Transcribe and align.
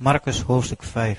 Marcus 0.00 0.40
hoofdstuk 0.40 0.82
5. 0.82 1.18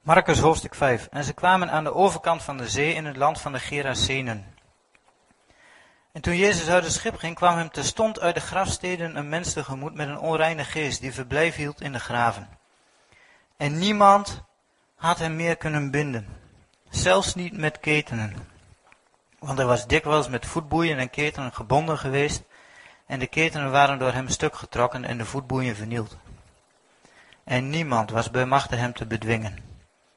Marcus 0.00 0.38
hoofdstuk 0.38 0.74
5. 0.74 1.06
En 1.10 1.24
ze 1.24 1.32
kwamen 1.32 1.70
aan 1.70 1.84
de 1.84 1.94
overkant 1.94 2.42
van 2.42 2.56
de 2.56 2.68
zee 2.68 2.94
in 2.94 3.04
het 3.04 3.16
land 3.16 3.40
van 3.40 3.52
de 3.52 3.58
Gerasenen. 3.58 4.54
En 6.12 6.20
toen 6.20 6.36
Jezus 6.36 6.68
uit 6.68 6.84
het 6.84 6.92
schip 6.92 7.16
ging, 7.16 7.34
kwam 7.34 7.56
hem 7.56 7.70
terstond 7.70 8.20
uit 8.20 8.34
de 8.34 8.40
grafsteden 8.40 9.16
een 9.16 9.28
mens 9.28 9.52
tegemoet 9.52 9.94
met 9.94 10.08
een 10.08 10.18
onreine 10.18 10.64
geest, 10.64 11.00
die 11.00 11.12
verblijf 11.12 11.56
hield 11.56 11.80
in 11.80 11.92
de 11.92 12.00
graven. 12.00 12.61
En 13.62 13.78
niemand 13.78 14.42
had 14.94 15.18
hem 15.18 15.36
meer 15.36 15.56
kunnen 15.56 15.90
binden, 15.90 16.26
zelfs 16.90 17.34
niet 17.34 17.56
met 17.56 17.80
ketenen. 17.80 18.34
Want 19.38 19.58
hij 19.58 19.66
was 19.66 19.86
dikwijls 19.86 20.28
met 20.28 20.46
voetboeien 20.46 20.98
en 20.98 21.10
ketenen 21.10 21.52
gebonden 21.52 21.98
geweest, 21.98 22.42
en 23.06 23.18
de 23.18 23.26
ketenen 23.26 23.70
waren 23.70 23.98
door 23.98 24.12
hem 24.12 24.28
stuk 24.28 24.56
getrokken 24.56 25.04
en 25.04 25.18
de 25.18 25.24
voetboeien 25.24 25.76
vernield. 25.76 26.16
En 27.44 27.70
niemand 27.70 28.10
was 28.10 28.30
bij 28.30 28.46
machte 28.46 28.76
hem 28.76 28.92
te 28.92 29.06
bedwingen. 29.06 29.58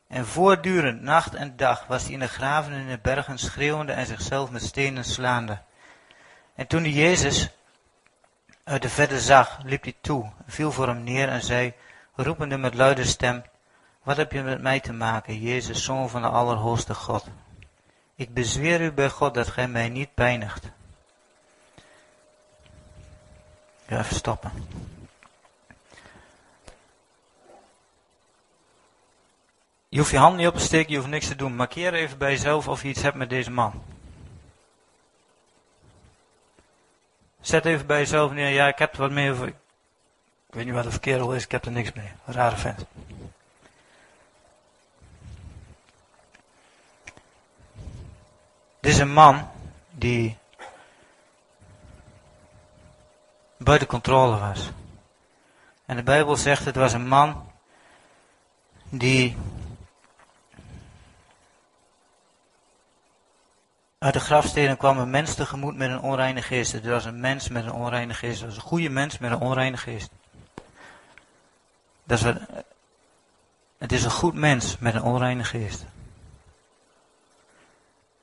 En 0.08 0.26
voortdurend, 0.26 1.02
nacht 1.02 1.34
en 1.36 1.58
dag, 1.58 1.88
was 1.88 2.04
hij 2.04 2.12
in 2.12 2.20
de 2.20 2.28
graven 2.28 2.74
en 2.74 2.80
in 2.80 2.90
de 2.90 3.00
bergen 3.02 3.38
schreeuwende 3.38 3.92
en 3.92 4.06
zichzelf 4.06 4.52
met 4.52 4.64
stenen 4.64 5.04
slaande. 5.04 5.62
En 6.56 6.68
toen 6.68 6.82
hij 6.82 6.92
Jezus 6.92 7.50
uit 8.64 8.82
de 8.82 8.90
verte 8.90 9.20
zag, 9.20 9.60
liep 9.64 9.84
hij 9.84 9.96
toe, 10.02 10.32
viel 10.48 10.72
voor 10.72 10.88
hem 10.88 11.04
neer 11.04 11.30
en 11.30 11.42
zei, 11.42 11.74
roepende 12.16 12.58
met 12.58 12.74
luide 12.74 13.06
stem, 13.06 13.44
wat 14.04 14.18
heb 14.18 14.32
je 14.32 14.42
met 14.42 14.62
mij 14.62 14.80
te 14.80 14.94
maken, 14.94 15.40
Jezus, 15.40 15.84
Zoon 15.84 16.10
van 16.10 16.22
de 16.22 16.28
Allerhoogste 16.28 16.94
God? 16.94 17.26
Ik 18.16 18.34
bezweer 18.34 18.82
u 18.82 18.92
bij 18.92 19.10
God 19.10 19.34
dat 19.34 19.48
gij 19.48 19.68
mij 19.68 19.90
niet 19.90 20.14
pijnigt. 20.14 20.72
Even 23.88 24.16
stoppen. 24.16 24.52
Je 29.90 29.98
hoeft 30.02 30.12
je 30.12 30.18
hand 30.18 30.38
niet 30.38 30.48
op 30.48 30.56
te 30.56 30.62
steken, 30.62 30.92
je 30.92 30.98
hoeft 30.98 31.10
niks 31.10 31.28
te 31.28 31.36
doen. 31.36 31.56
Markeer 31.56 31.94
even 31.94 32.18
bij 32.18 32.32
jezelf 32.32 32.68
of 32.68 32.82
je 32.82 32.88
iets 32.88 33.02
hebt 33.02 33.16
met 33.16 33.30
deze 33.30 33.52
man. 33.52 33.84
Zet 37.42 37.66
even 37.66 37.86
bij 37.86 37.98
jezelf 37.98 38.32
neer, 38.32 38.50
ja, 38.50 38.68
ik 38.68 38.78
heb 38.78 38.94
er 38.94 39.00
wat 39.00 39.12
mee. 39.12 39.56
Ik 40.56 40.62
weet 40.62 40.74
niet 40.74 40.84
wat 40.84 40.94
de 40.94 41.00
kerel 41.00 41.34
is, 41.34 41.44
ik 41.44 41.52
heb 41.52 41.66
er 41.66 41.72
niks 41.72 41.94
mee. 41.94 42.12
Rare 42.26 42.58
vent. 42.58 42.86
Dit 48.80 48.92
is 48.94 48.98
een 48.98 49.14
man 49.14 49.48
die 49.92 50.38
buiten 53.58 53.88
controle 53.88 54.40
was. 54.40 54.72
En 55.86 55.96
de 55.96 56.04
Bijbel 56.04 56.36
zegt, 56.36 56.66
het 56.66 56.76
was 56.76 56.94
een 56.94 57.08
man 57.08 57.52
die 58.90 59.38
Uit 63.98 64.14
de 64.14 64.20
grafsteden 64.20 64.78
kwam 64.78 64.98
een 64.98 65.10
mens 65.10 65.36
tegemoet 65.36 65.76
met 65.76 65.90
een 65.90 66.02
onreine 66.02 66.42
geest. 66.42 66.72
Het 66.72 66.86
was 66.86 67.06
een 67.06 67.20
mens 67.20 67.50
met 67.50 67.66
een 67.66 67.72
onreine 67.72 68.14
geest. 68.14 68.40
Het 68.40 68.50
was 68.50 68.58
een 68.58 68.70
goede 68.70 68.90
mens 68.90 69.18
met 69.18 69.32
een 69.32 69.40
onreine 69.40 69.78
geest. 69.78 70.12
Dat 72.06 72.18
is 72.20 72.34
het 73.78 73.92
is 73.92 74.04
een 74.04 74.12
goed 74.12 74.34
mens 74.34 74.78
met 74.78 74.96
een 74.96 75.02
onreine 75.02 75.44
geest. 75.44 75.86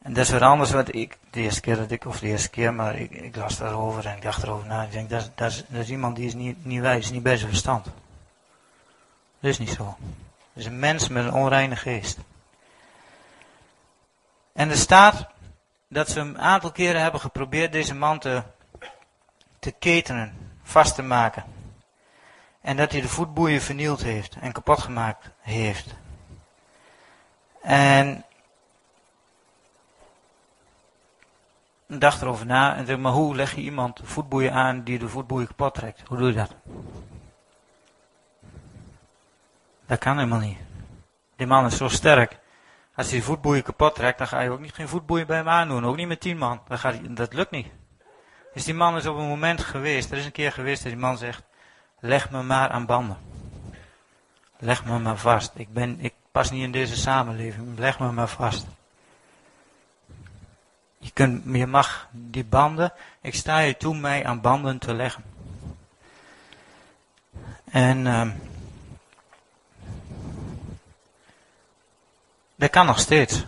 En 0.02 0.12
dat 0.12 0.24
is 0.24 0.30
wat 0.30 0.42
anders 0.42 0.70
wat 0.70 0.94
ik, 0.94 1.18
de 1.30 1.40
eerste 1.40 1.60
keer 1.60 1.76
dat 1.76 1.90
ik, 1.90 2.04
of 2.04 2.18
de 2.18 2.26
eerste 2.26 2.50
keer, 2.50 2.74
maar 2.74 2.98
ik, 2.98 3.10
ik 3.10 3.36
las 3.36 3.56
daarover 3.56 4.06
en 4.06 4.16
ik 4.16 4.22
dacht 4.22 4.42
erover 4.42 4.66
na. 4.66 4.82
Ik 4.82 4.92
denk, 4.92 5.10
dat, 5.10 5.30
dat, 5.34 5.50
is, 5.50 5.64
dat 5.68 5.82
is 5.82 5.90
iemand 5.90 6.16
die 6.16 6.26
is 6.26 6.34
niet, 6.34 6.64
niet 6.64 6.80
wijs, 6.80 7.10
niet 7.10 7.22
bij 7.22 7.36
zijn 7.36 7.50
verstand. 7.50 7.84
Dat 7.84 9.50
is 9.50 9.58
niet 9.58 9.70
zo. 9.70 9.96
Het 10.52 10.62
is 10.62 10.66
een 10.66 10.78
mens 10.78 11.08
met 11.08 11.24
een 11.24 11.32
onreine 11.32 11.76
geest. 11.76 12.18
En 14.52 14.70
er 14.70 14.76
staat 14.76 15.26
dat 15.88 16.08
ze 16.08 16.20
een 16.20 16.40
aantal 16.40 16.72
keren 16.72 17.00
hebben 17.00 17.20
geprobeerd 17.20 17.72
deze 17.72 17.94
man 17.94 18.18
te, 18.18 18.42
te 19.58 19.70
ketenen, 19.70 20.52
vast 20.62 20.94
te 20.94 21.02
maken. 21.02 21.44
En 22.62 22.76
dat 22.76 22.92
hij 22.92 23.00
de 23.00 23.08
voetboeien 23.08 23.60
vernield 23.60 24.02
heeft 24.02 24.36
en 24.40 24.52
kapot 24.52 24.80
gemaakt 24.80 25.30
heeft. 25.40 25.94
En 27.62 28.24
dacht 31.86 32.22
erover 32.22 32.46
na 32.46 32.76
en 32.76 32.84
dacht, 32.84 32.98
maar 32.98 33.12
hoe 33.12 33.34
leg 33.34 33.54
je 33.54 33.60
iemand 33.60 34.00
voetboeien 34.04 34.52
aan 34.52 34.82
die 34.82 34.98
de 34.98 35.08
voetboeien 35.08 35.46
kapot 35.46 35.74
trekt? 35.74 36.02
Hoe 36.06 36.18
doe 36.18 36.26
je 36.26 36.34
dat? 36.34 36.54
Dat 39.86 39.98
kan 39.98 40.16
helemaal 40.16 40.38
niet. 40.38 40.58
Die 41.36 41.46
man 41.46 41.66
is 41.66 41.76
zo 41.76 41.88
sterk. 41.88 42.38
Als 42.94 43.06
je 43.06 43.12
die 43.12 43.22
voetboeien 43.22 43.62
kapot 43.62 43.94
trekt, 43.94 44.18
dan 44.18 44.26
ga 44.26 44.40
je 44.40 44.50
ook 44.50 44.60
niet 44.60 44.74
geen 44.74 44.88
voetboeien 44.88 45.26
bij 45.26 45.36
hem 45.36 45.48
aandoen. 45.48 45.84
Ook 45.84 45.96
niet 45.96 46.08
met 46.08 46.20
tien 46.20 46.38
man. 46.38 46.60
Dan 46.68 46.78
gaat, 46.78 47.16
dat 47.16 47.32
lukt 47.32 47.50
niet. 47.50 47.66
Dus 48.54 48.64
die 48.64 48.74
man 48.74 48.96
is 48.96 49.06
op 49.06 49.16
een 49.16 49.28
moment 49.28 49.60
geweest. 49.60 50.10
Er 50.10 50.18
is 50.18 50.24
een 50.24 50.32
keer 50.32 50.52
geweest 50.52 50.82
dat 50.82 50.92
die 50.92 51.00
man 51.00 51.18
zegt, 51.18 51.42
leg 52.02 52.30
me 52.30 52.42
maar 52.42 52.68
aan 52.68 52.86
banden. 52.86 53.16
Leg 54.58 54.84
me 54.84 54.98
maar 54.98 55.16
vast. 55.16 55.52
Ik, 55.54 55.72
ben, 55.72 56.00
ik 56.00 56.14
pas 56.32 56.50
niet 56.50 56.62
in 56.62 56.72
deze 56.72 56.96
samenleving. 56.96 57.78
Leg 57.78 57.98
me 57.98 58.12
maar 58.12 58.28
vast. 58.28 58.66
Je, 60.98 61.10
kunt, 61.10 61.42
je 61.52 61.66
mag 61.66 62.08
die 62.10 62.44
banden, 62.44 62.92
ik 63.20 63.34
sta 63.34 63.58
je 63.58 63.76
toe 63.76 63.96
mij 63.96 64.24
aan 64.26 64.40
banden 64.40 64.78
te 64.78 64.94
leggen. 64.94 65.24
En... 67.70 68.06
Uh, 68.06 68.30
Dat 72.62 72.70
kan 72.70 72.86
nog 72.86 72.98
steeds. 72.98 73.44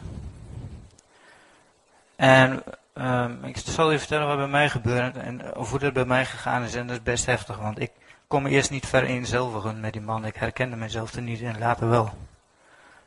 En 2.17 2.63
um, 2.95 3.45
ik 3.45 3.57
zal 3.57 3.91
je 3.91 3.99
vertellen 3.99 4.27
wat 4.27 4.37
bij 4.37 4.47
mij 4.47 4.71
gebeurde 4.71 5.21
en 5.21 5.57
of 5.57 5.71
hoe 5.71 5.79
dat 5.79 5.93
bij 5.93 6.05
mij 6.05 6.27
gegaan 6.27 6.63
is. 6.63 6.75
En 6.75 6.87
dat 6.87 6.97
is 6.97 7.03
best 7.03 7.27
heftig, 7.27 7.59
want 7.59 7.81
ik 7.81 7.91
kom 8.27 8.47
eerst 8.47 8.71
niet 8.71 8.87
vereenzelvigen 8.87 9.81
met 9.81 9.93
die 9.93 10.03
man. 10.03 10.25
Ik 10.25 10.37
herkende 10.37 10.77
mezelf 10.77 11.13
er 11.13 11.23
niet 11.23 11.41
in, 11.41 11.59
later 11.59 11.89
wel. 11.89 12.13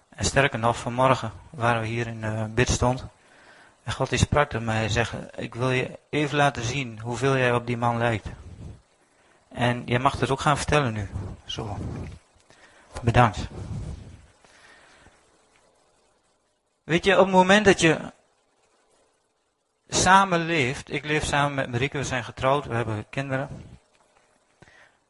En 0.10 0.26
sterker 0.26 0.60
nog, 0.60 0.78
vanmorgen 0.78 1.32
waren 1.50 1.82
we 1.82 1.88
hier 1.88 2.08
in 2.08 2.24
uh, 2.24 2.44
bidstond. 2.50 3.06
En 3.84 3.94
God 3.94 4.10
die 4.10 4.20
sprak 4.20 4.50
tot 4.50 4.62
mij 4.62 4.84
en 4.84 4.90
zegt, 4.90 5.14
ik 5.36 5.56
wil 5.56 5.72
je 5.72 6.00
even 6.10 6.38
laten 6.38 6.64
zien 6.64 7.00
hoeveel 7.00 7.38
jij 7.38 7.54
op 7.54 7.66
die 7.66 7.78
man 7.78 7.98
lijkt. 7.98 8.28
En 9.48 9.84
jij 9.86 10.00
mag 10.00 10.20
het 10.20 10.30
ook 10.30 10.40
gaan 10.40 10.58
vertellen 10.58 10.94
nu. 10.94 11.10
Zo. 11.46 11.78
Bedankt. 13.02 13.48
Weet 16.84 17.06
je, 17.06 17.20
op 17.20 17.26
het 17.26 17.36
moment 17.36 17.66
dat 17.66 17.80
je 17.80 17.98
samen 19.90 20.46
leeft, 20.46 20.92
ik 20.92 21.06
leef 21.06 21.26
samen 21.26 21.56
met 21.56 21.72
Marieke, 21.72 21.98
we 21.98 22.04
zijn 22.04 22.24
getrouwd, 22.24 22.66
we 22.66 22.76
hebben 22.76 23.06
kinderen. 23.10 23.77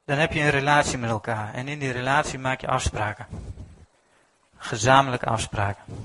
Dan 0.08 0.18
heb 0.18 0.34
je 0.34 0.40
een 0.40 0.50
relatie 0.50 0.98
met 0.98 1.10
elkaar. 1.10 1.54
En 1.54 1.68
in 1.68 1.80
die 1.80 1.92
relatie 1.92 2.40
maak 2.40 2.62
je 2.62 2.68
afspraken. 2.68 3.28
Gezamenlijke 4.58 5.26
afspraken. 5.26 5.84
Ben 5.86 5.96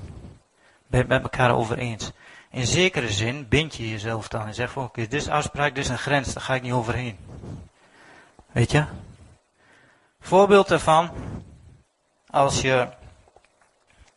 je 0.87 0.97
het 0.97 1.07
met 1.07 1.21
elkaar 1.21 1.55
over 1.55 1.77
eens. 1.77 2.11
In 2.49 2.67
zekere 2.67 3.11
zin 3.11 3.47
bind 3.47 3.75
je 3.75 3.89
jezelf 3.89 4.27
dan 4.27 4.47
en 4.47 4.53
zegt: 4.53 4.77
Oké, 4.77 5.01
dit 5.01 5.13
is 5.13 5.29
afspraak, 5.29 5.75
dit 5.75 5.83
is 5.83 5.89
een 5.89 5.97
grens, 5.97 6.33
daar 6.33 6.43
ga 6.43 6.55
ik 6.55 6.61
niet 6.61 6.71
overheen. 6.73 7.17
Weet 8.51 8.71
je? 8.71 8.85
Voorbeeld 10.19 10.67
daarvan, 10.67 11.11
als 12.29 12.61
je. 12.61 12.87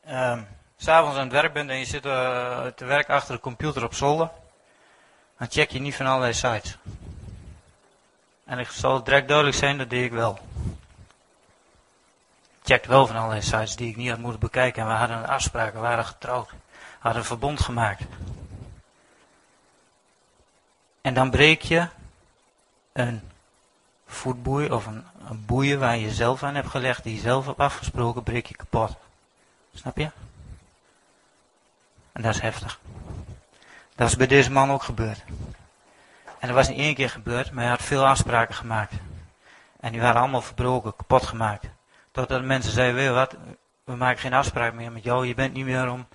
Um, 0.09 0.47
s'avonds 0.77 1.17
aan 1.17 1.23
het 1.23 1.33
werk 1.33 1.53
bent 1.53 1.71
en 1.71 1.79
je 1.79 1.85
zit 1.85 2.07
uh, 2.07 2.67
te 2.67 2.85
werken 2.85 3.15
achter 3.15 3.35
de 3.35 3.41
computer 3.41 3.85
op 3.85 3.95
zolder, 3.95 4.31
dan 5.39 5.49
check 5.51 5.71
je 5.71 5.81
niet 5.81 5.97
van 5.97 6.07
allerlei 6.07 6.33
sites. 6.33 6.79
En 8.47 8.59
ik 8.59 8.69
zal 8.69 9.03
direct 9.03 9.29
duidelijk 9.29 9.57
zijn, 9.57 9.79
dat 9.79 9.91
deed 9.91 10.05
ik 10.05 10.13
wel. 10.13 10.39
Ik 12.61 12.73
checkte 12.73 12.89
wel 12.89 13.07
van 13.07 13.17
allerlei 13.17 13.43
sites 13.43 13.77
die 13.77 13.89
ik 13.89 13.97
niet 13.97 14.11
had 14.11 14.19
moeten 14.19 14.41
bekijken. 14.41 14.83
En 14.83 14.89
we 14.89 14.95
hadden 14.95 15.17
een 15.17 15.27
afspraak, 15.27 15.73
we 15.73 15.79
waren 15.79 16.05
getrouwd. 16.05 16.51
We 16.51 16.57
hadden 16.99 17.21
een 17.21 17.29
verbond 17.29 17.61
gemaakt. 17.61 18.03
En 21.01 21.15
dan 21.15 21.31
breek 21.31 21.63
je 21.63 21.89
een 22.93 23.23
voetboei 24.07 24.71
of 24.71 24.87
een, 24.87 25.05
een 25.29 25.45
boeien 25.47 25.79
waar 25.79 25.97
je 25.97 26.11
zelf 26.11 26.43
aan 26.43 26.55
hebt 26.55 26.69
gelegd, 26.69 27.03
die 27.03 27.15
je 27.15 27.21
zelf 27.21 27.47
hebt 27.47 27.59
afgesproken, 27.59 28.23
breek 28.23 28.47
je 28.47 28.57
kapot. 28.57 28.97
Snap 29.75 29.97
je? 29.97 30.11
En 32.13 32.23
dat 32.23 32.35
is 32.35 32.41
heftig. 32.41 32.81
Dat 33.95 34.09
is 34.09 34.17
bij 34.17 34.27
deze 34.27 34.51
man 34.51 34.71
ook 34.71 34.83
gebeurd. 34.83 35.23
En 36.39 36.47
dat 36.49 36.57
was 36.57 36.69
niet 36.69 36.79
één 36.79 36.95
keer 36.95 37.11
gebeurd, 37.11 37.53
maar 37.53 37.63
hij 37.63 37.73
had 37.73 37.83
veel 37.83 38.07
afspraken 38.07 38.55
gemaakt. 38.55 38.93
En 39.81 39.93
die 39.93 40.01
waren 40.01 40.21
allemaal 40.21 40.43
verbroken, 40.43 40.97
kapot 40.97 41.27
gemaakt. 41.27 41.67
Totdat 42.11 42.43
mensen 42.43 42.73
zeiden, 42.73 42.97
weet 42.97 43.11
wat, 43.11 43.37
we 43.85 43.97
maken 43.97 44.19
geen 44.19 44.33
afspraak 44.33 44.73
meer 44.73 44.93
met 44.93 45.05
jou. 45.05 45.27
Je 45.27 45.35
bent 45.35 45.53
niet 45.53 45.65
meer 45.65 45.91
om 45.91 46.07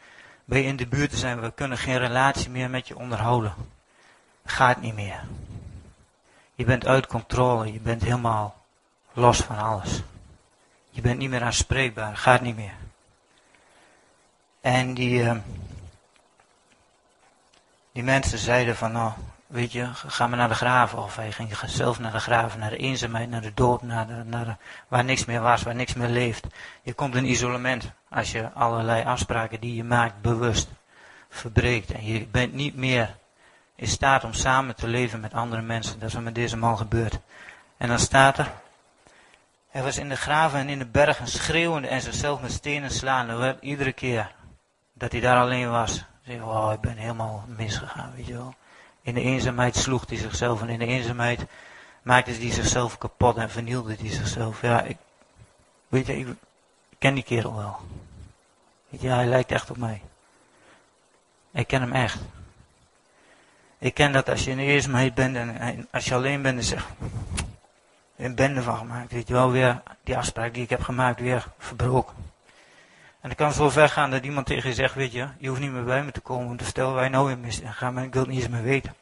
bij 0.45 0.63
in 0.63 0.75
de 0.75 0.87
buurt 0.87 1.09
te 1.09 1.17
zijn. 1.17 1.41
We 1.41 1.51
kunnen 1.51 1.77
geen 1.77 1.97
relatie 1.97 2.49
meer 2.49 2.69
met 2.69 2.87
je 2.87 2.97
onderhouden. 2.97 3.53
Gaat 4.45 4.81
niet 4.81 4.95
meer. 4.95 5.23
Je 6.55 6.65
bent 6.65 6.85
uit 6.85 7.07
controle. 7.07 7.73
Je 7.73 7.79
bent 7.79 8.01
helemaal 8.01 8.55
los 9.13 9.37
van 9.41 9.57
alles. 9.57 10.01
Je 10.89 11.01
bent 11.01 11.17
niet 11.17 11.29
meer 11.29 11.43
aanspreekbaar. 11.43 12.17
Gaat 12.17 12.41
niet 12.41 12.55
meer. 12.55 12.73
En 14.61 14.93
die, 14.93 15.23
uh, 15.23 15.35
die 17.91 18.03
mensen 18.03 18.37
zeiden 18.37 18.75
van, 18.75 18.91
nou, 18.91 19.11
weet 19.51 19.71
je, 19.71 19.89
ga 19.93 20.27
maar 20.27 20.37
naar 20.37 20.47
de 20.47 20.55
graven. 20.55 21.03
Of 21.03 21.15
hij 21.15 21.31
ging 21.31 21.57
zelf 21.65 21.99
naar 21.99 22.11
de 22.11 22.19
graven, 22.19 22.59
naar 22.59 22.69
de 22.69 22.77
eenzaamheid, 22.77 23.29
naar 23.29 23.41
de 23.41 23.53
dood, 23.53 23.81
naar, 23.81 24.07
naar 24.25 24.57
waar 24.87 25.03
niks 25.03 25.25
meer 25.25 25.41
was, 25.41 25.63
waar 25.63 25.75
niks 25.75 25.93
meer 25.93 26.07
leeft. 26.07 26.47
Je 26.81 26.93
komt 26.93 27.15
in 27.15 27.25
isolement 27.25 27.91
als 28.09 28.31
je 28.31 28.51
allerlei 28.51 29.03
afspraken 29.03 29.59
die 29.59 29.75
je 29.75 29.83
maakt 29.83 30.21
bewust 30.21 30.69
verbreekt. 31.29 31.91
En 31.91 32.05
je 32.05 32.27
bent 32.27 32.53
niet 32.53 32.75
meer 32.75 33.15
in 33.75 33.87
staat 33.87 34.23
om 34.23 34.33
samen 34.33 34.75
te 34.75 34.87
leven 34.87 35.19
met 35.19 35.33
andere 35.33 35.61
mensen. 35.61 35.99
Dat 35.99 36.07
is 36.07 36.13
wat 36.13 36.23
met 36.23 36.35
deze 36.35 36.57
man 36.57 36.77
gebeurd. 36.77 37.19
En 37.77 37.87
dan 37.87 37.99
staat 37.99 38.37
er, 38.37 38.51
hij 39.69 39.83
was 39.83 39.97
in 39.97 40.09
de 40.09 40.15
graven 40.15 40.59
en 40.59 40.69
in 40.69 40.79
de 40.79 40.85
bergen 40.85 41.27
schreeuwende 41.27 41.87
en 41.87 42.01
zichzelf 42.01 42.41
met 42.41 42.51
stenen 42.51 42.91
slaande. 42.91 43.57
Iedere 43.61 43.91
keer 43.91 44.31
dat 44.93 45.11
hij 45.11 45.21
daar 45.21 45.39
alleen 45.39 45.71
was, 45.71 46.03
zei 46.25 46.41
oh, 46.41 46.71
ik 46.73 46.81
ben 46.81 46.95
helemaal 46.95 47.45
misgegaan, 47.47 48.13
weet 48.15 48.27
je 48.27 48.33
wel. 48.33 48.55
In 49.01 49.13
de 49.13 49.21
eenzaamheid 49.21 49.75
sloeg 49.75 50.03
hij 50.07 50.17
zichzelf 50.17 50.61
en 50.61 50.69
in 50.69 50.79
de 50.79 50.85
eenzaamheid 50.85 51.45
maakte 52.01 52.31
hij 52.31 52.51
zichzelf 52.51 52.97
kapot 52.97 53.37
en 53.37 53.49
vernielde 53.49 53.95
hij 53.99 54.09
zichzelf. 54.09 54.61
Ja, 54.61 54.81
ik, 54.81 54.97
weet 55.87 56.05
je, 56.05 56.17
ik 56.17 56.35
ken 56.97 57.13
die 57.13 57.23
kerel 57.23 57.55
wel. 57.55 57.77
Je, 58.89 59.07
hij 59.07 59.25
lijkt 59.25 59.51
echt 59.51 59.69
op 59.69 59.77
mij. 59.77 60.01
Ik 61.51 61.67
ken 61.67 61.81
hem 61.81 61.91
echt. 61.91 62.19
Ik 63.77 63.93
ken 63.93 64.11
dat 64.11 64.29
als 64.29 64.43
je 64.43 64.51
in 64.51 64.57
de 64.57 64.63
eenzaamheid 64.63 65.13
bent 65.13 65.35
en, 65.35 65.87
als 65.91 66.05
je 66.05 66.13
alleen 66.13 66.41
bent, 66.41 66.55
dan 66.55 66.65
zeg 66.65 66.87
een 68.15 68.35
bende 68.35 68.61
van 68.61 68.77
gemaakt. 68.77 69.11
Weet 69.11 69.27
je 69.27 69.33
wel, 69.33 69.51
weer 69.51 69.81
die 70.03 70.17
afspraak 70.17 70.53
die 70.53 70.63
ik 70.63 70.69
heb 70.69 70.81
gemaakt, 70.81 71.19
weer 71.19 71.47
verbroken. 71.57 72.15
En 73.21 73.29
het 73.29 73.37
kan 73.37 73.53
zo 73.53 73.69
ver 73.69 73.89
gaan 73.89 74.11
dat 74.11 74.23
iemand 74.23 74.45
tegen 74.45 74.69
je 74.69 74.75
zegt, 74.75 74.95
weet 74.95 75.11
je, 75.11 75.27
je 75.37 75.47
hoeft 75.47 75.61
niet 75.61 75.71
meer 75.71 75.83
bij 75.83 76.03
me 76.03 76.11
te 76.11 76.19
komen 76.19 76.59
vertellen 76.63 76.93
waar 76.93 77.03
je 77.03 77.09
nou 77.09 77.31
in 77.31 77.39
mist. 77.39 77.61
En 77.61 77.73
ga 77.73 77.91
maar, 77.91 78.03
ik 78.03 78.13
niet 78.13 78.27
eens 78.27 78.47
meer 78.47 78.63
weten. 78.63 78.95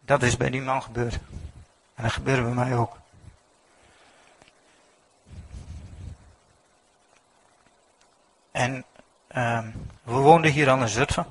Dat 0.00 0.22
is 0.22 0.36
bij 0.36 0.50
die 0.50 0.62
man 0.62 0.82
gebeurd. 0.82 1.18
En 1.94 2.02
dat 2.02 2.12
gebeurde 2.12 2.42
bij 2.42 2.52
mij 2.52 2.76
ook. 2.76 2.96
En 8.50 8.84
um, 9.36 9.72
we 10.02 10.12
woonden 10.12 10.50
hier 10.50 10.70
aan 10.70 10.80
de 10.80 10.88
Zutphen. 10.88 11.26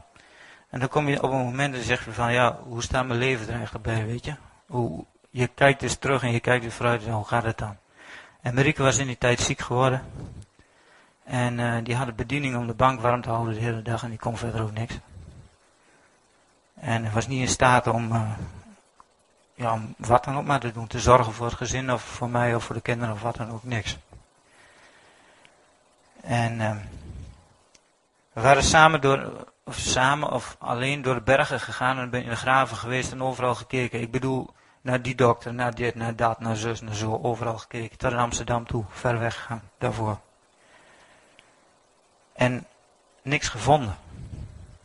En 0.69 0.79
dan 0.79 0.89
kom 0.89 1.07
je 1.07 1.23
op 1.23 1.31
een 1.31 1.45
moment 1.45 1.75
en 1.75 1.83
zeg 1.83 2.05
je 2.05 2.11
van, 2.11 2.33
ja, 2.33 2.59
hoe 2.63 2.81
staat 2.81 3.05
mijn 3.05 3.19
leven 3.19 3.47
er 3.47 3.53
eigenlijk 3.53 3.85
bij, 3.85 4.05
weet 4.05 4.25
je? 4.25 4.35
Hoe, 4.65 5.05
je 5.29 5.47
kijkt 5.47 5.79
dus 5.79 5.95
terug 5.95 6.23
en 6.23 6.31
je 6.31 6.39
kijkt 6.39 6.63
dus 6.63 6.73
vooruit 6.73 7.05
en 7.05 7.11
hoe 7.11 7.25
gaat 7.25 7.43
het 7.43 7.57
dan? 7.57 7.77
En 8.41 8.53
Marieke 8.53 8.83
was 8.83 8.97
in 8.97 9.07
die 9.07 9.17
tijd 9.17 9.39
ziek 9.39 9.59
geworden. 9.59 10.01
En 11.27 11.59
uh, 11.59 11.77
die 11.83 11.95
had 11.95 12.15
bediening 12.15 12.55
om 12.55 12.67
de 12.67 12.73
bank 12.73 13.01
warm 13.01 13.21
te 13.21 13.29
houden 13.29 13.53
de 13.53 13.59
hele 13.59 13.81
dag 13.81 14.03
en 14.03 14.09
die 14.09 14.19
kon 14.19 14.37
verder 14.37 14.61
ook 14.61 14.73
niks. 14.73 14.99
En 16.73 17.13
was 17.13 17.27
niet 17.27 17.41
in 17.41 17.47
staat 17.47 17.87
om, 17.87 18.11
uh, 18.11 18.31
ja, 19.53 19.73
om 19.73 19.95
wat 19.97 20.23
dan 20.23 20.37
ook 20.37 20.45
maar 20.45 20.59
te 20.59 20.71
doen. 20.71 20.87
Te 20.87 20.99
zorgen 20.99 21.33
voor 21.33 21.45
het 21.45 21.55
gezin 21.55 21.91
of 21.91 22.01
voor 22.01 22.29
mij 22.29 22.55
of 22.55 22.63
voor 22.63 22.75
de 22.75 22.81
kinderen 22.81 23.13
of 23.13 23.21
wat 23.21 23.35
dan 23.35 23.51
ook, 23.51 23.63
niks. 23.63 23.97
En 26.21 26.59
uh, 26.59 26.75
we 28.33 28.41
waren 28.41 28.63
samen 28.63 29.01
door, 29.01 29.47
of 29.63 29.75
samen 29.75 30.31
of 30.31 30.55
alleen 30.59 31.01
door 31.01 31.13
de 31.13 31.21
bergen 31.21 31.59
gegaan 31.59 31.97
en 31.97 32.09
ben 32.09 32.23
in 32.23 32.29
de 32.29 32.35
graven 32.35 32.77
geweest 32.77 33.11
en 33.11 33.21
overal 33.21 33.55
gekeken. 33.55 34.01
Ik 34.01 34.11
bedoel, 34.11 34.53
naar 34.81 35.01
die 35.01 35.15
dokter, 35.15 35.53
naar 35.53 35.75
dit, 35.75 35.95
naar 35.95 36.15
dat, 36.15 36.39
naar 36.39 36.55
zus, 36.55 36.81
naar 36.81 36.95
zo, 36.95 37.19
overal 37.21 37.57
gekeken. 37.57 37.97
Tot 37.97 38.11
in 38.11 38.17
Amsterdam 38.17 38.65
toe, 38.65 38.85
ver 38.89 39.19
weg 39.19 39.35
gegaan 39.35 39.61
daarvoor. 39.77 40.19
En 42.37 42.65
niks 43.21 43.47
gevonden. 43.47 43.97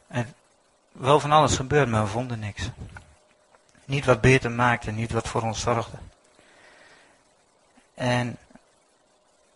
En 0.09 0.35
wel 0.93 1.21
van 1.21 1.33
alles 1.33 1.57
gebeurd, 1.57 1.89
maar 1.89 2.03
we 2.03 2.09
vonden 2.09 2.39
niks. 2.39 2.71
Niet 3.85 4.05
wat 4.05 4.21
beter 4.21 4.51
maakte, 4.51 4.91
niet 4.91 5.13
wat 5.13 5.29
voor 5.29 5.43
ons 5.43 5.61
zorgde. 5.61 5.97
En 7.95 8.37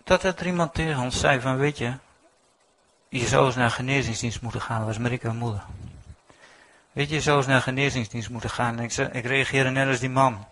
dat 0.04 0.22
er 0.22 0.46
iemand 0.46 0.74
tegen 0.74 1.02
ons 1.02 1.20
zei 1.20 1.40
van, 1.40 1.56
weet 1.56 1.78
je, 1.78 1.94
je 3.08 3.26
zou 3.26 3.46
eens 3.46 3.54
naar 3.54 3.70
genezingsdienst 3.70 4.42
moeten 4.42 4.60
gaan. 4.60 4.78
Dat 4.78 4.86
was 4.86 4.98
Marika 4.98 5.32
moeder. 5.32 5.64
Weet 6.92 7.08
je, 7.08 7.14
je 7.14 7.20
zou 7.20 7.36
eens 7.36 7.46
naar 7.46 7.62
genezingsdienst 7.62 8.30
moeten 8.30 8.50
gaan. 8.50 8.78
En 8.78 8.84
ik, 8.84 8.92
zei, 8.92 9.08
ik 9.08 9.24
reageerde 9.24 9.70
net 9.70 9.88
als 9.88 9.98
die 9.98 10.10
man. 10.10 10.46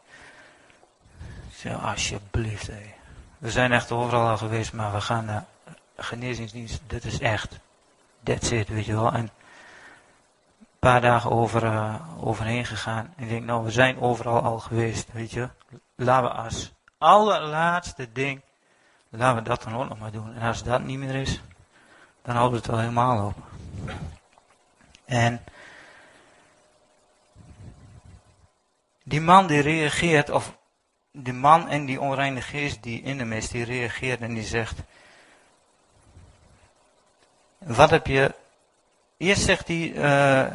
Ik 1.49 1.57
zei, 1.57 1.75
alsjeblieft, 1.75 2.67
hé. 2.67 2.95
We 3.39 3.51
zijn 3.51 3.73
echt 3.73 3.93
overal 3.93 4.29
al 4.29 4.37
geweest, 4.37 4.73
maar 4.73 4.93
we 4.93 5.01
gaan 5.01 5.25
naar 5.25 5.45
genezingsdienst, 5.97 6.81
dit 6.87 7.05
is 7.05 7.21
echt. 7.21 7.59
That's 8.23 8.51
it, 8.51 8.69
weet 8.69 8.85
je 8.85 8.93
wel. 8.93 9.13
En 9.13 9.21
een 9.21 9.31
paar 10.79 11.01
dagen 11.01 11.31
over, 11.31 11.65
uh, 11.65 11.95
overheen 12.21 12.65
gegaan. 12.65 13.15
Ik 13.17 13.29
denk, 13.29 13.45
nou, 13.45 13.65
we 13.65 13.71
zijn 13.71 14.01
overal 14.01 14.43
al 14.43 14.59
geweest, 14.59 15.13
weet 15.13 15.31
je. 15.31 15.49
Laten 15.95 16.31
we 16.31 16.37
als 16.37 16.73
allerlaatste 16.99 18.13
ding, 18.13 18.41
laten 19.09 19.43
we 19.43 19.49
dat 19.49 19.63
dan 19.63 19.75
ook 19.75 19.89
nog 19.89 19.99
maar 19.99 20.13
doen. 20.13 20.35
En 20.35 20.49
als 20.49 20.63
dat 20.63 20.83
niet 20.83 20.99
meer 20.99 21.15
is, 21.15 21.41
dan 22.23 22.37
houden 22.37 22.61
we 22.61 22.67
het 22.67 22.75
wel 22.75 22.81
helemaal 22.81 23.27
op. 23.27 23.37
En 25.05 25.45
die 29.03 29.21
man 29.21 29.47
die 29.47 29.61
reageert, 29.61 30.31
of 30.31 30.57
die 31.13 31.33
man 31.33 31.69
en 31.69 31.85
die 31.85 32.01
onreine 32.01 32.41
geest 32.41 32.83
die 32.83 33.03
in 33.03 33.19
hem 33.19 33.33
is, 33.33 33.49
die 33.49 33.65
reageert 33.65 34.21
en 34.21 34.35
die 34.35 34.45
zegt, 34.45 34.79
wat 37.67 37.91
heb 37.91 38.07
je. 38.07 38.35
Eerst 39.17 39.43
zegt 39.43 39.69
hij. 39.69 39.93
Uh, 39.93 40.47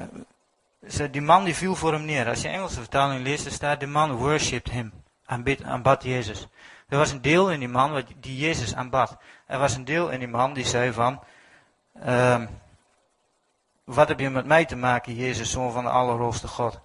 die 1.11 1.21
man 1.21 1.43
die 1.43 1.55
viel 1.55 1.75
voor 1.75 1.93
hem 1.93 2.05
neer. 2.05 2.27
Als 2.27 2.41
je 2.41 2.47
Engelse 2.47 2.79
vertaling 2.79 3.23
leest, 3.23 3.43
dan 3.43 3.53
staat: 3.53 3.79
de 3.79 3.87
man 3.87 4.11
worshipped 4.11 4.71
him. 4.71 4.91
Aanbid, 5.25 5.63
aanbad 5.63 6.03
Jezus. 6.03 6.47
Er 6.87 6.97
was 6.97 7.11
een 7.11 7.21
deel 7.21 7.51
in 7.51 7.59
die 7.59 7.67
man 7.67 8.03
die 8.19 8.37
Jezus 8.37 8.75
aanbad. 8.75 9.17
Er 9.45 9.59
was 9.59 9.75
een 9.75 9.85
deel 9.85 10.09
in 10.09 10.19
die 10.19 10.27
man 10.27 10.53
die 10.53 10.65
zei 10.65 10.93
van. 10.93 11.19
Uh, 12.05 12.41
wat 13.83 14.07
heb 14.07 14.19
je 14.19 14.29
met 14.29 14.45
mij 14.45 14.65
te 14.65 14.75
maken, 14.75 15.15
Jezus, 15.15 15.51
zoon 15.51 15.71
van 15.71 15.83
de 15.83 15.89
Allerhoogste 15.89 16.47
God? 16.47 16.79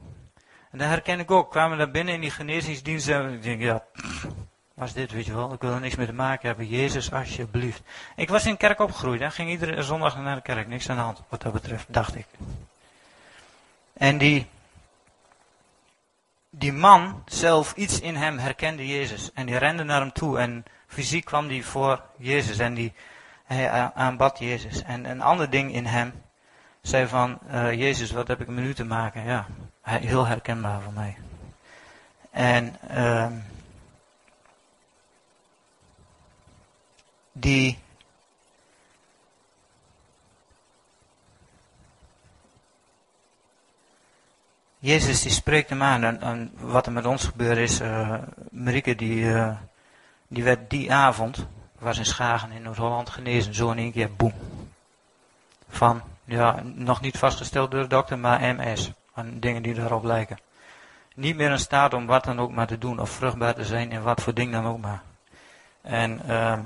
En 0.71 0.79
dat 0.79 0.89
herken 0.89 1.21
ik 1.21 1.31
ook. 1.31 1.51
Kwamen 1.51 1.77
we 1.79 1.85
daar 1.85 1.93
binnen 1.93 2.15
in 2.15 2.21
die 2.21 2.31
genezingsdienst 2.31 3.09
en 3.09 3.33
ik 3.33 3.43
denk, 3.43 3.61
ja, 3.61 3.85
was 4.75 4.93
dit, 4.93 5.13
weet 5.13 5.27
je 5.27 5.35
wel. 5.35 5.53
Ik 5.53 5.61
wil 5.61 5.73
er 5.73 5.81
niks 5.81 5.95
mee 5.95 6.07
te 6.07 6.13
maken 6.13 6.49
hebben. 6.49 6.67
Jezus, 6.67 7.13
alsjeblieft. 7.13 7.83
Ik 8.17 8.29
was 8.29 8.47
in 8.47 8.57
kerk 8.57 8.81
opgegroeid. 8.81 9.21
en 9.21 9.33
Ging 9.33 9.51
iedere 9.51 9.83
zondag 9.83 10.19
naar 10.19 10.37
de 10.37 10.43
kerk. 10.43 10.69
Niks 10.69 10.91
aan 10.91 10.97
de 10.97 11.03
hand, 11.03 11.23
wat 11.29 11.43
dat 11.43 11.53
betreft, 11.53 11.87
dacht 11.89 12.15
ik. 12.15 12.27
En 13.93 14.19
die, 14.19 14.47
die 16.51 16.73
man 16.73 17.23
zelf, 17.27 17.75
iets 17.75 18.01
in 18.01 18.17
hem 18.17 18.39
herkende 18.39 18.87
Jezus. 18.87 19.33
En 19.33 19.47
die 19.47 19.57
rende 19.57 19.85
naar 19.85 20.01
hem 20.01 20.13
toe. 20.13 20.39
En 20.39 20.65
fysiek 20.87 21.25
kwam 21.25 21.49
die 21.49 21.65
voor 21.65 22.03
Jezus. 22.17 22.59
En 22.59 22.75
die, 22.75 22.93
hij 23.45 23.71
aanbad 23.95 24.39
Jezus. 24.39 24.83
En 24.83 25.05
een 25.05 25.23
ander 25.23 25.51
ding 25.51 25.73
in 25.73 25.87
hem 25.87 26.13
zei 26.83 27.07
van, 27.07 27.39
uh, 27.51 27.73
Jezus, 27.73 28.11
wat 28.11 28.29
heb 28.29 28.41
ik 28.41 28.49
met 28.49 28.65
u 28.65 28.75
te 28.75 28.85
maken? 28.85 29.25
Ja, 29.25 29.47
heel 29.83 30.27
herkenbaar 30.27 30.81
voor 30.81 30.93
mij. 30.93 31.17
En... 32.31 32.77
Uh, 32.91 33.27
die 37.35 37.79
Jezus 44.85 45.23
die 45.23 45.33
spreekt 45.33 45.71
hem 45.73 45.83
aan 45.83 46.05
en, 46.05 46.51
wat 46.61 46.87
er 46.87 46.93
met 46.93 47.07
ons 47.07 47.25
gebeurd 47.25 47.59
is, 47.59 47.81
uh, 47.81 48.19
Marieke 48.51 48.95
die, 48.95 49.25
uh, 49.25 49.57
die 50.29 50.45
werd 50.45 50.71
die 50.71 50.93
avond, 50.93 51.47
was 51.79 51.99
in 51.99 52.05
Schagen 52.05 52.53
in 52.53 52.63
Noord-Holland 52.63 53.11
genezen, 53.11 53.55
zo 53.55 53.71
in 53.71 53.79
één 53.79 53.93
keer 53.93 54.13
boem. 54.13 54.33
Van, 55.69 56.03
ja, 56.25 56.61
nog 56.63 57.01
niet 57.01 57.19
vastgesteld 57.19 57.71
door 57.71 57.83
de 57.83 57.89
dokter, 57.89 58.19
maar 58.19 58.55
MS, 58.55 58.93
en 59.15 59.41
dingen 59.41 59.63
die 59.63 59.75
daarop 59.75 60.05
lijken. 60.05 60.39
Niet 61.15 61.37
meer 61.37 61.51
in 61.51 61.59
staat 61.59 61.95
om 61.95 62.07
wat 62.07 62.25
dan 62.25 62.41
ook 62.41 62.53
maar 62.53 62.67
te 62.67 62.79
doen, 62.79 63.01
of 63.01 63.11
vruchtbaar 63.11 63.55
te 63.55 63.65
zijn 63.65 63.93
in 63.93 64.03
wat 64.03 64.23
voor 64.23 64.35
ding 64.35 64.53
dan 64.53 64.67
ook 64.67 64.81
maar. 64.81 65.03
En 65.81 66.21
uh, 66.29 66.59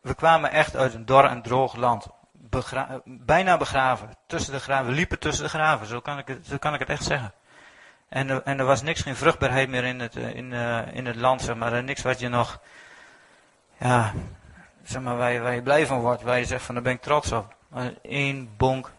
we 0.00 0.14
kwamen 0.14 0.50
echt 0.50 0.76
uit 0.76 0.94
een 0.94 1.06
dor 1.06 1.24
en 1.24 1.42
droog 1.42 1.76
land. 1.76 2.06
bijna 3.04 3.56
begraven. 3.56 4.10
Tussen 4.26 4.52
de 4.52 4.60
graven. 4.60 4.86
We 4.86 4.92
liepen 4.92 5.18
tussen 5.18 5.44
de 5.44 5.50
graven. 5.50 5.86
Zo 5.86 6.00
kan 6.00 6.18
ik 6.18 6.28
het, 6.28 6.46
zo 6.46 6.56
kan 6.56 6.74
ik 6.74 6.80
het 6.80 6.88
echt 6.88 7.04
zeggen. 7.04 7.32
En, 8.08 8.44
en 8.44 8.58
er 8.58 8.64
was 8.64 8.82
niks, 8.82 9.02
geen 9.02 9.16
vruchtbaarheid 9.16 9.68
meer 9.68 9.84
in 9.84 10.00
het, 10.00 10.16
eh, 10.16 10.34
in, 10.34 10.52
uh, 10.52 10.94
in 10.94 11.06
het 11.06 11.16
land, 11.16 11.42
zeg 11.42 11.56
maar. 11.56 11.82
Niks 11.84 12.02
wat 12.02 12.20
je 12.20 12.28
nog 12.28 12.60
ja, 13.80 14.12
zeg 14.84 15.02
maar, 15.02 15.16
waar 15.16 15.32
je, 15.32 15.40
waar 15.40 15.54
je 15.54 15.62
blij 15.62 15.86
van 15.86 16.00
wordt, 16.00 16.22
waar 16.22 16.38
je 16.38 16.44
zegt 16.44 16.64
van 16.64 16.74
daar 16.74 16.84
ben 16.84 16.92
ik 16.92 17.00
trots 17.00 17.32
op. 17.32 17.54
Maar 17.68 17.92
bonk 18.56 18.90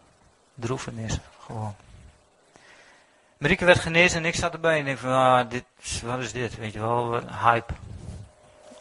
droefenis, 0.54 1.18
gewoon. 1.44 1.74
Marieke 3.36 3.64
werd 3.64 3.78
genezen 3.78 4.18
en 4.18 4.24
ik 4.24 4.34
zat 4.34 4.52
erbij 4.52 4.78
en 4.78 4.84
denk 4.84 4.98
van, 4.98 5.12
ah, 5.12 5.50
wat 6.02 6.18
is 6.18 6.32
dit, 6.32 6.56
weet 6.56 6.72
je 6.72 6.80
wel, 6.80 7.20
hype, 7.28 7.72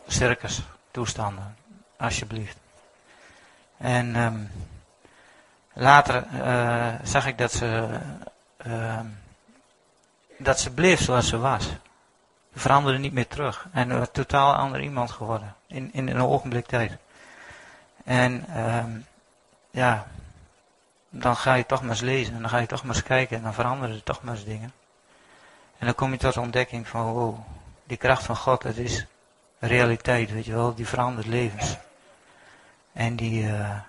circus, 0.07 0.61
toestanden, 0.91 1.55
alsjeblieft. 2.01 2.57
En 3.77 4.15
um, 4.15 4.51
later 5.73 6.25
uh, 6.33 6.93
zag 7.03 7.25
ik 7.25 7.37
dat 7.37 7.51
ze, 7.51 7.99
uh, 8.67 8.99
dat 10.37 10.59
ze 10.59 10.73
bleef 10.73 11.01
zoals 11.01 11.27
ze 11.27 11.37
was. 11.37 11.67
Veranderde 12.53 12.99
niet 12.99 13.13
meer 13.13 13.27
terug. 13.27 13.67
En 13.71 13.89
een 13.89 14.11
totaal 14.11 14.53
ander 14.53 14.81
iemand 14.81 15.11
geworden. 15.11 15.55
In, 15.67 15.93
in 15.93 16.07
een 16.07 16.21
ogenblik 16.21 16.65
tijd. 16.65 16.97
En 18.03 18.57
um, 18.59 19.05
ja, 19.71 20.07
dan 21.09 21.35
ga 21.35 21.53
je 21.53 21.65
toch 21.65 21.81
maar 21.81 21.89
eens 21.89 22.01
lezen. 22.01 22.35
En 22.35 22.41
dan 22.41 22.49
ga 22.49 22.57
je 22.57 22.67
toch 22.67 22.83
maar 22.83 22.95
eens 22.95 23.03
kijken. 23.03 23.37
En 23.37 23.43
dan 23.43 23.53
veranderen 23.53 23.95
er 23.95 24.03
toch 24.03 24.23
maar 24.23 24.35
eens 24.35 24.45
dingen. 24.45 24.73
En 25.77 25.85
dan 25.85 25.95
kom 25.95 26.11
je 26.11 26.17
tot 26.17 26.33
de 26.33 26.39
ontdekking 26.39 26.87
van, 26.87 27.11
wow, 27.11 27.39
die 27.83 27.97
kracht 27.97 28.23
van 28.23 28.35
God, 28.35 28.61
dat 28.61 28.75
is 28.75 29.05
realiteit, 29.59 30.31
weet 30.31 30.45
je 30.45 30.53
wel. 30.53 30.75
Die 30.75 30.87
verandert 30.87 31.27
levens. 31.27 31.77
En 32.93 33.15
die, 33.15 33.43
uh, 33.43 33.79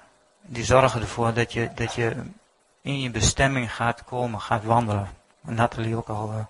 die 0.40 0.64
zorgen 0.64 1.00
ervoor 1.00 1.35
dat 1.35 1.52
je, 1.52 1.71
dat 1.75 1.94
je 1.94 2.23
in 2.80 3.00
je 3.00 3.11
bestemming 3.11 3.75
gaat 3.75 4.04
komen, 4.04 4.40
gaat 4.40 4.64
wandelen. 4.64 5.11
Wat 5.40 5.54
Nathalie 5.54 5.97
ook 5.97 6.09
al 6.09 6.32
uh, 6.32 6.44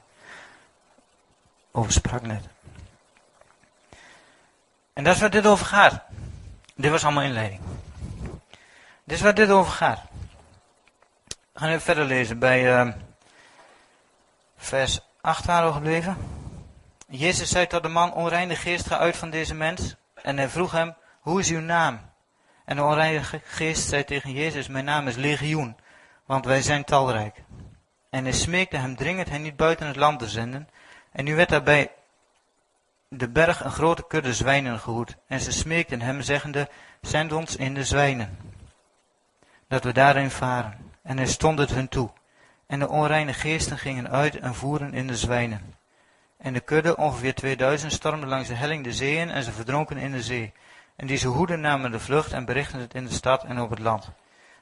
over 1.71 1.92
sprak 1.92 2.23
net. 2.23 2.44
En 4.92 5.04
dat 5.04 5.14
is 5.14 5.21
waar 5.21 5.30
dit 5.30 5.47
over 5.47 5.66
gaat. 5.66 6.02
Dit 6.75 6.90
was 6.90 7.04
allemaal 7.04 7.23
inleiding. 7.23 7.61
Dit 9.04 9.16
is 9.16 9.23
waar 9.23 9.35
dit 9.35 9.50
over 9.50 9.73
gaat. 9.73 10.00
We 11.52 11.59
gaan 11.59 11.68
even 11.68 11.80
verder 11.80 12.04
lezen 12.04 12.38
bij 12.38 12.80
uh, 12.87 12.92
vers 14.56 15.00
8 15.21 15.44
waren 15.44 15.66
we 15.66 15.75
gebleven. 15.75 16.16
Jezus 17.09 17.50
zei 17.50 17.66
tot 17.66 17.82
de 17.82 17.88
man, 17.88 18.12
onreine 18.12 18.56
geest, 18.56 18.87
ga 18.87 18.99
uit 18.99 19.16
van 19.16 19.30
deze 19.30 19.54
mens. 19.54 19.94
En 20.14 20.37
hij 20.37 20.49
vroeg 20.49 20.73
hem, 20.73 20.94
hoe 21.21 21.40
is 21.40 21.50
uw 21.50 21.61
naam? 21.61 22.12
En 22.64 22.76
de 22.76 22.83
onreine 22.83 23.21
geest 23.45 23.88
zei 23.88 24.04
tegen 24.04 24.33
Jezus, 24.33 24.69
mijn 24.69 24.85
naam 24.85 25.09
is 25.09 25.16
Legioen, 25.16 25.76
want 26.26 26.45
wij 26.45 26.62
zijn 26.62 26.85
talrijk. 26.85 27.42
En 28.11 28.25
hij 28.25 28.33
smeekte 28.33 28.76
hem 28.76 28.97
dringend 28.97 29.28
hen 29.28 29.42
niet 29.42 29.57
buiten 29.57 29.87
het 29.87 29.97
land 29.97 30.19
te 30.19 30.28
zenden. 30.28 30.69
En 31.12 31.25
nu 31.25 31.35
werd 31.35 31.49
daarbij 31.49 31.90
de 33.09 33.28
berg 33.28 33.64
een 33.64 33.71
grote 33.71 34.07
kudde 34.07 34.35
zwijnen 34.35 34.78
gehoed. 34.78 35.16
En 35.26 35.40
ze 35.40 35.52
smeekten 35.52 36.00
hem, 36.00 36.21
zeggende, 36.21 36.69
zend 37.00 37.33
ons 37.33 37.57
in 37.57 37.75
de 37.75 37.85
zwijnen, 37.85 38.38
dat 39.69 39.85
we 39.85 39.92
daarin 39.92 40.31
varen. 40.31 40.90
En 41.02 41.16
hij 41.16 41.26
stond 41.26 41.59
het 41.59 41.71
hun 41.71 41.88
toe. 41.88 42.11
En 42.66 42.78
de 42.78 42.88
onreine 42.88 43.33
geesten 43.33 43.78
gingen 43.78 44.11
uit 44.11 44.38
en 44.38 44.54
voeren 44.54 44.95
in 44.95 45.07
de 45.07 45.16
zwijnen. 45.16 45.75
En 46.38 46.52
de 46.52 46.61
kudde, 46.61 46.97
ongeveer 46.97 47.35
2000, 47.35 47.92
stormde 47.92 48.26
langs 48.26 48.49
de 48.49 48.54
helling 48.54 48.85
de 48.85 48.92
zeeën 48.92 49.31
en 49.31 49.42
ze 49.42 49.52
verdronken 49.52 49.97
in 49.97 50.12
de 50.12 50.23
zee. 50.23 50.52
En 50.96 51.06
die 51.06 51.16
ze 51.16 51.28
hoeden 51.28 51.61
namen 51.61 51.90
de 51.90 52.00
vlucht 52.00 52.32
en 52.32 52.44
berichten 52.44 52.80
het 52.80 52.94
in 52.94 53.04
de 53.04 53.12
stad 53.12 53.44
en 53.44 53.61
op 53.61 53.70
het 53.70 53.78
land. 53.78 54.11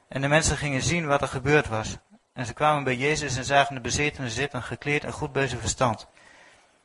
En 0.07 0.21
de 0.21 0.27
mensen 0.27 0.57
gingen 0.57 0.81
zien 0.81 1.05
wat 1.05 1.21
er 1.21 1.27
gebeurd 1.27 1.67
was. 1.67 1.97
En 2.33 2.45
ze 2.45 2.53
kwamen 2.53 2.83
bij 2.83 2.95
Jezus 2.95 3.37
en 3.37 3.45
zagen 3.45 3.75
de 3.75 3.81
bezetene 3.81 4.29
zitten, 4.29 4.63
gekleed 4.63 5.03
en 5.03 5.11
goed 5.11 5.31
bij 5.31 5.47
zijn 5.47 5.61
verstand. 5.61 6.07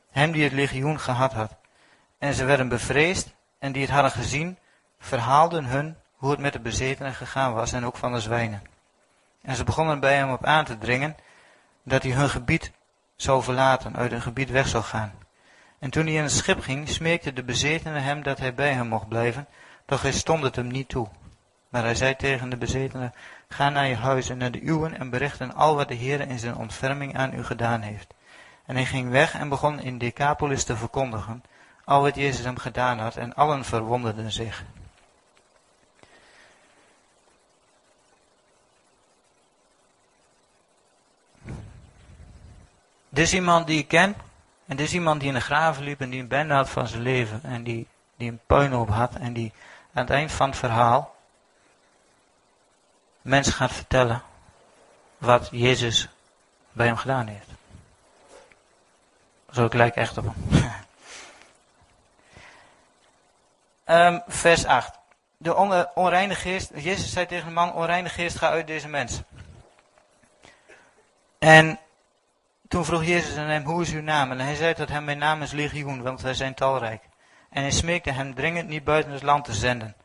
Hem 0.09 0.31
die 0.31 0.43
het 0.43 0.53
legioen 0.53 0.99
gehad 0.99 1.33
had. 1.33 1.55
En 2.17 2.33
ze 2.33 2.45
werden 2.45 2.69
bevreesd 2.69 3.35
en 3.59 3.71
die 3.71 3.81
het 3.81 3.91
hadden 3.91 4.11
gezien, 4.11 4.57
verhaalden 4.99 5.65
hun 5.65 5.97
hoe 6.13 6.31
het 6.31 6.39
met 6.39 6.53
de 6.53 6.59
bezetenen 6.59 7.13
gegaan 7.13 7.53
was 7.53 7.73
en 7.73 7.85
ook 7.85 7.97
van 7.97 8.13
de 8.13 8.19
zwijnen. 8.19 8.61
En 9.41 9.55
ze 9.55 9.63
begonnen 9.63 9.99
bij 9.99 10.15
hem 10.15 10.31
op 10.31 10.45
aan 10.45 10.65
te 10.65 10.77
dringen 10.77 11.15
dat 11.83 12.03
hij 12.03 12.11
hun 12.11 12.29
gebied 12.29 12.71
zou 13.15 13.43
verlaten, 13.43 13.95
uit 13.95 14.11
hun 14.11 14.21
gebied 14.21 14.49
weg 14.49 14.67
zou 14.67 14.83
gaan. 14.83 15.13
En 15.87 15.93
toen 15.93 16.05
hij 16.05 16.15
in 16.15 16.23
het 16.23 16.31
schip 16.31 16.61
ging, 16.61 16.89
smeekte 16.89 17.33
de 17.33 17.43
bezetene 17.43 17.99
hem 17.99 18.23
dat 18.23 18.39
hij 18.39 18.53
bij 18.53 18.73
hem 18.73 18.87
mocht 18.87 19.07
blijven, 19.07 19.47
doch 19.85 20.01
hij 20.01 20.11
stond 20.11 20.43
het 20.43 20.55
hem 20.55 20.67
niet 20.67 20.89
toe. 20.89 21.07
Maar 21.69 21.83
hij 21.83 21.95
zei 21.95 22.15
tegen 22.15 22.49
de 22.49 22.57
bezetene, 22.57 23.11
ga 23.49 23.69
naar 23.69 23.87
je 23.87 23.95
huis 23.95 24.29
en 24.29 24.37
naar 24.37 24.51
de 24.51 24.67
uwen 24.67 24.99
en 24.99 25.09
berichten 25.09 25.53
al 25.53 25.75
wat 25.75 25.87
de 25.87 25.93
Heer 25.93 26.21
in 26.21 26.39
zijn 26.39 26.55
ontferming 26.55 27.17
aan 27.17 27.33
u 27.33 27.43
gedaan 27.43 27.81
heeft. 27.81 28.13
En 28.65 28.75
hij 28.75 28.85
ging 28.85 29.09
weg 29.09 29.33
en 29.33 29.49
begon 29.49 29.79
in 29.79 29.97
Decapolis 29.97 30.63
te 30.63 30.75
verkondigen, 30.75 31.43
al 31.83 32.01
wat 32.01 32.15
Jezus 32.15 32.45
hem 32.45 32.57
gedaan 32.57 32.99
had, 32.99 33.15
en 33.15 33.33
allen 33.33 33.65
verwonderden 33.65 34.31
zich. 34.31 34.63
Dit 43.09 43.25
is 43.25 43.33
iemand 43.33 43.67
die 43.67 43.79
ik 43.79 43.87
ken. 43.87 44.15
En 44.67 44.77
is 44.77 44.93
iemand 44.93 45.19
die 45.19 45.29
in 45.29 45.35
de 45.35 45.41
graven 45.41 45.83
liep 45.83 46.01
en 46.01 46.09
die 46.09 46.21
een 46.21 46.27
bende 46.27 46.53
had 46.53 46.69
van 46.69 46.87
zijn 46.87 47.01
leven. 47.01 47.39
En 47.43 47.63
die, 47.63 47.87
die 48.17 48.31
een 48.31 48.39
puinhoop 48.45 48.89
had. 48.89 49.15
En 49.15 49.33
die 49.33 49.53
aan 49.93 50.03
het 50.03 50.09
eind 50.09 50.31
van 50.31 50.49
het 50.49 50.57
verhaal 50.57 51.15
mensen 53.27 53.53
gaat 53.53 53.71
vertellen 53.71 54.23
wat 55.17 55.47
Jezus 55.51 56.09
bij 56.71 56.85
hem 56.85 56.95
gedaan 56.95 57.27
heeft. 57.27 57.47
Zo, 59.51 59.65
ik 59.65 59.73
lijk 59.73 59.95
echt 59.95 60.17
op 60.17 60.25
hem. 60.25 60.35
um, 64.13 64.23
vers 64.43 64.65
8. 64.65 64.99
De 65.37 65.55
onreine 65.93 66.35
geest, 66.35 66.71
Jezus 66.75 67.11
zei 67.11 67.25
tegen 67.25 67.47
de 67.47 67.53
man, 67.53 67.73
onreine 67.73 68.09
geest, 68.09 68.37
ga 68.37 68.49
uit 68.49 68.67
deze 68.67 68.87
mens. 68.87 69.21
En 71.37 71.79
toen 72.67 72.85
vroeg 72.85 73.03
Jezus 73.03 73.37
aan 73.37 73.47
hem, 73.47 73.63
hoe 73.63 73.81
is 73.81 73.93
uw 73.93 74.01
naam? 74.01 74.31
En 74.31 74.39
hij 74.39 74.55
zei 74.55 74.73
dat 74.73 74.89
hem, 74.89 75.03
mijn 75.03 75.17
naam 75.17 75.41
is 75.41 75.51
Legioen, 75.51 76.01
want 76.01 76.21
wij 76.21 76.33
zijn 76.33 76.53
talrijk. 76.53 77.03
En 77.49 77.61
hij 77.61 77.71
smeekte 77.71 78.11
hem 78.11 78.33
dringend 78.33 78.69
niet 78.69 78.83
buiten 78.83 79.11
het 79.11 79.23
land 79.23 79.45
te 79.45 79.53
zenden. 79.53 79.95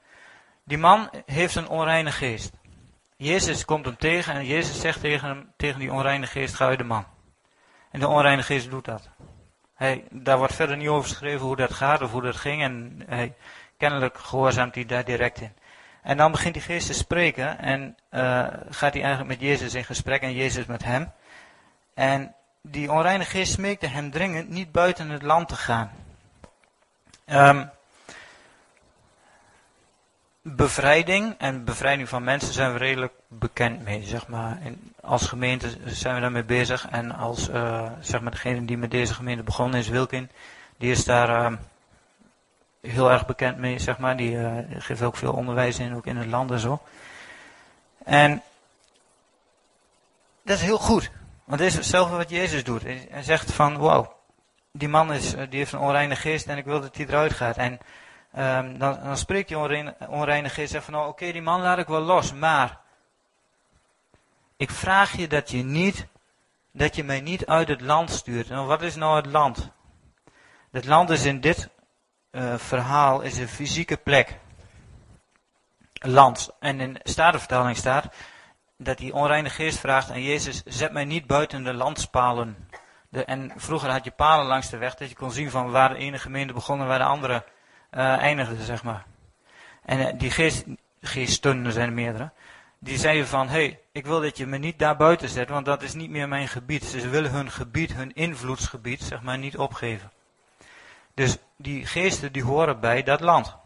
Die 0.65 0.79
man 0.79 1.11
heeft 1.27 1.55
een 1.55 1.69
onreine 1.69 2.13
geest. 2.13 2.53
Jezus 3.17 3.65
komt 3.65 3.85
hem 3.85 3.97
tegen 3.97 4.35
en 4.35 4.45
Jezus 4.45 4.81
zegt 4.81 5.01
tegen, 5.01 5.29
hem, 5.29 5.53
tegen 5.57 5.79
die 5.79 5.93
onreine 5.93 6.27
geest, 6.27 6.55
ga 6.55 6.67
uit 6.67 6.79
de 6.79 6.85
man. 6.85 7.07
En 7.91 8.01
de 8.01 8.09
onreine 8.09 8.43
geest 8.43 8.71
doet 8.71 8.85
dat. 8.85 9.11
Hij, 9.75 10.05
daar 10.11 10.39
wordt 10.39 10.55
verder 10.55 10.77
niet 10.77 10.89
over 10.89 11.09
geschreven 11.09 11.47
hoe 11.47 11.57
dat 11.57 11.73
gaat 11.73 12.03
of 12.03 12.11
hoe 12.11 12.23
dat 12.23 12.37
ging. 12.37 12.63
En 12.63 13.03
hij, 13.07 13.35
kennelijk 13.77 14.19
gehoorzaamt 14.19 14.75
hij 14.75 14.85
daar 14.85 15.05
direct 15.05 15.41
in. 15.41 15.53
En 16.03 16.17
dan 16.17 16.31
begint 16.31 16.55
die 16.55 16.63
geest 16.63 16.87
te 16.87 16.95
spreken 16.95 17.59
en 17.59 17.97
uh, 18.11 18.47
gaat 18.69 18.93
hij 18.93 19.03
eigenlijk 19.03 19.27
met 19.27 19.41
Jezus 19.41 19.75
in 19.75 19.85
gesprek 19.85 20.23
en 20.23 20.33
Jezus 20.33 20.67
met 20.67 20.85
hem. 20.85 21.13
En 21.95 22.35
die 22.63 22.93
onreine 22.93 23.25
geest 23.25 23.53
smeekte 23.53 23.87
hem 23.87 24.11
dringend 24.11 24.49
niet 24.49 24.73
buiten 24.73 25.11
het 25.11 25.23
land 25.23 25.49
te 25.49 25.57
gaan. 25.57 25.91
Um, 27.27 27.71
bevrijding 30.43 31.35
en 31.39 31.65
bevrijding 31.65 32.09
van 32.09 32.25
mensen 32.25 32.53
zijn 32.53 32.73
we 32.73 32.79
redelijk 32.79 33.13
bekend 33.29 33.83
mee, 33.83 34.03
zeg 34.03 34.29
maar. 34.29 34.59
Als 35.01 35.27
gemeente 35.27 35.77
zijn 35.85 36.15
we 36.15 36.21
daarmee 36.21 36.45
bezig. 36.45 36.89
En 36.89 37.13
als, 37.13 37.49
uh, 37.49 37.91
zeg 38.01 38.21
maar, 38.21 38.31
degene 38.31 38.65
die 38.65 38.79
met 38.79 38.91
deze 38.91 39.15
gemeente 39.15 39.43
begonnen 39.43 39.81
is, 39.81 39.89
Wilkin, 39.89 40.31
die 40.77 40.91
is 40.91 41.05
daar 41.05 41.53
uh, 41.53 41.59
heel 42.81 43.11
erg 43.11 43.27
bekend 43.27 43.59
mee, 43.59 43.79
zeg 43.79 43.99
maar. 43.99 44.17
Die 44.17 44.33
uh, 44.33 44.59
geeft 44.69 45.03
ook 45.03 45.17
veel 45.17 45.33
onderwijs 45.33 45.79
in, 45.79 45.95
ook 45.95 46.07
in 46.07 46.17
het 46.17 46.27
land 46.27 46.51
en 46.51 46.59
zo. 46.59 46.83
En 48.05 48.43
dat 50.43 50.57
is 50.57 50.63
heel 50.63 50.79
goed. 50.79 51.11
Want 51.53 51.65
dit 51.65 51.73
is 51.73 51.79
hetzelfde 51.79 52.17
wat 52.17 52.31
Jezus 52.31 52.65
doet. 52.65 52.83
Hij 52.83 53.23
zegt 53.23 53.53
van, 53.53 53.77
wow, 53.77 54.07
die 54.71 54.89
man 54.89 55.13
is, 55.13 55.31
die 55.31 55.59
heeft 55.59 55.73
een 55.73 55.79
onreine 55.79 56.17
geest 56.17 56.47
en 56.47 56.57
ik 56.57 56.65
wil 56.65 56.81
dat 56.81 56.97
hij 56.97 57.07
eruit 57.07 57.33
gaat. 57.33 57.57
En 57.57 57.73
um, 58.39 58.79
dan, 58.79 58.99
dan 59.03 59.17
spreekt 59.17 59.49
die 59.49 59.59
onreine, 59.59 59.97
onreine 60.09 60.49
geest 60.49 60.61
en 60.61 60.69
zegt 60.69 60.85
van, 60.85 60.95
nou, 60.95 61.09
oké, 61.09 61.33
die 61.33 61.43
man 61.43 61.61
laat 61.61 61.79
ik 61.79 61.87
wel 61.87 62.01
los, 62.01 62.33
maar 62.33 62.81
ik 64.57 64.71
vraag 64.71 65.17
je 65.17 65.29
dat 65.29 65.51
je 65.51 65.63
niet, 65.63 66.07
dat 66.71 66.97
je 66.97 67.05
mij 67.05 67.21
niet 67.21 67.47
uit 67.47 67.69
het 67.69 67.81
land 67.81 68.11
stuurt. 68.11 68.51
En 68.51 68.67
wat 68.67 68.83
is 68.83 68.95
nou 68.95 69.17
het 69.17 69.27
land? 69.27 69.71
Het 70.71 70.85
land 70.85 71.11
is 71.11 71.25
in 71.25 71.41
dit 71.41 71.69
uh, 72.31 72.55
verhaal 72.57 73.21
is 73.21 73.39
een 73.39 73.49
fysieke 73.49 73.97
plek. 73.97 74.39
Land. 75.93 76.51
En 76.61 76.81
in 76.81 76.93
de 76.93 77.01
Statenvertaling 77.03 77.77
staat 77.77 78.15
dat 78.83 78.99
die 78.99 79.15
onreine 79.15 79.51
geest 79.51 79.79
vraagt 79.79 80.11
aan 80.11 80.23
Jezus, 80.23 80.63
zet 80.65 80.93
mij 80.93 81.05
niet 81.05 81.27
buiten 81.27 81.65
de 81.65 81.75
landspalen. 81.75 82.69
De, 83.09 83.25
en 83.25 83.53
vroeger 83.57 83.91
had 83.91 84.05
je 84.05 84.11
palen 84.11 84.47
langs 84.47 84.71
de 84.71 84.77
weg, 84.77 84.95
dat 84.95 85.09
je 85.09 85.15
kon 85.15 85.31
zien 85.31 85.51
van 85.51 85.71
waar 85.71 85.89
de 85.89 85.97
ene 85.97 86.19
gemeente 86.19 86.53
begon 86.53 86.81
en 86.81 86.87
waar 86.87 86.99
de 86.99 87.05
andere 87.05 87.45
uh, 87.91 88.19
eindigde, 88.19 88.65
zeg 88.65 88.83
maar. 88.83 89.05
En 89.85 89.99
uh, 89.99 90.07
die 90.19 90.31
geest, 90.31 90.65
geesten, 91.01 91.65
er 91.65 91.73
zijn 91.73 91.95
meerdere, 91.95 92.31
die 92.79 92.99
zeiden 92.99 93.27
van, 93.27 93.49
hé, 93.49 93.53
hey, 93.53 93.81
ik 93.93 94.07
wil 94.07 94.21
dat 94.21 94.37
je 94.37 94.47
me 94.47 94.59
niet 94.59 94.79
daar 94.79 94.97
buiten 94.97 95.29
zet, 95.29 95.49
want 95.49 95.67
dat 95.67 95.83
is 95.83 95.95
niet 95.95 96.11
meer 96.11 96.29
mijn 96.29 96.49
gebied. 96.49 96.85
Ze 96.85 97.09
willen 97.09 97.31
hun 97.31 97.51
gebied, 97.51 97.93
hun 97.93 98.15
invloedsgebied, 98.15 99.03
zeg 99.03 99.23
maar, 99.23 99.39
niet 99.39 99.57
opgeven. 99.57 100.13
Dus 101.15 101.39
die 101.57 101.87
geesten 101.87 102.33
die 102.33 102.43
horen 102.43 102.81
bij 102.81 103.03
dat 103.03 103.21
land. 103.21 103.57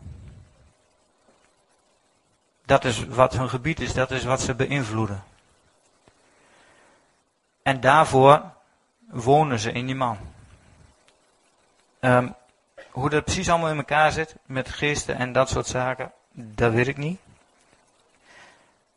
Dat 2.66 2.84
is 2.84 3.06
wat 3.06 3.36
hun 3.36 3.48
gebied 3.48 3.80
is, 3.80 3.94
dat 3.94 4.10
is 4.10 4.24
wat 4.24 4.40
ze 4.40 4.54
beïnvloeden. 4.54 5.24
En 7.62 7.80
daarvoor 7.80 8.42
wonen 9.08 9.58
ze 9.58 9.72
in 9.72 9.86
die 9.86 9.94
man. 9.94 10.18
Um, 12.00 12.34
hoe 12.90 13.10
dat 13.10 13.24
precies 13.24 13.48
allemaal 13.48 13.70
in 13.70 13.76
elkaar 13.76 14.12
zit, 14.12 14.36
met 14.46 14.68
geesten 14.68 15.16
en 15.16 15.32
dat 15.32 15.48
soort 15.48 15.66
zaken, 15.66 16.12
dat 16.32 16.72
weet 16.72 16.88
ik 16.88 16.96
niet. 16.96 17.18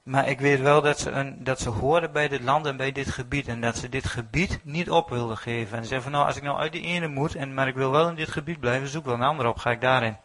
Maar 0.04 0.28
ik 0.28 0.40
weet 0.40 0.60
wel 0.60 0.82
dat 0.82 1.00
ze, 1.00 1.12
een, 1.12 1.44
dat 1.44 1.60
ze 1.60 1.70
horen 1.70 2.12
bij 2.12 2.28
dit 2.28 2.42
land 2.42 2.66
en 2.66 2.78
bij 2.78 2.92
dit 2.92 3.10
gebied. 3.10 3.48
En 3.48 3.62
dat 3.62 3.78
ze 3.78 3.90
dit 3.90 4.06
gebied 4.06 4.60
niet 4.64 4.90
op 4.90 5.10
wilden 5.10 5.38
geven. 5.38 5.78
En 5.78 5.84
ze 5.84 5.90
zeggen 5.90 6.04
van 6.04 6.12
nou, 6.12 6.26
als 6.26 6.36
ik 6.36 6.44
nou 6.44 6.58
uit 6.58 6.72
die 6.72 6.82
ene 6.82 7.08
moet, 7.08 7.36
en, 7.36 7.54
maar 7.54 7.68
ik 7.68 7.76
wil 7.76 7.92
wel 7.92 8.10
in 8.10 8.16
dit 8.16 8.30
gebied 8.30 8.60
blijven, 8.60 8.88
zoek 8.88 9.06
wel 9.06 9.14
een 9.14 9.22
ander 9.22 9.48
op, 9.48 9.58
ga 9.58 9.72
ik 9.72 9.82
daarin. 9.82 10.18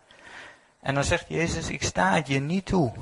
En 0.80 0.94
dan 0.94 1.04
zegt 1.04 1.24
Jezus, 1.28 1.68
ik 1.68 1.82
sta 1.82 2.12
het 2.14 2.26
je 2.26 2.40
niet 2.40 2.66
toe. 2.66 2.92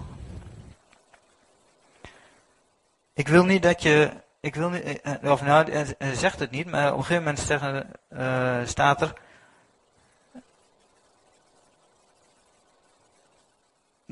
Ik 3.14 3.28
wil 3.28 3.44
niet 3.44 3.62
dat 3.62 3.82
je, 3.82 4.10
ik 4.40 4.54
wil 4.54 4.70
niet, 4.70 4.82
eh, 4.82 5.14
eh, 5.22 5.30
of 5.30 5.42
nou, 5.42 5.70
hij 5.98 6.14
zegt 6.14 6.38
het 6.38 6.50
niet, 6.50 6.70
maar 6.70 6.92
op 6.92 6.98
een 6.98 7.04
gegeven 7.04 7.22
moment 7.22 7.40
zeggen, 7.40 8.68
staat 8.68 9.00
er, 9.00 9.12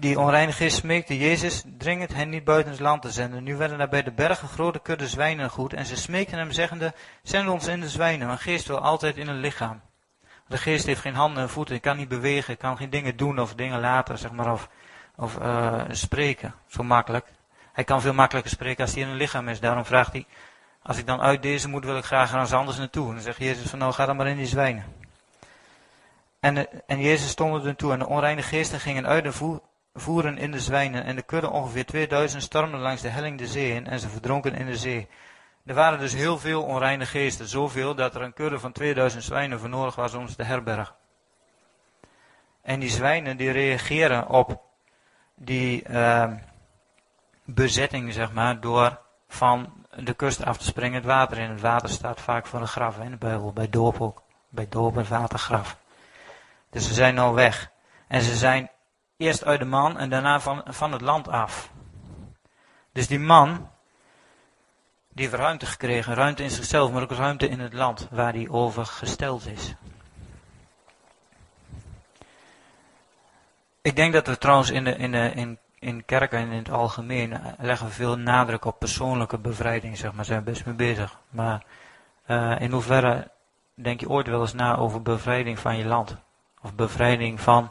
Die 0.00 0.19
onreine 0.19 0.52
geest 0.52 0.76
smeekte 0.76 1.19
Jezus 1.19 1.64
dringend 1.78 2.14
hen 2.14 2.28
niet 2.28 2.45
buiten 2.45 2.73
het 2.73 2.80
land 2.80 3.02
te 3.02 3.11
zenden. 3.11 3.42
Nu 3.42 3.57
werden 3.57 3.80
er 3.80 3.88
bij 3.88 4.02
de 4.02 4.12
bergen 4.12 4.49
grote 4.49 4.78
kudde 4.78 5.09
zwijnen 5.09 5.50
goed 5.50 5.73
en 5.73 5.87
ze 5.87 5.97
smeekten 5.97 6.38
hem 6.38 6.52
zeggende, 6.52 6.95
zend 7.23 7.49
ons 7.49 7.66
in 7.66 7.80
de 7.80 7.88
zwijnen, 7.88 8.26
want 8.26 8.40
geest 8.40 8.66
wil 8.66 8.78
altijd 8.78 9.16
in 9.16 9.28
een 9.28 9.40
lichaam. 9.40 9.80
De 10.47 10.57
geest 10.57 10.87
heeft 10.87 11.00
geen 11.00 11.14
handen 11.14 11.42
en 11.42 11.49
voeten, 11.49 11.80
kan 11.80 11.97
niet 11.97 12.09
bewegen, 12.09 12.57
kan 12.57 12.76
geen 12.76 12.90
dingen 12.90 13.16
doen 13.16 13.38
of 13.38 13.54
dingen 13.54 13.80
laten, 13.80 14.19
zeg 14.19 14.33
maar, 14.33 14.52
of, 14.52 14.69
of 15.16 15.38
spreken, 15.90 16.54
zo 16.66 16.83
makkelijk. 16.83 17.26
Hij 17.80 17.88
kan 17.88 18.00
veel 18.00 18.14
makkelijker 18.14 18.52
spreken 18.52 18.84
als 18.84 18.94
hij 18.94 19.02
in 19.02 19.08
een 19.08 19.16
lichaam 19.16 19.49
is. 19.49 19.60
Daarom 19.60 19.84
vraagt 19.84 20.12
hij, 20.12 20.26
als 20.82 20.99
ik 20.99 21.06
dan 21.06 21.20
uit 21.20 21.42
deze 21.42 21.68
moet, 21.68 21.84
wil 21.84 21.96
ik 21.96 22.04
graag 22.04 22.32
ergens 22.32 22.52
anders 22.52 22.78
naartoe. 22.78 23.08
En 23.08 23.14
dan 23.14 23.22
zegt 23.22 23.38
Jezus 23.38 23.70
van, 23.70 23.78
nou 23.78 23.92
ga 23.92 24.06
dan 24.06 24.16
maar 24.16 24.26
in 24.26 24.37
die 24.37 24.46
zwijnen. 24.46 24.84
En, 26.40 26.56
eh, 26.56 26.78
en 26.87 27.00
Jezus 27.00 27.30
stond 27.30 27.64
er 27.64 27.76
toe 27.76 27.92
en 27.92 27.99
de 27.99 28.06
onreine 28.06 28.42
geesten 28.42 28.80
gingen 28.80 29.06
uit 29.06 29.25
en 29.25 29.60
voeren 29.94 30.38
in 30.38 30.50
de 30.50 30.60
zwijnen 30.60 31.04
en 31.04 31.16
de 31.16 31.22
kudde 31.22 31.50
ongeveer 31.50 31.87
2000 31.87 32.42
stormden 32.42 32.80
langs 32.80 33.02
de 33.02 33.08
helling 33.08 33.38
de 33.38 33.46
zee 33.46 33.75
in 33.75 33.87
en 33.87 34.00
ze 34.00 34.08
verdronken 34.08 34.54
in 34.54 34.66
de 34.66 34.76
zee. 34.76 35.08
Er 35.64 35.75
waren 35.75 35.99
dus 35.99 36.12
heel 36.12 36.38
veel 36.38 36.62
onreine 36.62 37.06
geesten, 37.06 37.49
zoveel 37.49 37.94
dat 37.94 38.14
er 38.14 38.22
een 38.22 38.34
kudde 38.34 38.58
van 38.58 38.72
2000 38.72 39.25
zwijnen 39.25 39.60
voor 39.60 39.68
nodig 39.68 39.94
was 39.94 40.14
om 40.14 40.28
ze 40.28 40.37
te 40.37 40.42
herbergen. 40.42 40.94
En 42.62 42.80
die 42.80 42.90
zwijnen 42.90 43.37
die 43.37 43.50
reageren 43.50 44.28
op 44.28 44.60
die 45.34 45.88
uh, 45.90 46.32
bezetting, 47.54 48.12
zeg 48.12 48.33
maar, 48.33 48.61
door 48.61 49.00
van 49.28 49.73
de 49.95 50.14
kust 50.14 50.45
af 50.45 50.59
te 50.59 50.64
springen 50.64 50.95
het 50.95 51.04
water 51.04 51.38
in. 51.38 51.50
Het 51.50 51.61
water 51.61 51.88
staat 51.88 52.21
vaak 52.21 52.47
voor 52.47 52.61
een 52.61 52.66
graf 52.66 52.99
in 52.99 53.16
de 53.19 53.52
bij 53.54 53.69
doop 53.71 54.00
ook. 54.00 54.23
Bij 54.49 54.66
doop 54.69 54.97
en 54.97 55.09
watergraf. 55.09 55.76
Dus 56.71 56.87
ze 56.87 56.95
zijn 56.95 57.19
al 57.19 57.35
weg. 57.35 57.71
En 58.09 58.23
ze 58.23 58.37
zijn 58.37 58.71
Eerst 59.21 59.45
uit 59.45 59.59
de 59.59 59.64
man 59.64 59.99
en 59.99 60.11
daarna 60.11 60.40
van, 60.40 60.62
van 60.66 60.92
het 60.92 61.00
land 61.00 61.28
af. 61.28 61.71
Dus 62.92 63.07
die 63.07 63.19
man, 63.19 63.71
die 65.09 65.25
heeft 65.25 65.40
ruimte 65.40 65.66
gekregen. 65.66 66.14
Ruimte 66.14 66.42
in 66.42 66.50
zichzelf, 66.50 66.92
maar 66.92 67.02
ook 67.02 67.11
ruimte 67.11 67.49
in 67.49 67.61
het 67.61 67.73
land 67.73 68.09
waar 68.11 68.33
hij 68.33 68.49
over 68.49 68.87
gesteld 68.87 69.47
is. 69.47 69.75
Ik 73.83 73.97
denk 73.97 74.12
dat 74.12 74.26
we 74.26 74.38
trouwens 74.38 74.71
in, 74.71 74.85
de, 74.85 74.97
in, 74.97 75.12
de, 75.12 75.33
in, 75.35 75.59
in 75.80 76.04
kerken 76.04 76.38
en 76.38 76.50
in 76.50 76.58
het 76.58 76.70
algemeen 76.70 77.32
eh, 77.32 77.52
leggen 77.58 77.87
we 77.87 77.92
veel 77.92 78.16
nadruk 78.16 78.64
op 78.64 78.78
persoonlijke 78.78 79.38
bevrijding, 79.38 79.96
zeg 79.96 80.12
maar. 80.12 80.24
Zijn 80.24 80.38
we 80.38 80.50
best 80.50 80.66
mee 80.66 80.74
bezig. 80.74 81.20
Maar 81.31 81.64
uh, 82.26 82.61
in 82.61 82.72
hoeverre 82.72 83.31
denk 83.74 84.00
je 84.00 84.09
ooit 84.09 84.26
wel 84.26 84.40
eens 84.40 84.52
na 84.52 84.76
over 84.76 85.02
bevrijding 85.02 85.59
van 85.59 85.76
je 85.76 85.85
land? 85.85 86.16
Of 86.62 86.74
bevrijding 86.74 87.40
van 87.40 87.70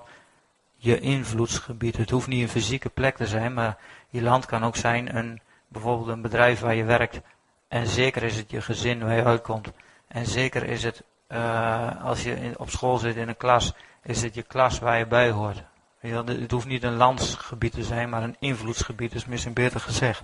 je 0.76 1.00
invloedsgebied. 1.00 1.98
Het 1.98 2.10
hoeft 2.10 2.28
niet 2.28 2.42
een 2.42 2.50
fysieke 2.50 2.90
plek 2.90 3.16
te 3.16 3.28
zijn, 3.28 3.54
maar 3.54 3.78
je 4.10 4.22
land 4.22 4.46
kan 4.46 4.64
ook 4.64 4.76
zijn 4.76 5.16
een, 5.16 5.42
bijvoorbeeld 5.68 6.08
een 6.08 6.22
bedrijf 6.22 6.60
waar 6.60 6.76
je 6.76 6.84
werkt. 6.84 7.22
En 7.68 7.88
zeker 7.88 8.24
is 8.24 8.38
het 8.38 8.52
je 8.52 8.62
gezin 8.62 9.04
waar 9.04 9.16
je 9.16 9.24
uitkomt. 9.24 9.72
En 10.08 10.26
zeker 10.26 10.64
is 10.64 10.84
het, 10.84 11.04
uh, 11.28 12.06
als 12.06 12.24
je 12.24 12.54
op 12.58 12.70
school 12.70 12.98
zit 12.98 13.16
in 13.16 13.28
een 13.28 13.38
klas, 13.38 13.74
is 14.04 14.22
het 14.22 14.36
je 14.36 14.44
klas 14.44 14.80
waar 14.80 14.98
je 14.98 15.08
bij 15.08 15.30
hoort. 15.30 15.64
Het 16.00 16.52
hoeft 16.52 16.66
niet 16.66 16.84
een 16.84 16.96
landsgebied 16.96 17.74
te 17.74 17.84
zijn, 17.84 18.10
maar 18.10 18.24
een 18.24 18.36
invloedsgebied, 18.40 19.14
is 19.14 19.26
misschien 19.26 19.54
beter 19.54 19.80
gezegd. 19.80 20.24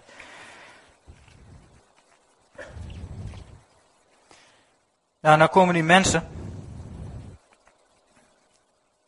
Nou, 5.19 5.37
nou 5.37 5.49
komen 5.49 5.73
die 5.73 5.83
mensen 5.83 6.27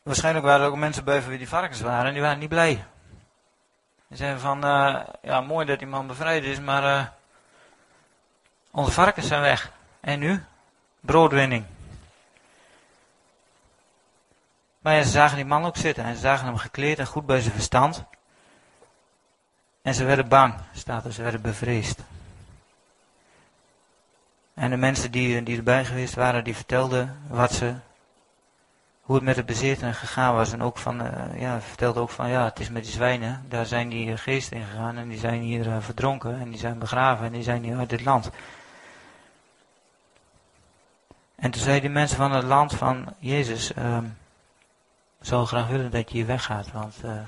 Waarschijnlijk 0.08 0.46
waren 0.46 0.62
er 0.62 0.72
ook 0.72 0.78
mensen 0.78 1.04
bij 1.04 1.24
wie 1.24 1.38
die 1.38 1.48
varkens 1.48 1.82
waren 1.82 2.06
en 2.06 2.14
die 2.14 2.22
waren 2.22 2.40
niet 2.40 2.50
blij. 2.50 2.86
Die 4.08 4.18
zeiden 4.18 4.40
van, 4.40 4.66
uh, 4.66 5.00
ja 5.22 5.42
mooi 5.42 5.66
dat 5.66 5.80
die 5.80 5.88
man 5.88 6.08
bevrijd 6.08 6.44
is, 6.44 6.60
maar 6.60 6.84
uh, 6.84 7.06
onze 8.72 8.92
varkens 8.92 9.28
zijn 9.28 9.42
weg. 9.42 9.72
En 10.00 10.20
nu? 10.20 10.44
Broodwinning. 11.00 11.66
Maar 14.88 14.96
ja, 14.96 15.04
ze 15.04 15.10
zagen 15.10 15.36
die 15.36 15.46
man 15.46 15.66
ook 15.66 15.78
zitten 15.78 16.04
en 16.04 16.16
ze 16.16 16.22
zagen 16.22 16.46
hem 16.46 16.58
gekleed 16.58 17.00
en 17.00 17.06
goed 17.06 17.26
bij 17.26 17.42
zijn 17.42 17.54
verstand. 17.54 18.04
En 19.82 19.94
ze 19.94 20.06
werden 20.06 20.28
bang, 20.28 20.54
staat 20.74 21.06
er, 21.06 21.14
ze 21.14 21.22
werden 21.22 21.42
bevreesd. 21.42 22.00
En 24.54 24.70
de 24.70 24.78
mensen 24.78 25.12
die, 25.12 25.44
die 25.44 25.58
erbij 25.58 25.86
geweest 25.86 26.14
waren, 26.14 26.44
die 26.44 26.56
vertelden 26.56 27.18
wat 27.28 27.52
ze 27.52 27.76
hoe 29.02 29.16
het 29.16 29.24
met 29.24 29.36
de 29.36 29.44
bezitteren 29.44 29.94
gegaan 29.94 30.36
was. 30.36 30.52
En 30.52 30.62
ook 30.62 30.78
van, 30.78 31.02
uh, 31.02 31.40
ja, 31.40 31.62
vertelde 31.62 32.00
ook 32.00 32.10
van, 32.10 32.30
ja, 32.30 32.44
het 32.44 32.60
is 32.60 32.70
met 32.70 32.84
die 32.84 32.92
zwijnen, 32.92 33.46
daar 33.50 33.66
zijn 33.66 33.90
die 33.90 34.08
uh, 34.08 34.18
geesten 34.18 34.58
in 34.58 34.66
gegaan 34.66 34.98
en 34.98 35.10
die 35.10 35.20
zijn 35.20 35.42
hier 35.42 35.68
uh, 35.68 35.78
verdronken 35.80 36.40
en 36.40 36.50
die 36.50 36.60
zijn 36.60 36.80
begraven 36.80 37.26
en 37.26 37.32
die 37.32 37.44
zijn 37.44 37.64
hier 37.64 37.78
uit 37.78 37.90
dit 37.90 38.06
land. 38.06 38.30
En 41.36 41.52
toen 41.52 41.62
zeiden 41.62 41.82
die 41.82 42.00
mensen 42.00 42.18
van 42.18 42.32
het 42.32 42.44
land 42.44 42.74
van, 42.74 43.14
Jezus, 43.20 43.72
uh, 43.78 43.98
zou 45.28 45.46
graag 45.46 45.68
willen 45.68 45.92
dat 45.92 46.10
je 46.10 46.18
hier 46.18 46.26
weggaat, 46.26 46.72
want 46.72 46.96
we 47.02 47.24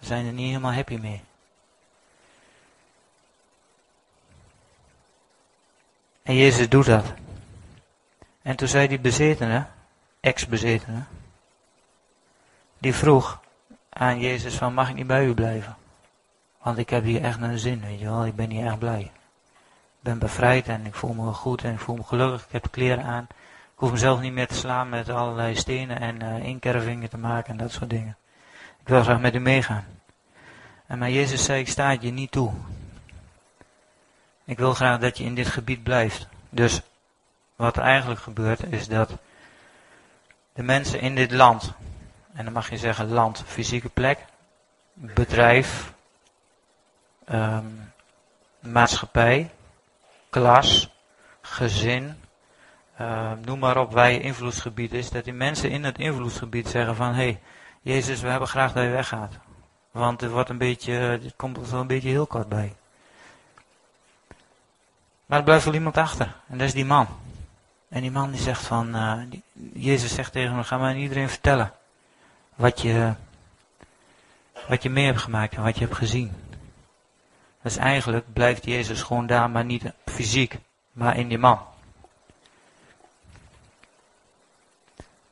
zijn 0.00 0.26
er 0.26 0.32
niet 0.32 0.46
helemaal 0.46 0.72
happy 0.72 0.96
mee. 0.96 1.22
En 6.22 6.34
Jezus 6.34 6.68
doet 6.68 6.86
dat. 6.86 7.04
En 8.42 8.56
toen 8.56 8.68
zei 8.68 8.88
die 8.88 9.00
bezetene, 9.00 9.66
ex-bezetene, 10.20 11.02
die 12.78 12.94
vroeg 12.94 13.40
aan 13.88 14.20
Jezus 14.20 14.54
van 14.54 14.74
mag 14.74 14.88
ik 14.88 14.94
niet 14.94 15.06
bij 15.06 15.26
u 15.26 15.34
blijven? 15.34 15.76
Want 16.62 16.78
ik 16.78 16.90
heb 16.90 17.04
hier 17.04 17.22
echt 17.22 17.40
een 17.40 17.58
zin, 17.58 17.80
weet 17.80 17.98
je 17.98 18.04
wel, 18.04 18.26
ik 18.26 18.36
ben 18.36 18.50
hier 18.50 18.66
echt 18.66 18.78
blij. 18.78 19.00
Ik 19.00 20.00
ben 20.00 20.18
bevrijd 20.18 20.68
en 20.68 20.86
ik 20.86 20.94
voel 20.94 21.12
me 21.12 21.32
goed 21.32 21.64
en 21.64 21.72
ik 21.72 21.80
voel 21.80 21.96
me 21.96 22.04
gelukkig, 22.04 22.44
ik 22.44 22.52
heb 22.52 22.70
kleren 22.70 23.04
aan. 23.04 23.26
Hoef 23.82 23.90
mezelf 23.90 24.20
niet 24.20 24.32
meer 24.32 24.46
te 24.46 24.54
slaan 24.54 24.88
met 24.88 25.08
allerlei 25.08 25.56
stenen 25.56 26.00
en 26.00 26.22
uh, 26.22 26.44
inkervingen 26.44 27.10
te 27.10 27.18
maken 27.18 27.50
en 27.50 27.56
dat 27.56 27.72
soort 27.72 27.90
dingen. 27.90 28.16
Ik 28.80 28.88
wil 28.88 29.02
graag 29.02 29.20
met 29.20 29.34
u 29.34 29.38
meegaan. 29.38 29.84
En 30.86 30.98
maar 30.98 31.10
Jezus 31.10 31.44
zei, 31.44 31.60
ik 31.60 31.68
sta 31.68 31.90
je 31.90 32.10
niet 32.10 32.30
toe. 32.30 32.52
Ik 34.44 34.58
wil 34.58 34.74
graag 34.74 34.98
dat 34.98 35.18
je 35.18 35.24
in 35.24 35.34
dit 35.34 35.46
gebied 35.46 35.82
blijft. 35.82 36.28
Dus 36.48 36.80
wat 37.56 37.76
er 37.76 37.82
eigenlijk 37.82 38.20
gebeurt 38.20 38.72
is 38.72 38.88
dat 38.88 39.10
de 40.52 40.62
mensen 40.62 41.00
in 41.00 41.14
dit 41.14 41.32
land, 41.32 41.72
en 42.32 42.44
dan 42.44 42.52
mag 42.52 42.70
je 42.70 42.78
zeggen 42.78 43.08
land, 43.08 43.42
fysieke 43.46 43.88
plek, 43.88 44.24
bedrijf, 44.92 45.92
um, 47.32 47.92
maatschappij, 48.60 49.50
klas, 50.30 50.88
gezin, 51.40 52.21
uh, 53.02 53.32
noem 53.44 53.58
maar 53.58 53.76
op 53.76 53.92
je 53.92 54.20
invloedsgebied 54.20 54.92
is, 54.92 55.10
dat 55.10 55.24
die 55.24 55.32
mensen 55.32 55.70
in 55.70 55.84
het 55.84 55.98
invloedsgebied 55.98 56.68
zeggen 56.68 56.96
van, 56.96 57.06
hé, 57.06 57.14
hey, 57.14 57.40
Jezus, 57.80 58.20
we 58.20 58.28
hebben 58.28 58.48
graag 58.48 58.72
dat 58.72 58.82
je 58.82 58.88
weggaat. 58.88 59.38
Want 59.90 60.20
het 60.20 60.30
wordt 60.30 60.48
een 60.48 60.58
beetje, 60.58 60.92
het 60.92 61.36
komt 61.36 61.56
er 61.56 61.70
wel 61.70 61.80
een 61.80 61.86
beetje 61.86 62.08
heel 62.08 62.26
kort 62.26 62.48
bij. 62.48 62.74
Maar 65.26 65.38
er 65.38 65.44
blijft 65.44 65.64
wel 65.64 65.74
iemand 65.74 65.96
achter, 65.96 66.34
en 66.48 66.58
dat 66.58 66.66
is 66.66 66.74
die 66.74 66.84
man. 66.84 67.06
En 67.88 68.00
die 68.00 68.10
man 68.10 68.30
die 68.30 68.40
zegt 68.40 68.62
van, 68.62 68.96
die, 69.28 69.42
Jezus 69.74 70.14
zegt 70.14 70.32
tegen 70.32 70.54
hem, 70.54 70.64
ga 70.64 70.78
maar 70.78 70.90
aan 70.90 70.96
iedereen 70.96 71.28
vertellen 71.28 71.72
wat 72.54 72.80
je, 72.80 73.14
wat 74.68 74.82
je 74.82 74.90
mee 74.90 75.04
hebt 75.04 75.20
gemaakt 75.20 75.54
en 75.54 75.62
wat 75.62 75.78
je 75.78 75.84
hebt 75.84 75.96
gezien. 75.96 76.32
Dus 77.62 77.76
eigenlijk 77.76 78.32
blijft 78.32 78.64
Jezus 78.64 79.02
gewoon 79.02 79.26
daar, 79.26 79.50
maar 79.50 79.64
niet 79.64 79.92
fysiek, 80.04 80.58
maar 80.92 81.16
in 81.16 81.28
die 81.28 81.38
man. 81.38 81.60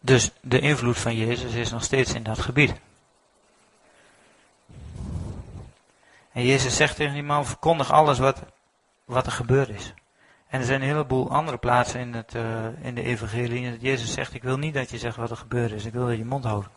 Dus 0.01 0.31
de 0.41 0.61
invloed 0.61 0.99
van 0.99 1.17
Jezus 1.17 1.55
is 1.55 1.71
nog 1.71 1.83
steeds 1.83 2.15
in 2.15 2.23
dat 2.23 2.39
gebied. 2.39 2.75
En 6.33 6.47
Jezus 6.47 6.77
zegt 6.77 6.97
tegen 6.97 7.15
die 7.15 7.23
man, 7.23 7.47
verkondig 7.47 7.93
alles 7.93 8.19
wat, 8.19 8.43
wat 9.05 9.27
er 9.27 9.33
gebeurd 9.33 9.69
is. 9.69 9.95
En 10.49 10.61
er 10.61 10.67
zijn 10.67 10.81
een 10.81 10.89
heleboel 10.89 11.31
andere 11.31 11.57
plaatsen 11.57 12.01
in, 12.01 12.15
het, 12.15 12.35
uh, 12.35 12.85
in 12.85 12.95
de 12.95 13.03
evangelie 13.03 13.71
dat 13.71 13.81
Jezus 13.81 14.13
zegt, 14.13 14.35
ik 14.35 14.43
wil 14.43 14.57
niet 14.57 14.75
dat 14.75 14.91
je 14.91 14.99
zegt 14.99 15.17
wat 15.17 15.31
er 15.31 15.37
gebeurd 15.37 15.73
is, 15.73 15.85
ik 15.85 15.93
wil 15.93 16.07
dat 16.07 16.17
je 16.17 16.25
mond 16.25 16.45
houdt. 16.45 16.69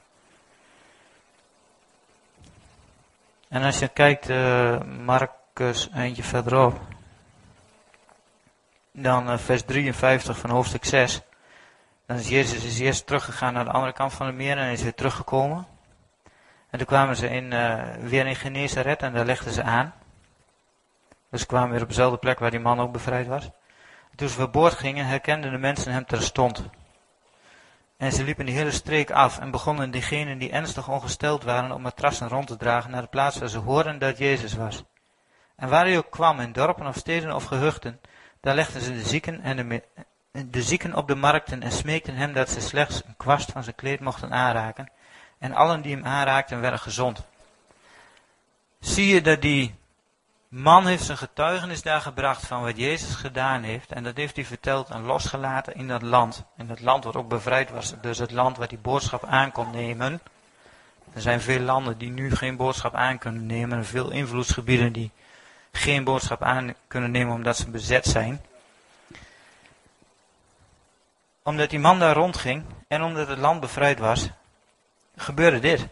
En 3.48 3.64
als 3.64 3.80
je 3.80 3.88
kijkt, 3.88 4.30
uh, 4.30 4.82
Marcus 4.82 5.90
eentje 5.94 6.24
verderop, 6.24 6.80
dan 8.92 9.30
uh, 9.30 9.38
vers 9.38 9.64
53 9.64 10.38
van 10.38 10.50
hoofdstuk 10.50 10.86
6, 10.86 11.22
dan 12.06 12.18
is 12.18 12.30
Jezus 12.30 12.63
is 12.63 12.80
eerst 12.80 13.06
teruggegaan 13.06 13.54
naar 13.54 13.66
de 13.66 13.72
andere 13.72 13.94
kant 13.94 14.13
van 14.13 14.26
het 14.26 14.36
meer 14.36 14.58
en 14.58 14.72
is 14.72 14.82
weer 14.82 14.94
teruggekomen. 14.96 15.68
En 16.70 16.78
toen 16.78 16.88
kwamen 16.88 17.16
ze 17.16 17.30
in, 17.30 17.50
weer 18.10 18.26
in 18.26 18.36
Genezaret 18.36 19.02
en 19.02 19.13
daar 19.13 19.26
legden 19.26 19.54
ze 19.54 19.63
aan. 19.63 19.94
Dus 21.30 21.42
ze 21.42 21.48
kwamen 21.48 21.72
weer 21.72 21.82
op 21.82 21.88
dezelfde 21.88 22.18
plek 22.18 22.39
waar 22.39 22.52
die 22.52 22.60
man 22.60 22.80
ook 22.80 22.92
bevrijd 22.92 23.28
was. 23.28 23.50
Toen 24.16 24.28
ze 24.28 24.34
verboord 24.36 24.74
gingen, 24.74 25.06
herkenden 25.06 25.52
de 25.52 25.58
mensen 25.58 25.92
hem 25.92 26.06
terstond. 26.06 26.63
En 27.98 28.12
ze 28.12 28.24
liepen 28.24 28.46
de 28.46 28.52
hele 28.52 28.72
streek 28.72 29.12
af 29.12 29.39
en 29.39 29.52
begonnen 29.52 29.92
diegenen 29.92 30.38
die 30.38 30.52
ernstig 30.52 30.89
ongesteld 30.89 31.44
waren 31.44 31.72
om 31.72 31.82
matrassen 31.82 32.28
rond 32.28 32.48
te 32.48 32.58
dragen 32.58 32.92
naar 32.92 33.02
de 33.02 33.08
plaats 33.08 33.38
waar 33.38 33.50
ze 33.50 33.58
hoorden 33.58 34.00
dat 34.00 34.18
Jezus 34.18 34.54
was. 34.54 34.84
En 35.56 35.70
waar 35.70 35.86
hij 35.86 35.98
ook 35.98 36.10
kwam, 36.10 36.39
in 36.39 36.52
dorpen 36.52 36.88
of 36.88 36.96
steden 36.96 37.36
of 37.36 37.44
gehuchten, 37.44 38.00
daar 38.42 38.56
legden 38.56 38.82
ze 38.82 38.94
de 38.94 39.04
zieken, 39.04 39.42
en 39.42 39.56
de, 39.56 39.84
de 40.34 40.63
zieken 40.63 40.96
op 40.96 41.08
de 41.08 41.15
markten 41.15 41.63
en 41.63 41.72
smeekten 41.72 42.15
hem 42.15 42.34
dat 42.34 42.50
ze 42.50 42.62
slechts 42.62 43.02
een 43.06 43.17
kwast 43.17 43.52
van 43.52 43.63
zijn 43.63 43.76
kleed 43.76 44.00
mochten 44.00 44.32
aanraken. 44.32 44.89
En 45.38 45.54
allen 45.54 45.82
die 45.82 45.96
hem 45.96 46.06
aanraakten 46.06 46.62
werden 46.62 46.80
gezond. 46.80 47.24
Zie 48.80 49.08
je 49.08 49.22
dat 49.22 49.41
die 49.41 49.76
man 50.48 50.88
heeft 50.88 51.04
zijn 51.04 51.17
getuigenis 51.17 51.82
daar 51.82 52.02
gebracht 52.02 52.48
van 52.48 52.62
wat 52.62 52.78
Jezus 52.78 53.15
gedaan 53.15 53.63
heeft. 53.63 53.91
En 53.91 54.04
dat 54.04 54.17
heeft 54.17 54.36
hij 54.36 54.46
verteld 54.46 54.89
en 54.89 55.02
losgelaten 55.02 55.76
in 55.76 55.88
dat 55.88 56.02
land. 56.02 56.43
In 56.58 56.67
dat 56.67 56.80
land 56.80 57.04
wat 57.04 57.15
ook 57.15 57.28
bevrijd 57.28 57.72
was. 57.72 57.93
Dus 58.02 58.17
het 58.17 58.32
land 58.32 58.58
waar 58.58 58.67
die 58.67 58.78
boodschap 58.78 59.26
aan 59.26 59.52
kon 59.52 59.72
nemen. 59.72 60.22
Er 61.13 61.22
zijn 61.22 61.41
veel 61.41 61.60
landen 61.60 61.98
die 61.98 62.10
nu 62.10 62.36
geen 62.36 62.56
boodschap 62.56 62.96
aan 62.96 63.17
kunnen 63.17 63.46
nemen. 63.46 63.78
En 63.78 63.86
veel 63.86 64.12
invloedsgebieden 64.12 64.93
die 64.93 65.12
geen 65.72 66.04
boodschap 66.04 66.43
aan 66.43 66.74
kunnen 66.88 67.12
nemen 67.12 67.34
omdat 67.34 67.58
ze 67.58 67.69
bezet 67.69 68.06
zijn. 68.06 68.41
Omdat 71.44 71.70
die 71.70 71.80
man 71.80 72.00
daar 72.00 72.16
rondging 72.16 72.64
en 72.88 73.04
omdat 73.04 73.28
het 73.28 73.38
land 73.38 73.60
bevrijd 73.60 74.00
was, 74.00 74.30
gebeurde 75.16 75.60
dit. 75.60 75.88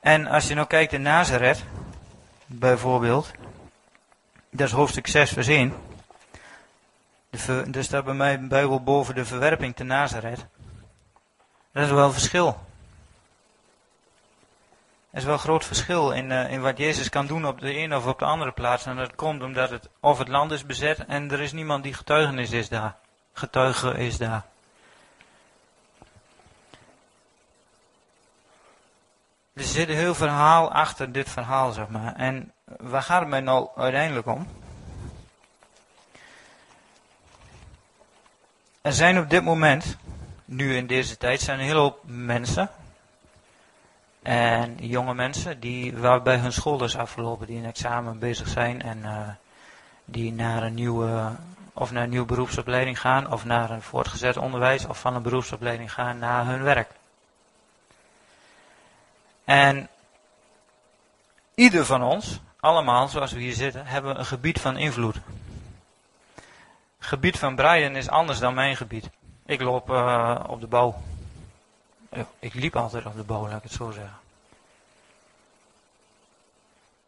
En 0.00 0.26
als 0.26 0.48
je 0.48 0.54
nou 0.54 0.66
kijkt 0.66 0.92
in 0.92 1.02
Nazareth, 1.02 1.64
bijvoorbeeld, 2.46 3.30
dat 4.50 4.66
is 4.66 4.72
hoofdstuk 4.72 5.06
6 5.06 5.30
vers 5.30 5.46
1. 5.46 5.74
De 7.30 7.68
er 7.72 7.84
staat 7.84 8.04
bij 8.04 8.14
mij 8.14 8.46
Bijbel 8.46 8.82
boven 8.82 9.14
de 9.14 9.24
verwerping 9.24 9.76
te 9.76 9.84
Nazareth. 9.84 10.46
Dat 11.72 11.84
is 11.84 11.90
wel 11.90 12.06
een 12.06 12.12
verschil. 12.12 12.67
Er 15.10 15.18
is 15.18 15.24
wel 15.24 15.32
een 15.32 15.38
groot 15.38 15.64
verschil 15.64 16.10
in, 16.10 16.30
uh, 16.30 16.52
in 16.52 16.60
wat 16.60 16.78
Jezus 16.78 17.08
kan 17.08 17.26
doen 17.26 17.46
op 17.46 17.60
de 17.60 17.72
ene 17.72 17.96
of 17.96 18.06
op 18.06 18.18
de 18.18 18.24
andere 18.24 18.52
plaats. 18.52 18.86
En 18.86 18.96
dat 18.96 19.14
komt 19.14 19.42
omdat 19.42 19.70
het 19.70 19.88
of 20.00 20.18
het 20.18 20.28
land 20.28 20.50
is 20.50 20.66
bezet 20.66 21.04
en 21.06 21.30
er 21.30 21.40
is 21.40 21.52
niemand 21.52 21.82
die 21.82 21.94
getuigenis 21.94 22.50
is 22.50 22.68
daar. 22.68 22.96
Getuige 23.32 23.98
is 23.98 24.18
daar. 24.18 24.44
Er 29.52 29.64
zit 29.64 29.88
een 29.88 29.94
heel 29.94 30.14
verhaal 30.14 30.72
achter 30.72 31.12
dit 31.12 31.30
verhaal, 31.30 31.72
zeg 31.72 31.88
maar. 31.88 32.14
En 32.14 32.52
waar 32.64 33.02
gaat 33.02 33.20
het 33.20 33.28
mij 33.28 33.40
nou 33.40 33.68
uiteindelijk 33.76 34.26
om? 34.26 34.46
Er 38.82 38.92
zijn 38.92 39.18
op 39.18 39.30
dit 39.30 39.44
moment, 39.44 39.96
nu 40.44 40.76
in 40.76 40.86
deze 40.86 41.16
tijd, 41.16 41.40
zijn 41.40 41.58
een 41.58 41.64
hele 41.64 41.78
hoop 41.78 42.00
mensen. 42.04 42.70
En 44.28 44.76
jonge 44.80 45.14
mensen 45.14 45.60
die, 45.60 45.96
waarbij 45.96 46.36
hun 46.36 46.52
school 46.52 46.84
is 46.84 46.96
afgelopen, 46.96 47.46
die 47.46 47.58
een 47.58 47.64
examen 47.64 48.18
bezig 48.18 48.48
zijn 48.48 48.82
en 48.82 48.98
uh, 48.98 49.28
die 50.04 50.32
naar 50.32 50.62
een 50.62 50.74
nieuwe, 50.74 51.36
of 51.72 51.90
naar 51.90 52.02
een 52.02 52.10
nieuwe 52.10 52.26
beroepsopleiding 52.26 53.00
gaan, 53.00 53.32
of 53.32 53.44
naar 53.44 53.70
een 53.70 53.82
voortgezet 53.82 54.36
onderwijs, 54.36 54.86
of 54.86 55.00
van 55.00 55.14
een 55.14 55.22
beroepsopleiding 55.22 55.92
gaan 55.92 56.18
naar 56.18 56.46
hun 56.46 56.62
werk. 56.62 56.90
En 59.44 59.88
ieder 61.54 61.84
van 61.84 62.02
ons, 62.02 62.40
allemaal 62.60 63.08
zoals 63.08 63.32
we 63.32 63.40
hier 63.40 63.54
zitten, 63.54 63.86
hebben 63.86 64.18
een 64.18 64.26
gebied 64.26 64.60
van 64.60 64.76
invloed. 64.76 65.16
Gebied 66.98 67.38
van 67.38 67.56
Brian 67.56 67.96
is 67.96 68.08
anders 68.08 68.38
dan 68.38 68.54
mijn 68.54 68.76
gebied. 68.76 69.10
Ik 69.46 69.60
loop 69.60 69.90
uh, 69.90 70.44
op 70.46 70.60
de 70.60 70.66
bouw. 70.66 71.02
Ik 72.38 72.54
liep 72.54 72.76
altijd 72.76 73.06
op 73.06 73.16
de 73.16 73.22
bouw, 73.22 73.48
laat 73.48 73.56
ik 73.56 73.62
het 73.62 73.72
zo 73.72 73.90
zeggen. 73.90 74.18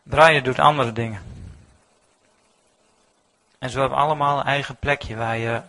Brian 0.03 0.43
doet 0.43 0.59
andere 0.59 0.93
dingen. 0.93 1.23
En 3.59 3.71
zo 3.71 3.81
hebben 3.81 3.99
allemaal 3.99 4.39
een 4.39 4.47
eigen 4.47 4.77
plekje 4.77 5.17
waar 5.17 5.37
je, 5.37 5.63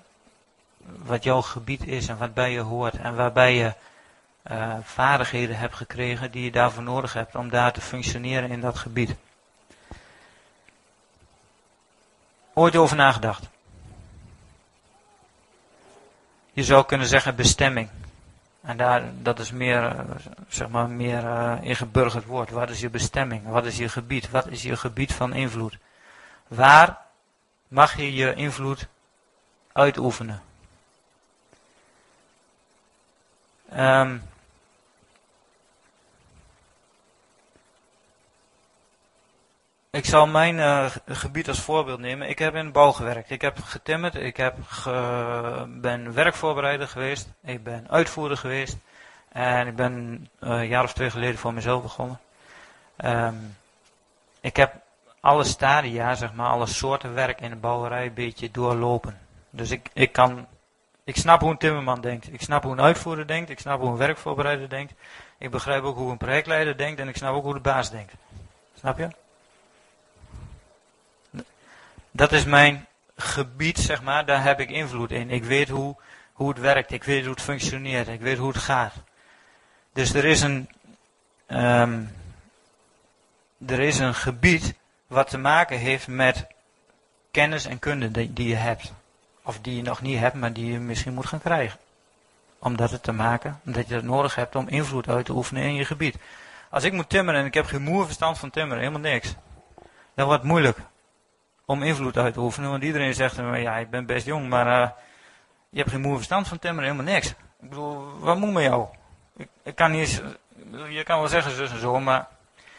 wat 0.77 1.23
jouw 1.23 1.41
gebied 1.41 1.87
is 1.87 2.07
en 2.07 2.17
wat 2.17 2.33
bij 2.33 2.51
je 2.51 2.59
hoort. 2.59 2.97
En 2.97 3.15
waarbij 3.15 3.55
je 3.55 3.73
uh, 4.51 4.75
vaardigheden 4.83 5.57
hebt 5.57 5.75
gekregen 5.75 6.31
die 6.31 6.43
je 6.43 6.51
daarvoor 6.51 6.83
nodig 6.83 7.13
hebt 7.13 7.35
om 7.35 7.49
daar 7.49 7.73
te 7.73 7.81
functioneren 7.81 8.49
in 8.49 8.61
dat 8.61 8.77
gebied. 8.77 9.15
Ooit 12.53 12.75
over 12.75 12.95
nagedacht? 12.95 13.49
Je 16.53 16.63
zou 16.63 16.85
kunnen 16.85 17.07
zeggen 17.07 17.35
bestemming. 17.35 17.89
En 18.61 18.77
daar, 18.77 19.03
dat 19.21 19.39
is 19.39 19.51
meer, 19.51 19.83
eh, 19.85 19.99
zeg 20.47 20.69
maar, 20.69 20.89
meer 20.89 21.23
uh, 21.23 21.57
ingeburgerd 21.61 22.25
woord. 22.25 22.49
Wat 22.49 22.69
is 22.69 22.79
je 22.79 22.89
bestemming? 22.89 23.47
Wat 23.47 23.65
is 23.65 23.77
je 23.77 23.89
gebied? 23.89 24.29
Wat 24.29 24.47
is 24.47 24.61
je 24.61 24.77
gebied 24.77 25.13
van 25.13 25.33
invloed? 25.33 25.77
Waar 26.47 26.97
mag 27.67 27.97
je 27.97 28.13
je 28.13 28.33
invloed 28.33 28.87
uitoefenen? 29.71 30.41
Um, 33.73 34.21
Ik 40.01 40.07
zal 40.07 40.27
mijn 40.27 40.55
uh, 40.55 40.85
gebied 41.07 41.47
als 41.47 41.59
voorbeeld 41.59 41.99
nemen. 41.99 42.29
Ik 42.29 42.39
heb 42.39 42.55
in 42.55 42.71
bouw 42.71 42.91
gewerkt. 42.91 43.29
Ik 43.29 43.41
heb 43.41 43.59
getimmerd. 43.63 44.15
Ik 44.15 44.37
heb 44.37 44.55
ben 45.67 46.13
werkvoorbereider 46.13 46.87
geweest. 46.87 47.29
Ik 47.43 47.63
ben 47.63 47.89
uitvoerder 47.89 48.37
geweest. 48.37 48.77
En 49.31 49.67
ik 49.67 49.75
ben 49.75 50.27
uh, 50.39 50.49
een 50.49 50.67
jaar 50.67 50.83
of 50.83 50.93
twee 50.93 51.09
geleden 51.09 51.37
voor 51.37 51.53
mezelf 51.53 51.81
begonnen. 51.81 52.19
Um, 53.05 53.57
ik 54.39 54.55
heb 54.55 54.73
alle 55.19 55.43
stadia, 55.43 56.15
zeg 56.15 56.33
maar, 56.33 56.49
alle 56.49 56.67
soorten 56.67 57.13
werk 57.13 57.41
in 57.41 57.49
de 57.49 57.55
bouwerij 57.55 58.05
een 58.05 58.13
beetje 58.13 58.51
doorlopen. 58.51 59.19
Dus 59.49 59.71
ik, 59.71 59.89
ik 59.93 60.11
kan, 60.11 60.47
ik 61.03 61.17
snap 61.17 61.41
hoe 61.41 61.51
een 61.51 61.57
timmerman 61.57 62.01
denkt. 62.01 62.33
Ik 62.33 62.41
snap 62.41 62.63
hoe 62.63 62.71
een 62.71 62.81
uitvoerder 62.81 63.27
denkt. 63.27 63.49
Ik 63.49 63.59
snap 63.59 63.79
hoe 63.79 63.89
een 63.89 63.97
werkvoorbereider 63.97 64.69
denkt. 64.69 64.93
Ik 65.37 65.51
begrijp 65.51 65.83
ook 65.83 65.97
hoe 65.97 66.11
een 66.11 66.17
projectleider 66.17 66.77
denkt. 66.77 66.99
En 66.99 67.07
ik 67.07 67.17
snap 67.17 67.33
ook 67.33 67.43
hoe 67.43 67.53
de 67.53 67.59
baas 67.59 67.91
denkt. 67.91 68.13
Snap 68.73 68.97
je? 68.97 69.20
Dat 72.11 72.31
is 72.31 72.45
mijn 72.45 72.87
gebied, 73.15 73.79
zeg 73.79 74.01
maar, 74.01 74.25
daar 74.25 74.43
heb 74.43 74.59
ik 74.59 74.69
invloed 74.69 75.11
in. 75.11 75.29
Ik 75.29 75.43
weet 75.43 75.69
hoe, 75.69 75.95
hoe 76.33 76.49
het 76.49 76.59
werkt, 76.59 76.91
ik 76.91 77.03
weet 77.03 77.23
hoe 77.23 77.33
het 77.33 77.41
functioneert, 77.41 78.07
ik 78.07 78.21
weet 78.21 78.37
hoe 78.37 78.47
het 78.47 78.57
gaat. 78.57 78.93
Dus 79.93 80.13
er 80.13 80.25
is 80.25 80.41
een, 80.41 80.69
um, 81.47 82.15
er 83.65 83.79
is 83.79 83.99
een 83.99 84.13
gebied 84.13 84.73
wat 85.07 85.29
te 85.29 85.37
maken 85.37 85.77
heeft 85.77 86.07
met 86.07 86.47
kennis 87.31 87.65
en 87.65 87.79
kunde 87.79 88.33
die, 88.33 88.47
je 88.47 88.55
hebt. 88.55 88.93
Of 89.43 89.59
die 89.61 89.75
je 89.75 89.81
nog 89.81 90.01
niet 90.01 90.19
hebt, 90.19 90.35
maar 90.35 90.53
die 90.53 90.71
je 90.71 90.79
misschien 90.79 91.13
moet 91.13 91.25
gaan 91.25 91.41
krijgen. 91.41 91.79
Omdat 92.59 92.91
het 92.91 93.03
te 93.03 93.11
maken, 93.11 93.59
omdat 93.65 93.87
je 93.87 93.93
dat 93.93 94.03
nodig 94.03 94.35
hebt 94.35 94.55
om 94.55 94.67
invloed 94.67 95.07
uit 95.07 95.25
te 95.25 95.33
oefenen 95.33 95.63
in 95.63 95.75
je 95.75 95.85
gebied. 95.85 96.15
Als 96.69 96.83
ik 96.83 96.93
moet 96.93 97.09
timmeren 97.09 97.39
en 97.39 97.45
ik 97.45 97.53
heb 97.53 97.65
geen 97.65 97.81
moer 97.81 98.05
verstand 98.05 98.37
van 98.37 98.49
timmeren, 98.49 98.79
helemaal 98.79 99.11
niks. 99.11 99.35
Dan 100.15 100.25
wordt 100.25 100.41
het 100.41 100.51
moeilijk 100.51 100.77
om 101.65 101.83
invloed 101.83 102.17
uit 102.17 102.33
te 102.33 102.39
oefenen. 102.39 102.69
Want 102.69 102.83
iedereen 102.83 103.13
zegt, 103.13 103.35
ja, 103.35 103.75
ik 103.77 103.89
ben 103.89 104.05
best 104.05 104.25
jong, 104.25 104.49
maar 104.49 104.67
uh, 104.67 104.89
je 105.69 105.77
hebt 105.77 105.89
geen 105.89 106.01
moe 106.01 106.15
verstand 106.15 106.47
van 106.47 106.59
timmeren, 106.59 106.91
helemaal 106.91 107.13
niks. 107.13 107.29
Ik 107.29 107.69
bedoel, 107.69 108.19
wat 108.19 108.37
moet 108.37 108.53
met 108.53 108.63
jou? 108.63 108.87
Ik, 109.37 109.47
ik 109.63 109.75
kan 109.75 109.91
niet 109.91 109.99
eens, 109.99 110.21
je 110.89 111.03
kan 111.03 111.19
wel 111.19 111.27
zeggen 111.27 111.51
zus 111.51 111.71
en 111.71 111.79
zo, 111.79 111.99
maar 111.99 112.27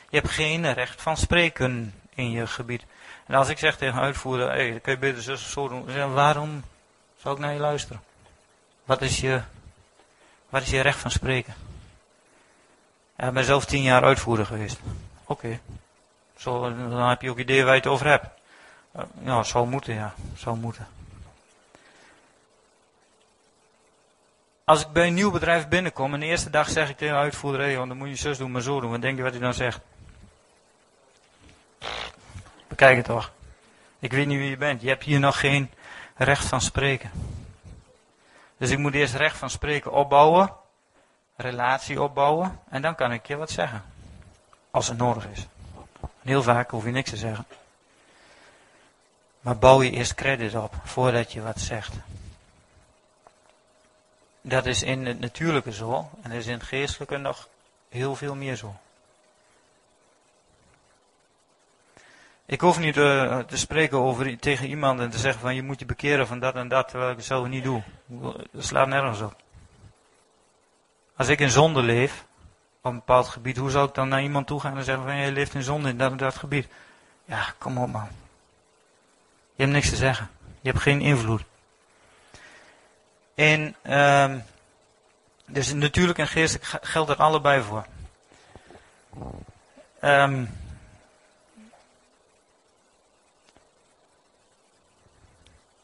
je 0.08 0.16
hebt 0.16 0.30
geen 0.30 0.72
recht 0.72 1.02
van 1.02 1.16
spreken 1.16 1.94
in 2.14 2.30
je 2.30 2.46
gebied. 2.46 2.84
En 3.26 3.34
als 3.34 3.48
ik 3.48 3.58
zeg 3.58 3.76
tegen 3.76 4.00
uitvoerder, 4.00 4.50
hé, 4.52 4.68
hey, 4.68 4.80
kun 4.80 4.92
je 4.92 4.98
beter 4.98 5.22
zus 5.22 5.42
of 5.42 5.50
zo 5.50 5.68
doen. 5.68 5.86
Dan 5.86 6.12
waarom 6.12 6.62
zou 7.16 7.34
ik 7.34 7.40
naar 7.40 7.52
je 7.52 7.60
luisteren? 7.60 8.02
Wat 8.84 9.02
is 9.02 9.20
je, 9.20 9.42
wat 10.48 10.62
is 10.62 10.70
je 10.70 10.80
recht 10.80 10.98
van 10.98 11.10
spreken? 11.10 11.54
ik 13.16 13.32
ben 13.32 13.44
zelf 13.44 13.64
tien 13.64 13.82
jaar 13.82 14.04
uitvoerder 14.04 14.46
geweest. 14.46 14.80
Oké. 15.24 15.60
Zo, 16.36 16.60
dan 16.60 17.08
heb 17.08 17.22
je 17.22 17.30
ook 17.30 17.38
idee 17.38 17.64
waar 17.64 17.74
je 17.74 17.80
het 17.80 17.90
over 17.90 18.06
hebt. 18.06 18.26
Uh, 18.96 19.02
ja, 19.24 19.42
zou 19.42 19.68
moeten, 19.68 19.94
ja. 19.94 20.14
Zou 20.36 20.56
moeten. 20.56 20.86
Als 24.64 24.80
ik 24.80 24.92
bij 24.92 25.06
een 25.06 25.14
nieuw 25.14 25.30
bedrijf 25.30 25.68
binnenkom 25.68 26.14
en 26.14 26.20
de 26.20 26.26
eerste 26.26 26.50
dag 26.50 26.68
zeg 26.68 26.88
ik 26.88 26.96
tegen 26.96 27.14
de 27.14 27.20
uitvoerder, 27.20 27.74
dan 27.74 27.96
moet 27.96 28.08
je 28.08 28.16
zus 28.16 28.38
doen, 28.38 28.50
maar 28.50 28.62
zo 28.62 28.80
doen. 28.80 28.90
Wat 28.90 29.00
denk 29.00 29.16
je 29.16 29.22
wat 29.22 29.32
hij 29.32 29.40
dan 29.40 29.54
zegt? 29.54 29.80
Bekijk 32.68 32.96
het 32.96 33.06
toch. 33.06 33.32
Ik 33.98 34.12
weet 34.12 34.26
niet 34.26 34.38
wie 34.38 34.50
je 34.50 34.56
bent. 34.56 34.82
Je 34.82 34.88
hebt 34.88 35.04
hier 35.04 35.20
nog 35.20 35.40
geen 35.40 35.70
recht 36.16 36.44
van 36.44 36.60
spreken. 36.60 37.10
Dus 38.56 38.70
ik 38.70 38.78
moet 38.78 38.94
eerst 38.94 39.14
recht 39.14 39.36
van 39.36 39.50
spreken 39.50 39.92
opbouwen, 39.92 40.52
relatie 41.36 42.02
opbouwen 42.02 42.60
en 42.68 42.82
dan 42.82 42.94
kan 42.94 43.12
ik 43.12 43.26
je 43.26 43.36
wat 43.36 43.50
zeggen. 43.50 43.82
Als 44.70 44.88
het 44.88 44.98
nodig 44.98 45.26
is. 45.26 45.46
heel 46.22 46.42
vaak 46.42 46.70
hoef 46.70 46.84
je 46.84 46.90
niks 46.90 47.10
te 47.10 47.16
zeggen. 47.16 47.46
Maar 49.42 49.58
bouw 49.58 49.82
je 49.82 49.90
eerst 49.90 50.14
credit 50.14 50.54
op 50.54 50.74
voordat 50.84 51.32
je 51.32 51.42
wat 51.42 51.60
zegt. 51.60 51.94
Dat 54.40 54.66
is 54.66 54.82
in 54.82 55.06
het 55.06 55.20
natuurlijke 55.20 55.72
zo 55.72 56.10
en 56.22 56.30
is 56.30 56.46
in 56.46 56.52
het 56.52 56.62
geestelijke 56.62 57.16
nog 57.16 57.48
heel 57.88 58.16
veel 58.16 58.34
meer 58.34 58.56
zo. 58.56 58.74
Ik 62.46 62.60
hoef 62.60 62.78
niet 62.78 62.96
uh, 62.96 63.38
te 63.38 63.56
spreken 63.56 63.98
over, 63.98 64.38
tegen 64.38 64.68
iemand 64.68 65.00
en 65.00 65.10
te 65.10 65.18
zeggen 65.18 65.40
van 65.40 65.54
je 65.54 65.62
moet 65.62 65.78
je 65.78 65.86
bekeren 65.86 66.26
van 66.26 66.38
dat 66.38 66.54
en 66.54 66.68
dat, 66.68 66.88
terwijl 66.88 67.10
ik 67.10 67.16
het 67.16 67.26
zelf 67.26 67.46
niet 67.46 67.64
doe. 67.64 67.82
Dat 68.52 68.64
slaat 68.64 68.88
nergens 68.88 69.20
op. 69.20 69.36
Als 71.16 71.28
ik 71.28 71.40
in 71.40 71.50
zonde 71.50 71.82
leef, 71.82 72.24
op 72.80 72.90
een 72.90 72.94
bepaald 72.94 73.28
gebied, 73.28 73.56
hoe 73.56 73.70
zou 73.70 73.88
ik 73.88 73.94
dan 73.94 74.08
naar 74.08 74.22
iemand 74.22 74.46
toe 74.46 74.60
gaan 74.60 74.76
en 74.76 74.84
zeggen 74.84 75.04
van 75.04 75.16
je 75.16 75.32
leeft 75.32 75.54
in 75.54 75.62
zonde 75.62 75.88
in 75.88 75.98
dat 75.98 76.18
dat 76.18 76.36
gebied? 76.36 76.68
Ja, 77.24 77.54
kom 77.58 77.78
op 77.78 77.92
man. 77.92 78.08
Je 79.54 79.62
hebt 79.62 79.72
niks 79.72 79.88
te 79.88 79.96
zeggen. 79.96 80.30
Je 80.60 80.70
hebt 80.70 80.82
geen 80.82 81.00
invloed. 81.00 81.42
En, 83.34 83.76
um, 83.96 84.44
dus 85.46 85.72
natuurlijk 85.72 86.18
en 86.18 86.28
geestelijk 86.28 86.84
geldt 86.86 87.10
er 87.10 87.16
allebei 87.16 87.62
voor. 87.62 87.86
Um, 90.00 90.50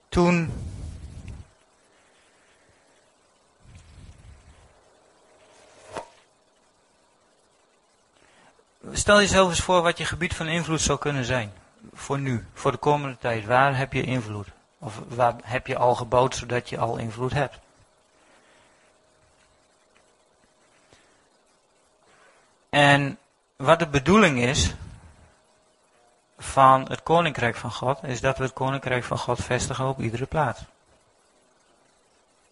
toen 0.09 0.53
Stel 8.93 9.21
jezelf 9.21 9.49
eens 9.49 9.61
voor 9.61 9.83
wat 9.83 9.99
je 9.99 10.05
gebied 10.05 10.35
van 10.35 10.47
invloed 10.47 10.81
zou 10.81 10.99
kunnen 10.99 11.25
zijn. 11.25 11.53
Voor 11.99 12.19
nu, 12.19 12.47
voor 12.53 12.73
de 12.73 12.79
komende 12.79 13.19
tijd. 13.19 13.45
Waar 13.45 13.77
heb 13.77 13.93
je 13.93 14.03
invloed? 14.03 14.49
Of 14.79 15.01
waar 15.09 15.35
heb 15.43 15.67
je 15.67 15.77
al 15.77 15.95
gebouwd 15.95 16.35
zodat 16.35 16.69
je 16.69 16.79
al 16.79 16.97
invloed 16.97 17.33
hebt? 17.33 17.59
En 22.69 23.19
wat 23.57 23.79
de 23.79 23.87
bedoeling 23.89 24.39
is 24.39 24.75
van 26.39 26.87
het 26.89 27.03
koninkrijk 27.03 27.57
van 27.57 27.73
God, 27.73 28.03
is 28.03 28.21
dat 28.21 28.39
we 28.39 28.45
het 28.45 28.53
koninkrijk 28.53 29.05
van 29.05 29.19
God 29.19 29.45
vestigen 29.45 29.89
op 29.89 30.01
iedere 30.01 30.27
plaats. 30.27 30.61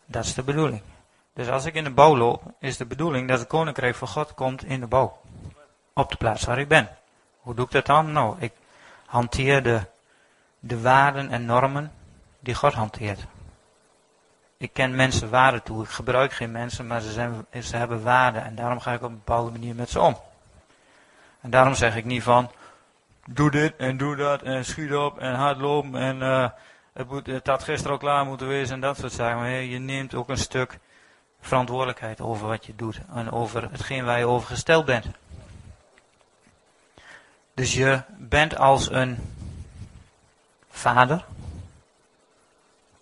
Dat 0.04 0.24
is 0.24 0.34
de 0.34 0.42
bedoeling. 0.42 0.82
Dus 1.32 1.48
als 1.48 1.64
ik 1.64 1.74
in 1.74 1.84
de 1.84 1.90
bouw 1.90 2.16
loop, 2.16 2.42
is 2.58 2.76
de 2.76 2.86
bedoeling 2.86 3.28
dat 3.28 3.38
het 3.38 3.48
koninkrijk 3.48 3.94
van 3.94 4.08
God 4.08 4.34
komt 4.34 4.64
in 4.64 4.80
de 4.80 4.86
bouw. 4.86 5.20
Op 5.92 6.10
de 6.10 6.16
plaats 6.16 6.44
waar 6.44 6.58
ik 6.58 6.68
ben. 6.68 6.88
Hoe 7.40 7.54
doe 7.54 7.64
ik 7.64 7.70
dat 7.70 7.86
dan? 7.86 8.12
Nou, 8.12 8.36
ik 8.38 8.52
hanteer 9.06 9.62
de, 9.62 9.80
de 10.58 10.80
waarden 10.80 11.30
en 11.30 11.44
normen 11.44 11.92
die 12.40 12.54
God 12.54 12.72
hanteert. 12.72 13.26
Ik 14.58 14.72
ken 14.72 14.94
mensen 14.94 15.30
waarden 15.30 15.62
toe. 15.62 15.82
Ik 15.82 15.88
gebruik 15.88 16.32
geen 16.32 16.50
mensen, 16.50 16.86
maar 16.86 17.00
ze, 17.00 17.12
zijn, 17.12 17.46
ze 17.62 17.76
hebben 17.76 18.02
waarden. 18.02 18.44
En 18.44 18.54
daarom 18.54 18.80
ga 18.80 18.92
ik 18.92 19.02
op 19.02 19.08
een 19.08 19.16
bepaalde 19.24 19.50
manier 19.50 19.74
met 19.74 19.90
ze 19.90 20.00
om. 20.00 20.16
En 21.40 21.50
daarom 21.50 21.74
zeg 21.74 21.96
ik 21.96 22.04
niet 22.04 22.22
van, 22.22 22.50
doe 23.26 23.50
dit 23.50 23.76
en 23.76 23.96
doe 23.96 24.16
dat 24.16 24.42
en 24.42 24.64
schiet 24.64 24.94
op 24.94 25.18
en 25.18 25.34
hardlopen 25.34 25.94
en 25.94 26.16
uh, 26.16 26.48
het, 26.92 27.08
moet, 27.08 27.26
het 27.26 27.46
had 27.46 27.64
gisteren 27.64 27.92
al 27.92 27.98
klaar 27.98 28.24
moeten 28.24 28.48
wezen 28.48 28.74
en 28.74 28.80
dat 28.80 28.96
soort 28.96 29.12
zaken. 29.12 29.38
Maar 29.38 29.50
je 29.50 29.78
neemt 29.78 30.14
ook 30.14 30.28
een 30.28 30.36
stuk 30.36 30.78
verantwoordelijkheid 31.40 32.20
over 32.20 32.46
wat 32.46 32.66
je 32.66 32.74
doet 32.76 33.00
en 33.14 33.30
over 33.30 33.70
hetgeen 33.70 34.04
waar 34.04 34.18
je 34.18 34.26
over 34.26 34.48
gesteld 34.48 34.84
bent. 34.84 35.06
Dus 37.56 37.74
je 37.74 38.02
bent 38.18 38.56
als 38.56 38.90
een 38.90 39.18
vader 40.70 41.24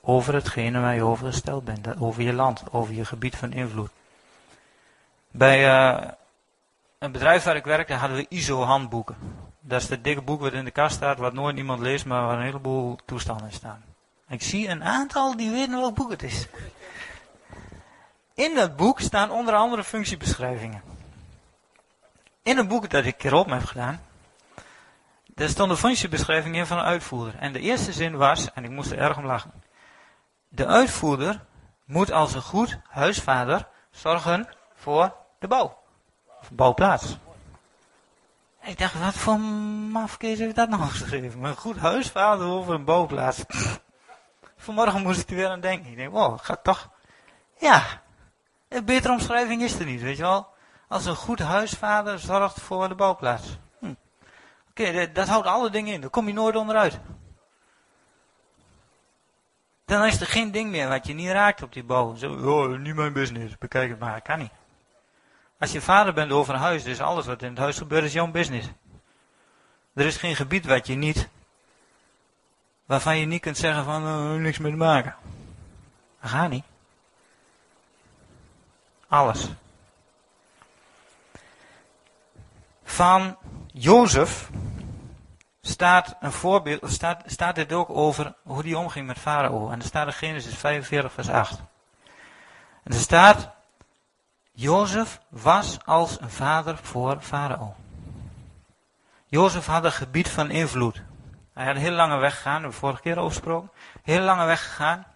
over 0.00 0.34
hetgene 0.34 0.80
waar 0.80 0.94
je 0.94 1.02
over 1.02 1.26
gesteld 1.26 1.64
bent, 1.64 2.00
over 2.00 2.22
je 2.22 2.32
land, 2.32 2.62
over 2.70 2.94
je 2.94 3.04
gebied 3.04 3.36
van 3.36 3.52
invloed. 3.52 3.90
Bij 5.30 5.66
uh, 5.66 6.08
een 6.98 7.12
bedrijf 7.12 7.44
waar 7.44 7.56
ik 7.56 7.64
werkte 7.64 7.92
hadden 7.92 8.16
we 8.16 8.26
ISO-handboeken. 8.28 9.16
Dat 9.60 9.82
is 9.82 9.88
het 9.88 10.04
dikke 10.04 10.22
boek 10.22 10.40
wat 10.40 10.52
in 10.52 10.64
de 10.64 10.70
kast 10.70 10.96
staat, 10.96 11.18
wat 11.18 11.32
nooit 11.32 11.56
iemand 11.56 11.80
leest, 11.80 12.04
maar 12.04 12.26
waar 12.26 12.36
een 12.36 12.44
heleboel 12.44 12.98
toestanden 13.04 13.52
staan. 13.52 13.84
Ik 14.28 14.42
zie 14.42 14.68
een 14.68 14.84
aantal 14.84 15.36
die 15.36 15.50
weten 15.50 15.80
welk 15.80 15.94
boek 15.94 16.10
het 16.10 16.22
is. 16.22 16.46
In 18.34 18.54
dat 18.54 18.76
boek 18.76 19.00
staan 19.00 19.30
onder 19.30 19.54
andere 19.54 19.84
functiebeschrijvingen. 19.84 20.82
In 22.42 22.56
het 22.56 22.68
boek 22.68 22.90
dat 22.90 23.04
ik 23.04 23.24
erop 23.24 23.48
heb 23.50 23.64
gedaan, 23.64 24.00
daar 25.35 25.49
stond 25.49 25.70
een 25.70 25.77
functiebeschrijving 25.77 26.57
in 26.57 26.66
van 26.66 26.79
een 26.79 26.85
uitvoerder. 26.85 27.38
En 27.38 27.53
de 27.53 27.61
eerste 27.61 27.92
zin 27.92 28.16
was, 28.16 28.53
en 28.53 28.64
ik 28.64 28.70
moest 28.70 28.90
er 28.90 28.99
erg 28.99 29.16
om 29.16 29.27
lachen. 29.27 29.53
De 30.49 30.66
uitvoerder 30.66 31.44
moet 31.85 32.12
als 32.12 32.35
een 32.35 32.42
goed 32.42 32.79
huisvader 32.88 33.68
zorgen 33.90 34.49
voor 34.75 35.16
de 35.38 35.49
bouw. 35.49 35.79
Bouwplaats. 36.53 37.16
Ik 38.62 38.79
dacht, 38.79 38.99
wat 38.99 39.14
voor 39.14 39.38
mafkees 39.90 40.38
heeft 40.38 40.55
dat 40.55 40.68
nog 40.68 40.90
geschreven? 40.90 41.44
Een 41.44 41.57
goed 41.57 41.77
huisvader 41.77 42.47
over 42.47 42.75
een 42.75 42.85
bouwplaats. 42.85 43.44
Vanmorgen 44.57 45.03
moest 45.03 45.20
ik 45.20 45.31
er 45.31 45.37
weer 45.37 45.49
aan 45.49 45.61
denken. 45.61 45.90
Ik 45.90 45.97
denk, 45.97 46.12
wow, 46.12 46.38
gaat 46.42 46.64
toch. 46.64 46.90
Ja, 47.59 47.83
een 48.68 48.85
betere 48.85 49.12
omschrijving 49.12 49.62
is 49.62 49.79
er 49.79 49.85
niet, 49.85 50.03
weet 50.03 50.16
je 50.16 50.23
wel. 50.23 50.49
Als 50.88 51.07
een 51.07 51.16
goed 51.16 51.38
huisvader 51.38 52.18
zorgt 52.18 52.61
voor 52.61 52.88
de 52.88 52.94
bouwplaats. 52.94 53.59
Oké, 54.76 55.12
dat 55.12 55.28
houdt 55.28 55.46
alle 55.46 55.70
dingen 55.70 55.94
in. 55.94 56.00
Daar 56.00 56.10
kom 56.10 56.26
je 56.26 56.32
nooit 56.32 56.56
onderuit. 56.56 56.98
Dan 59.84 60.04
is 60.04 60.20
er 60.20 60.26
geen 60.26 60.50
ding 60.50 60.70
meer 60.70 60.88
wat 60.88 61.06
je 61.06 61.14
niet 61.14 61.28
raakt 61.28 61.62
op 61.62 61.72
die 61.72 61.84
bouw. 61.84 62.14
Zo, 62.14 62.32
oh, 62.32 62.78
niet 62.78 62.94
mijn 62.94 63.12
business. 63.12 63.58
Bekijk 63.58 63.90
het 63.90 63.98
maar. 63.98 64.20
Kan 64.20 64.38
niet. 64.38 64.52
Als 65.58 65.72
je 65.72 65.80
vader 65.80 66.12
bent 66.14 66.32
over 66.32 66.54
een 66.54 66.60
huis, 66.60 66.82
dus 66.82 67.00
alles 67.00 67.26
wat 67.26 67.42
in 67.42 67.48
het 67.48 67.58
huis 67.58 67.78
gebeurt 67.78 68.04
is 68.04 68.12
jouw 68.12 68.30
business. 68.30 68.68
Er 69.94 70.06
is 70.06 70.16
geen 70.16 70.37
gebied 70.37 70.66
wat 70.66 70.87
je 70.87 70.94
niet, 70.94 71.28
waarvan 72.87 73.18
je 73.18 73.26
niet 73.26 73.40
kunt 73.40 73.56
zeggen 73.56 73.84
van 73.84 74.06
uh, 74.06 74.40
niks 74.40 74.58
mee 74.58 74.70
te 74.70 74.78
maken. 74.78 75.14
Dat 76.20 76.50
niet. 76.50 76.64
Alles. 79.08 79.48
Van 82.84 83.37
Jozef 83.66 84.50
staat 85.74 86.16
een 86.20 86.32
voorbeeld, 86.32 86.80
staat, 86.84 87.22
staat 87.26 87.54
dit 87.54 87.72
ook 87.72 87.90
over 87.90 88.34
hoe 88.42 88.62
die 88.62 88.78
omging 88.78 89.06
met 89.06 89.18
Farao. 89.18 89.70
En 89.70 89.78
er 89.78 89.87
staat 89.87 90.06
in 90.06 90.12
Genesis 90.12 90.54
45 90.54 91.12
vers 91.12 91.28
8. 91.28 91.58
En 92.82 92.92
er 92.92 92.98
staat, 92.98 93.50
Jozef 94.52 95.20
was 95.28 95.78
als 95.84 96.20
een 96.20 96.30
vader 96.30 96.76
voor 96.76 97.20
Farao. 97.20 97.74
Jozef 99.26 99.66
had 99.66 99.84
een 99.84 99.92
gebied 99.92 100.28
van 100.28 100.50
invloed. 100.50 101.02
Hij 101.54 101.66
had 101.66 101.74
een 101.74 101.80
heel 101.80 101.92
lange 101.92 102.16
weg 102.16 102.34
gegaan, 102.34 102.52
hebben 102.52 102.70
we 102.70 102.76
vorige 102.76 103.02
keer 103.02 103.18
over. 103.18 103.62
Heel 104.02 104.20
lange 104.20 104.44
weg 104.44 104.64
gegaan, 104.64 105.06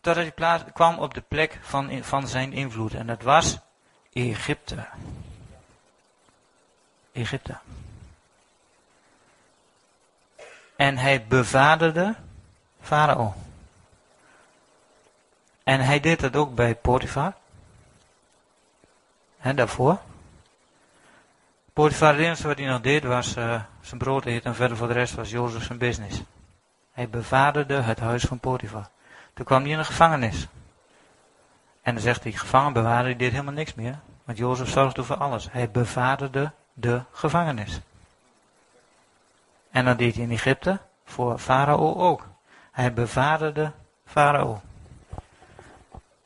totdat 0.00 0.32
hij 0.36 0.72
kwam 0.72 0.98
op 0.98 1.14
de 1.14 1.20
plek 1.20 1.58
van, 1.62 2.04
van 2.04 2.28
zijn 2.28 2.52
invloed. 2.52 2.94
En 2.94 3.06
dat 3.06 3.22
was 3.22 3.58
Egypte. 4.12 4.86
Egypte. 7.12 7.58
En 10.82 10.96
hij 10.96 11.26
bevaderde 11.26 12.14
Farao. 12.80 13.34
En 15.62 15.80
hij 15.80 16.00
deed 16.00 16.20
dat 16.20 16.36
ook 16.36 16.54
bij 16.54 16.74
Potifar. 16.74 17.32
En 19.40 19.56
daarvoor. 19.56 19.98
Potifar, 21.72 22.12
het 22.12 22.20
enige 22.20 22.46
wat 22.46 22.58
hij 22.58 22.66
nog 22.66 22.80
deed 22.80 23.04
was 23.04 23.36
uh, 23.36 23.62
zijn 23.80 24.00
brood 24.00 24.24
eten 24.24 24.44
en 24.44 24.54
verder 24.54 24.76
voor 24.76 24.86
de 24.86 24.92
rest 24.92 25.14
was 25.14 25.30
Jozef 25.30 25.64
zijn 25.64 25.78
business. 25.78 26.22
Hij 26.92 27.08
bevaderde 27.08 27.80
het 27.80 28.00
huis 28.00 28.22
van 28.24 28.38
Potifar. 28.38 28.88
Toen 29.34 29.44
kwam 29.44 29.62
hij 29.62 29.70
in 29.70 29.78
de 29.78 29.84
gevangenis. 29.84 30.46
En 31.82 31.94
dan 31.94 32.02
zegt 32.02 32.22
hij, 32.22 32.32
gevangenbewaarder, 32.32 33.06
die 33.06 33.16
deed 33.16 33.30
helemaal 33.30 33.52
niks 33.52 33.74
meer. 33.74 33.98
Want 34.24 34.38
Jozef 34.38 34.68
zorgde 34.68 35.04
voor 35.04 35.16
alles. 35.16 35.48
Hij 35.50 35.70
bevaderde 35.70 36.52
de 36.72 37.02
gevangenis. 37.12 37.80
En 39.72 39.84
dat 39.84 39.98
deed 39.98 40.14
hij 40.14 40.24
in 40.24 40.30
Egypte 40.30 40.80
voor 41.04 41.38
Farao 41.38 41.94
ook. 41.94 42.28
Hij 42.72 42.92
bevaderde 42.92 43.72
Farao. 44.04 44.60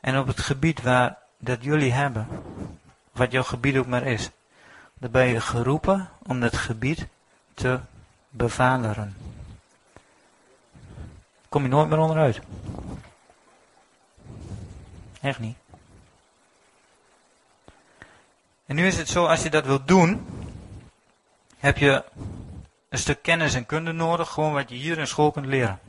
En 0.00 0.18
op 0.18 0.26
het 0.26 0.40
gebied 0.40 0.82
waar 0.82 1.18
dat 1.38 1.64
jullie 1.64 1.92
hebben, 1.92 2.28
wat 3.12 3.32
jouw 3.32 3.42
gebied 3.42 3.76
ook 3.76 3.86
maar 3.86 4.02
is, 4.02 4.30
dan 4.94 5.10
ben 5.10 5.26
je 5.26 5.40
geroepen 5.40 6.08
om 6.22 6.40
dat 6.40 6.56
gebied 6.56 7.06
te 7.54 7.80
bevaderen. 8.28 9.16
Kom 11.48 11.62
je 11.62 11.68
nooit 11.68 11.88
meer 11.88 11.98
onderuit. 11.98 12.40
Echt 15.20 15.38
niet. 15.38 15.56
En 18.66 18.76
nu 18.76 18.86
is 18.86 18.96
het 18.96 19.08
zo, 19.08 19.26
als 19.26 19.42
je 19.42 19.50
dat 19.50 19.66
wilt 19.66 19.88
doen, 19.88 20.26
heb 21.58 21.78
je 21.78 22.04
een 22.96 23.02
stuk 23.02 23.22
kennis 23.22 23.54
en 23.54 23.66
kunde 23.66 23.92
nodig, 23.92 24.28
gewoon 24.28 24.52
wat 24.52 24.68
je 24.68 24.74
hier 24.74 24.98
in 24.98 25.06
school 25.06 25.30
kunt 25.30 25.46
leren. 25.46 25.80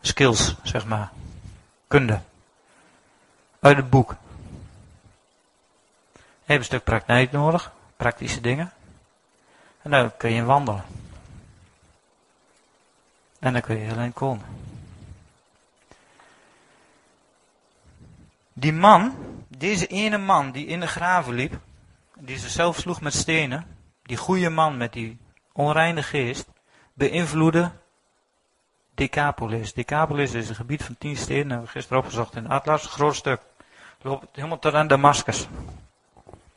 Skills, 0.00 0.54
zeg 0.62 0.86
maar. 0.86 1.10
Kunde. 1.88 2.20
Uit 3.60 3.76
het 3.76 3.90
boek. 3.90 4.16
Je 6.12 6.54
hebt 6.54 6.58
een 6.58 6.64
stuk 6.64 6.84
praktijk 6.84 7.32
nodig, 7.32 7.72
praktische 7.96 8.40
dingen. 8.40 8.72
En 9.82 9.90
dan 9.90 10.16
kun 10.16 10.32
je 10.32 10.44
wandelen. 10.44 10.84
En 13.38 13.52
dan 13.52 13.62
kun 13.62 13.78
je 13.78 13.92
alleen 13.92 14.12
komen. 14.12 14.46
Die 18.52 18.72
man, 18.72 19.14
deze 19.48 19.86
ene 19.86 20.18
man 20.18 20.50
die 20.50 20.66
in 20.66 20.80
de 20.80 20.86
graven 20.86 21.34
liep, 21.34 21.58
die 22.14 22.38
zichzelf 22.38 22.78
sloeg 22.78 23.00
met 23.00 23.14
stenen, 23.14 23.77
die 24.08 24.16
goede 24.16 24.50
man 24.50 24.76
met 24.76 24.92
die 24.92 25.18
onreine 25.52 26.02
geest, 26.02 26.48
beïnvloedde 26.94 27.70
Decapolis. 28.94 29.72
Decapolis 29.72 30.32
is 30.32 30.48
een 30.48 30.54
gebied 30.54 30.84
van 30.84 30.98
tien 30.98 31.16
steden, 31.16 31.48
hebben 31.48 31.66
we 31.66 31.72
gisteren 31.72 31.98
opgezocht 31.98 32.36
in 32.36 32.48
Atlas, 32.48 32.82
een 32.82 32.90
groot 32.90 33.14
stuk. 33.14 33.40
Loopt 34.02 34.36
helemaal 34.36 34.58
tot 34.58 34.74
aan 34.74 34.86
Damascus. 34.86 35.48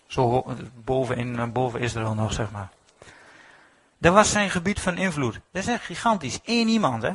Zo 0.08 0.46
boven, 0.76 1.18
in, 1.18 1.52
boven 1.52 1.80
Israël 1.80 2.14
nog, 2.14 2.34
zeg 2.34 2.52
maar. 2.52 2.70
Dat 3.98 4.14
was 4.14 4.32
zijn 4.32 4.50
gebied 4.50 4.80
van 4.80 4.98
invloed. 4.98 5.34
Dat 5.34 5.64
is 5.64 5.68
echt 5.68 5.86
gigantisch. 5.86 6.40
Eén 6.46 6.68
iemand, 6.68 7.02
hè. 7.02 7.14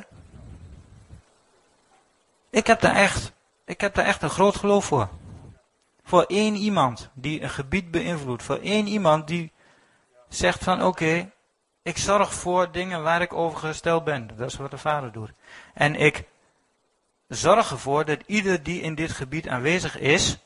Ik 2.50 2.66
heb 2.66 2.80
daar 2.80 2.94
echt, 2.94 3.32
ik 3.64 3.80
heb 3.80 3.94
daar 3.94 4.04
echt 4.04 4.22
een 4.22 4.30
groot 4.30 4.56
geloof 4.56 4.84
voor. 4.84 5.08
Voor 6.04 6.22
één 6.22 6.54
iemand 6.54 7.10
die 7.14 7.42
een 7.42 7.50
gebied 7.50 7.90
beïnvloedt. 7.90 8.42
Voor 8.42 8.58
één 8.58 8.86
iemand 8.86 9.26
die 9.26 9.52
zegt 10.28 10.64
van 10.64 10.82
oké, 10.82 11.30
ik 11.82 11.98
zorg 11.98 12.34
voor 12.34 12.72
dingen 12.72 13.02
waar 13.02 13.22
ik 13.22 13.32
over 13.32 13.58
gesteld 13.58 14.04
ben. 14.04 14.26
Dat 14.36 14.50
is 14.50 14.56
wat 14.56 14.70
de 14.70 14.78
vader 14.78 15.12
doet. 15.12 15.32
En 15.74 15.94
ik 15.94 16.24
zorg 17.28 17.70
ervoor 17.70 18.04
dat 18.04 18.22
ieder 18.26 18.62
die 18.62 18.80
in 18.80 18.94
dit 18.94 19.10
gebied 19.10 19.48
aanwezig 19.48 19.98
is, 19.98 20.38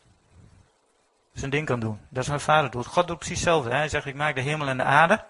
zijn 1.33 1.51
ding 1.51 1.66
kan 1.66 1.81
doen. 1.81 2.01
Dat 2.09 2.23
is 2.23 2.29
wat 2.29 2.43
vader 2.43 2.71
doet. 2.71 2.87
God 2.87 3.07
doet 3.07 3.19
precies 3.19 3.37
hetzelfde. 3.37 3.71
Hij 3.71 3.88
zegt 3.88 4.07
ik 4.07 4.14
maak 4.14 4.35
de 4.35 4.40
hemel 4.40 4.69
en 4.69 4.77
de 4.77 4.85
aarde. 4.85 5.25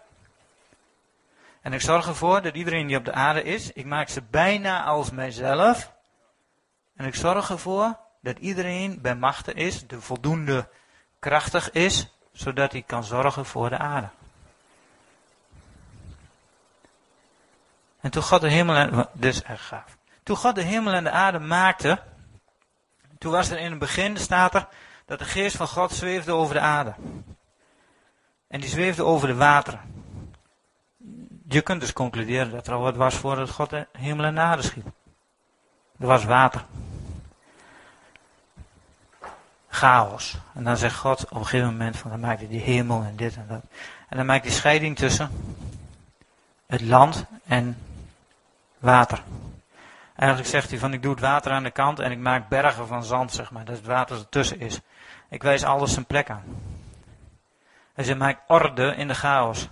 En 1.60 1.72
ik 1.72 1.80
zorg 1.80 2.06
ervoor 2.06 2.42
dat 2.42 2.54
iedereen 2.54 2.86
die 2.86 2.96
op 2.96 3.04
de 3.04 3.12
aarde 3.12 3.42
is, 3.42 3.72
ik 3.72 3.84
maak 3.84 4.08
ze 4.08 4.22
bijna 4.30 4.84
als 4.84 5.10
mijzelf. 5.10 5.92
En 6.96 7.06
ik 7.06 7.14
zorg 7.14 7.50
ervoor 7.50 7.98
dat 8.20 8.38
iedereen 8.38 9.00
bij 9.00 9.16
machten 9.16 9.54
is, 9.54 9.86
de 9.86 10.00
voldoende 10.00 10.68
krachtig 11.18 11.70
is, 11.70 12.14
zodat 12.32 12.72
hij 12.72 12.82
kan 12.82 13.04
zorgen 13.04 13.46
voor 13.46 13.68
de 13.68 13.78
aarde. 13.78 14.08
En 18.00 18.10
toen 18.10 18.22
God 18.22 18.40
de 18.40 18.48
hemel 18.48 18.74
en, 18.74 19.08
is 19.20 19.42
echt 19.42 19.64
gaaf. 19.64 19.96
Toen 20.22 20.36
God 20.36 20.54
de 20.54 20.62
hemel 20.62 20.92
en 20.92 21.04
de 21.04 21.10
aarde 21.10 21.38
maakte, 21.38 22.02
toen 23.18 23.32
was 23.32 23.50
er 23.50 23.58
in 23.58 23.70
het 23.70 23.78
begin, 23.78 24.16
staat 24.16 24.54
er, 24.54 24.68
dat 25.06 25.18
de 25.18 25.24
geest 25.24 25.56
van 25.56 25.68
God 25.68 25.92
zweefde 25.92 26.32
over 26.32 26.54
de 26.54 26.60
aarde. 26.60 26.94
En 28.48 28.60
die 28.60 28.68
zweefde 28.68 29.04
over 29.04 29.28
de 29.28 29.34
wateren. 29.34 29.80
Je 31.48 31.60
kunt 31.60 31.80
dus 31.80 31.92
concluderen 31.92 32.50
dat 32.50 32.66
er 32.66 32.72
al 32.72 32.80
wat 32.80 32.96
was 32.96 33.14
voordat 33.14 33.50
God 33.50 33.70
de 33.70 33.86
hemel 33.92 34.24
en 34.24 34.34
de 34.34 34.40
aarde 34.40 34.62
schiep. 34.62 34.86
Er 35.98 36.06
was 36.06 36.24
water. 36.24 36.64
Chaos. 39.68 40.36
En 40.54 40.64
dan 40.64 40.76
zegt 40.76 40.96
God 40.96 41.24
op 41.24 41.36
een 41.36 41.44
gegeven 41.44 41.70
moment 41.70 41.96
van 41.96 42.10
dan 42.10 42.20
maakt 42.20 42.38
hij 42.38 42.48
die 42.48 42.60
hemel 42.60 43.02
en 43.02 43.16
dit 43.16 43.36
en 43.36 43.46
dat. 43.48 43.62
En 44.08 44.16
dan 44.16 44.26
maakt 44.26 44.44
hij 44.44 44.52
scheiding 44.52 44.96
tussen 44.96 45.30
het 46.66 46.80
land 46.80 47.24
en 47.46 47.76
water. 48.80 49.22
Eigenlijk 50.16 50.50
zegt 50.50 50.70
hij 50.70 50.78
van 50.78 50.92
ik 50.92 51.02
doe 51.02 51.10
het 51.10 51.20
water 51.20 51.52
aan 51.52 51.62
de 51.62 51.70
kant 51.70 51.98
en 51.98 52.10
ik 52.10 52.18
maak 52.18 52.48
bergen 52.48 52.86
van 52.86 53.04
zand, 53.04 53.32
zeg 53.32 53.50
maar. 53.50 53.64
Dat 53.64 53.76
het 53.76 53.86
water 53.86 54.16
ertussen 54.16 54.60
is. 54.60 54.80
Ik 55.28 55.42
wijs 55.42 55.64
alles 55.64 55.92
zijn 55.92 56.06
plek 56.06 56.30
aan. 56.30 56.44
En 57.94 58.04
ze 58.04 58.14
maakt 58.14 58.40
orde 58.46 58.94
in 58.94 59.08
de 59.08 59.14
chaos. 59.14 59.68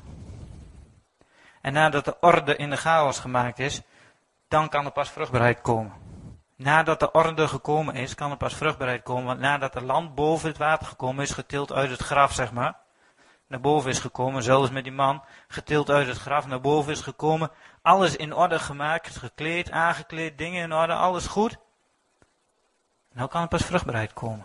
En 1.60 1.72
nadat 1.72 2.04
de 2.04 2.16
orde 2.20 2.56
in 2.56 2.70
de 2.70 2.76
chaos 2.76 3.18
gemaakt 3.18 3.58
is, 3.58 3.82
dan 4.48 4.68
kan 4.68 4.84
er 4.84 4.92
pas 4.92 5.10
vruchtbaarheid 5.10 5.60
komen. 5.60 5.92
Nadat 6.56 7.00
de 7.00 7.10
orde 7.10 7.48
gekomen 7.48 7.94
is, 7.94 8.14
kan 8.14 8.30
er 8.30 8.36
pas 8.36 8.54
vruchtbaarheid 8.54 9.02
komen. 9.02 9.24
Want 9.24 9.40
nadat 9.40 9.72
de 9.72 9.82
land 9.82 10.14
boven 10.14 10.48
het 10.48 10.58
water 10.58 10.86
gekomen 10.86 11.24
is, 11.24 11.30
getild 11.30 11.72
uit 11.72 11.90
het 11.90 12.02
graf, 12.02 12.32
zeg 12.32 12.52
maar. 12.52 12.76
Naar 13.46 13.60
boven 13.60 13.90
is 13.90 13.98
gekomen, 13.98 14.42
zelfs 14.42 14.70
met 14.70 14.84
die 14.84 14.92
man, 14.92 15.22
getild 15.48 15.90
uit 15.90 16.06
het 16.06 16.18
graf, 16.18 16.46
naar 16.46 16.60
boven 16.60 16.92
is 16.92 17.00
gekomen. 17.00 17.50
Alles 17.88 18.16
in 18.16 18.34
orde 18.34 18.58
gemaakt, 18.58 19.16
gekleed, 19.16 19.70
aangekleed, 19.70 20.38
dingen 20.38 20.62
in 20.62 20.72
orde, 20.72 20.92
alles 20.92 21.26
goed. 21.26 21.56
Nou 23.12 23.28
kan 23.28 23.42
er 23.42 23.48
pas 23.48 23.64
vruchtbaarheid 23.64 24.12
komen. 24.12 24.44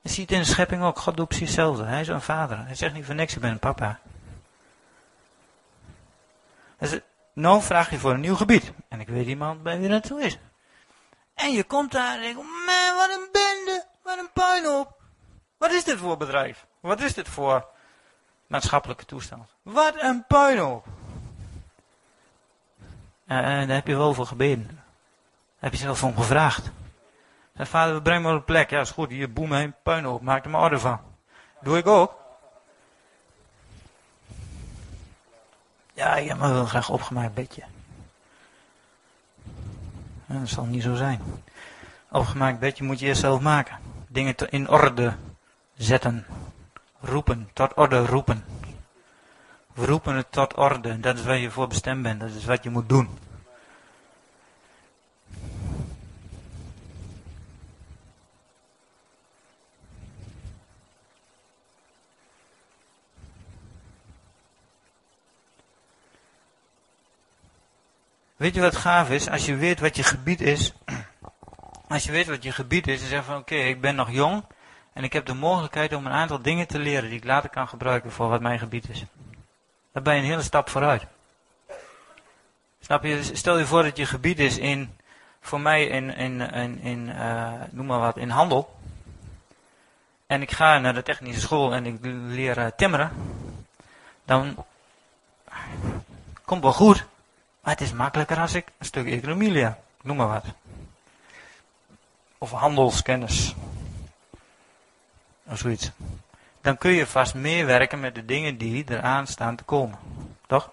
Je 0.00 0.08
ziet 0.08 0.30
in 0.30 0.38
de 0.38 0.44
schepping 0.44 0.82
ook, 0.82 0.98
God 0.98 1.16
doet 1.16 1.28
precies 1.28 1.46
hetzelfde. 1.46 1.84
Hij 1.84 2.00
is 2.00 2.08
een 2.08 2.20
vader. 2.20 2.66
Hij 2.66 2.74
zegt 2.74 2.94
niet 2.94 3.04
voor 3.04 3.14
niks, 3.14 3.34
ik 3.34 3.40
ben 3.40 3.50
een 3.50 3.58
papa. 3.58 4.00
Dus, 6.78 6.98
nou 7.32 7.62
vraag 7.62 7.90
je 7.90 7.98
voor 7.98 8.12
een 8.12 8.20
nieuw 8.20 8.36
gebied. 8.36 8.72
En 8.88 9.00
ik 9.00 9.08
weet 9.08 9.26
iemand 9.26 9.62
bij 9.62 9.78
wie 9.78 9.88
naartoe 9.88 10.22
is. 10.22 10.38
En 11.34 11.52
je 11.52 11.64
komt 11.64 11.92
daar 11.92 12.14
en 12.14 12.20
denkt, 12.20 12.42
man, 12.42 12.96
wat 12.96 13.10
een 13.10 13.28
bende, 13.32 13.86
wat 14.02 14.18
een 14.18 14.32
puinhoop. 14.32 15.00
Wat 15.56 15.70
is 15.70 15.84
dit 15.84 15.98
voor 15.98 16.16
bedrijf? 16.16 16.66
Wat 16.80 17.00
is 17.00 17.14
dit 17.14 17.28
voor 17.28 17.68
maatschappelijke 18.46 19.04
toestand? 19.04 19.54
Wat 19.62 20.02
een 20.02 20.26
puinhoop. 20.26 20.86
En 23.28 23.66
daar 23.66 23.76
heb 23.76 23.86
je 23.86 23.96
wel 23.96 24.14
voor 24.14 24.26
gebeden. 24.26 24.66
Daar 24.66 24.74
heb 25.58 25.72
je 25.72 25.78
zelf 25.78 26.04
om 26.04 26.16
gevraagd. 26.16 26.70
Vader, 27.56 27.94
we 27.94 28.02
brengen 28.02 28.22
me 28.22 28.28
op 28.28 28.34
een 28.34 28.44
plek. 28.44 28.70
Ja, 28.70 28.80
is 28.80 28.90
goed. 28.90 29.10
Hier, 29.10 29.32
boem 29.32 29.52
heen, 29.52 29.74
puinhoop. 29.82 30.22
Maak 30.22 30.44
er 30.44 30.50
maar 30.50 30.60
orde 30.60 30.78
van. 30.78 31.00
Doe 31.60 31.78
ik 31.78 31.86
ook. 31.86 32.14
Ja, 35.94 36.16
ik 36.16 36.28
heb 36.28 36.38
maar 36.38 36.52
wel 36.52 36.64
graag 36.64 36.90
opgemaakt 36.90 37.34
bedje. 37.34 37.62
Dat 40.26 40.48
zal 40.48 40.64
niet 40.64 40.82
zo 40.82 40.94
zijn. 40.94 41.20
Opgemaakt 42.10 42.58
bedje 42.58 42.84
moet 42.84 42.98
je 42.98 43.06
eerst 43.06 43.20
zelf 43.20 43.40
maken. 43.40 43.78
Dingen 44.06 44.34
in 44.36 44.68
orde 44.68 45.14
zetten. 45.76 46.26
Roepen, 47.00 47.50
tot 47.52 47.74
orde 47.74 48.06
roepen. 48.06 48.44
We 49.72 49.86
roepen 49.86 50.14
het 50.14 50.32
tot 50.32 50.54
orde. 50.54 51.00
Dat 51.00 51.18
is 51.18 51.24
waar 51.24 51.36
je 51.36 51.50
voor 51.50 51.68
bestemd 51.68 52.02
bent. 52.02 52.20
Dat 52.20 52.30
is 52.30 52.44
wat 52.44 52.62
je 52.62 52.70
moet 52.70 52.88
doen. 52.88 53.08
Weet 68.38 68.54
je 68.54 68.60
wat 68.60 68.76
gaaf 68.76 69.10
is? 69.10 69.28
Als 69.28 69.46
je 69.46 69.56
weet 69.56 69.80
wat 69.80 69.96
je 69.96 70.02
gebied 70.02 70.40
is. 70.40 70.72
Als 71.88 72.04
je 72.04 72.12
weet 72.12 72.26
wat 72.26 72.42
je 72.42 72.52
gebied 72.52 72.86
is 72.86 73.02
en 73.02 73.08
zegt 73.08 73.24
van 73.24 73.36
oké, 73.36 73.54
ik 73.54 73.80
ben 73.80 73.94
nog 73.94 74.10
jong. 74.10 74.44
En 74.92 75.04
ik 75.04 75.12
heb 75.12 75.26
de 75.26 75.34
mogelijkheid 75.34 75.92
om 75.92 76.06
een 76.06 76.12
aantal 76.12 76.42
dingen 76.42 76.66
te 76.66 76.78
leren 76.78 77.08
die 77.08 77.18
ik 77.18 77.24
later 77.24 77.50
kan 77.50 77.68
gebruiken 77.68 78.12
voor 78.12 78.28
wat 78.28 78.40
mijn 78.40 78.58
gebied 78.58 78.88
is. 78.88 79.04
Dan 79.92 80.02
ben 80.02 80.14
je 80.14 80.20
een 80.20 80.26
hele 80.26 80.42
stap 80.42 80.68
vooruit. 80.68 81.06
Snap 82.80 83.04
je? 83.04 83.22
Stel 83.22 83.58
je 83.58 83.66
voor 83.66 83.82
dat 83.82 83.96
je 83.96 84.06
gebied 84.06 84.38
is 84.38 84.58
in, 84.58 84.96
voor 85.40 85.60
mij 85.60 85.86
in, 85.86 86.16
in, 86.16 86.40
in, 86.40 86.80
in 86.80 87.08
uh, 87.08 87.52
noem 87.70 87.86
maar 87.86 88.00
wat, 88.00 88.16
in 88.16 88.30
handel. 88.30 88.76
En 90.26 90.42
ik 90.42 90.50
ga 90.50 90.78
naar 90.78 90.94
de 90.94 91.02
technische 91.02 91.40
school 91.40 91.74
en 91.74 91.86
ik 91.86 91.98
leer 92.02 92.58
uh, 92.58 92.66
timmeren. 92.76 93.12
Dan 94.24 94.64
komt 96.44 96.62
wel 96.62 96.72
goed. 96.72 97.06
Maar 97.68 97.76
het 97.76 97.86
is 97.86 97.92
makkelijker 97.92 98.40
als 98.40 98.54
ik 98.54 98.66
een 98.78 98.86
stuk 98.86 99.06
economie. 99.06 99.74
Noem 100.02 100.16
maar 100.16 100.28
wat. 100.28 100.44
Of 102.38 102.50
handelskennis. 102.50 103.54
Of 105.44 105.58
zoiets. 105.58 105.90
Dan 106.60 106.78
kun 106.78 106.90
je 106.90 107.06
vast 107.06 107.34
meewerken 107.34 108.00
met 108.00 108.14
de 108.14 108.24
dingen 108.24 108.58
die 108.58 108.84
eraan 108.88 109.26
staan 109.26 109.56
te 109.56 109.64
komen. 109.64 109.98
Toch? 110.46 110.70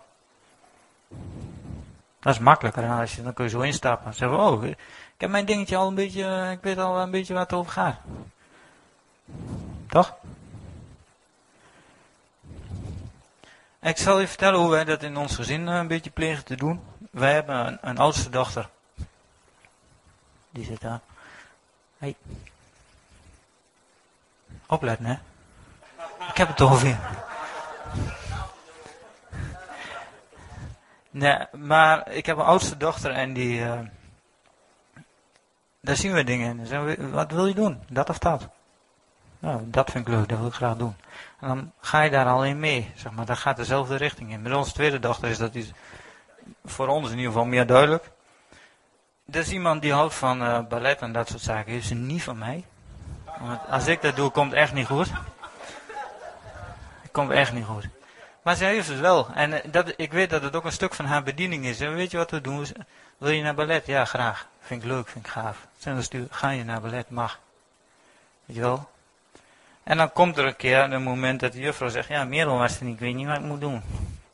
Dat 2.19 2.33
is 2.33 2.39
makkelijker 2.39 2.81
dan 2.81 2.99
als 2.99 3.15
je, 3.15 3.23
dan 3.23 3.33
kun 3.33 3.43
je 3.43 3.49
zo 3.49 3.61
instappen. 3.61 4.07
En 4.07 4.13
zeggen, 4.13 4.39
oh, 4.39 4.63
ik 4.63 4.77
heb 5.17 5.29
mijn 5.29 5.45
dingetje 5.45 5.75
al 5.75 5.87
een 5.87 5.95
beetje, 5.95 6.49
ik 6.51 6.61
weet 6.61 6.77
al 6.77 6.99
een 6.99 7.11
beetje 7.11 7.33
wat 7.33 7.49
het 7.49 7.59
over 7.59 7.71
gaat. 7.71 7.97
Toch? 9.87 10.15
Ik 13.85 13.97
zal 13.97 14.19
je 14.19 14.27
vertellen 14.27 14.59
hoe 14.59 14.69
wij 14.69 14.83
dat 14.83 15.03
in 15.03 15.17
ons 15.17 15.35
gezin 15.35 15.67
eh, 15.67 15.75
een 15.75 15.87
beetje 15.87 16.09
plegen 16.09 16.45
te 16.45 16.55
doen. 16.55 16.83
Wij 17.11 17.33
hebben 17.33 17.77
een, 17.81 17.97
oudste 17.97 18.29
dochter. 18.29 18.69
Die 20.49 20.65
zit 20.65 20.81
daar. 20.81 20.99
Hey. 21.97 22.15
Opletten, 24.65 25.05
hè. 25.05 25.13
Ik 26.29 26.37
heb 26.37 26.47
het 26.47 26.81
je. 26.81 26.95
Nee, 31.09 31.37
maar 31.51 32.11
ik 32.11 32.25
heb 32.25 32.37
een 32.37 32.43
oudste 32.43 32.77
dochter 32.77 33.11
en 33.11 33.33
die... 33.33 33.59
Uh, 33.59 33.79
daar 35.79 35.95
zien 35.95 36.13
we 36.13 36.23
dingen 36.23 36.59
in. 36.59 36.85
We, 36.85 37.09
wat 37.09 37.31
wil 37.31 37.47
je 37.47 37.53
doen? 37.53 37.83
Dat 37.89 38.09
of 38.09 38.17
dat? 38.17 38.47
Nou, 39.39 39.61
dat 39.65 39.91
vind 39.91 40.07
ik 40.07 40.13
leuk, 40.13 40.29
dat 40.29 40.37
wil 40.37 40.47
ik 40.47 40.53
graag 40.53 40.77
doen. 40.77 40.95
En 41.39 41.47
dan 41.47 41.71
ga 41.79 42.01
je 42.01 42.09
daar 42.09 42.27
al 42.27 42.45
in 42.45 42.59
mee, 42.59 42.91
zeg 42.95 43.11
maar. 43.11 43.25
Dat 43.25 43.37
gaat 43.37 43.57
dezelfde 43.57 43.95
richting 43.95 44.31
in. 44.31 44.41
Met 44.41 44.53
onze 44.53 44.73
tweede 44.73 44.99
dochter 44.99 45.29
is 45.29 45.37
dat 45.37 45.55
iets, 45.55 45.71
voor 46.65 46.87
ons 46.87 47.09
in 47.09 47.17
ieder 47.17 47.31
geval 47.31 47.45
meer 47.45 47.65
duidelijk. 47.65 48.11
Is 49.31 49.51
iemand 49.51 49.81
die 49.81 49.93
houdt 49.93 50.13
van 50.13 50.41
uh, 50.41 50.59
ballet 50.69 51.01
en 51.01 51.11
dat 51.11 51.29
soort 51.29 51.41
zaken. 51.41 51.73
Is 51.73 51.87
ze 51.87 51.95
niet 51.95 52.23
van 52.23 52.37
mij. 52.37 52.63
Want 53.39 53.59
als 53.69 53.87
ik 53.87 54.01
dat 54.01 54.15
doe, 54.15 54.29
komt 54.29 54.51
het 54.51 54.59
echt 54.59 54.73
niet 54.73 54.87
goed. 54.87 55.09
Het 57.01 57.11
komt 57.11 57.31
echt 57.31 57.53
niet 57.53 57.65
goed. 57.65 57.87
Maar 58.41 58.55
zij 58.55 58.73
heeft 58.73 58.87
het 58.87 58.99
wel. 58.99 59.27
En 59.33 59.63
eh, 59.63 59.71
dat, 59.71 59.93
ik 59.97 60.11
weet 60.11 60.29
dat 60.29 60.41
het 60.41 60.55
ook 60.55 60.65
een 60.65 60.71
stuk 60.71 60.93
van 60.93 61.05
haar 61.05 61.23
bediening 61.23 61.65
is. 61.65 61.79
En 61.79 61.95
weet 61.95 62.11
je 62.11 62.17
wat 62.17 62.31
we 62.31 62.41
doen? 62.41 62.67
Wil 63.17 63.29
je 63.29 63.43
naar 63.43 63.55
ballet? 63.55 63.85
Ja, 63.85 64.05
graag. 64.05 64.47
Vind 64.59 64.83
ik 64.83 64.89
leuk, 64.89 65.07
vind 65.07 65.25
ik 65.25 65.31
gaaf. 65.31 65.67
dan 65.83 66.03
stuur, 66.03 66.27
ga 66.29 66.49
je 66.49 66.63
naar 66.63 66.81
ballet? 66.81 67.09
Mag. 67.09 67.39
Weet 68.45 68.55
je 68.55 68.61
wel? 68.61 68.89
En 69.85 69.97
dan 69.97 70.11
komt 70.11 70.37
er 70.37 70.45
een 70.45 70.55
keer 70.55 70.79
een 70.79 71.03
moment 71.03 71.39
dat 71.39 71.51
de 71.51 71.59
juffrouw 71.59 71.89
zegt, 71.89 72.07
ja, 72.07 72.23
Merel 72.23 72.57
was 72.57 72.79
er 72.79 72.85
niet, 72.85 72.93
ik 72.93 72.99
weet 72.99 73.15
niet 73.15 73.27
wat 73.27 73.37
ik 73.37 73.43
moet 73.43 73.61
doen. 73.61 73.81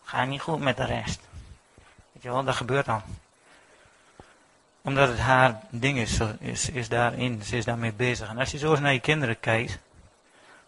Ga 0.04 0.26
niet 0.26 0.42
goed 0.42 0.60
met 0.60 0.78
de 0.78 0.86
rest. 0.86 1.20
Weet 2.12 2.24
je 2.24 2.30
wel, 2.30 2.44
dat 2.44 2.56
gebeurt 2.56 2.86
dan. 2.86 3.02
Omdat 4.82 5.08
het 5.08 5.20
haar 5.20 5.60
ding 5.70 5.98
is, 5.98 6.20
is, 6.40 6.70
is 6.70 6.90
daarin, 6.90 7.44
ze 7.44 7.58
is 7.58 7.66
daarmee 7.66 7.94
bezig. 7.94 8.30
En 8.30 8.38
als 8.38 8.52
je 8.52 8.58
zo 8.58 8.72
eens 8.72 8.80
naar 8.80 8.94
je 8.94 9.00
kinderen 9.00 9.40
kijkt, 9.40 9.80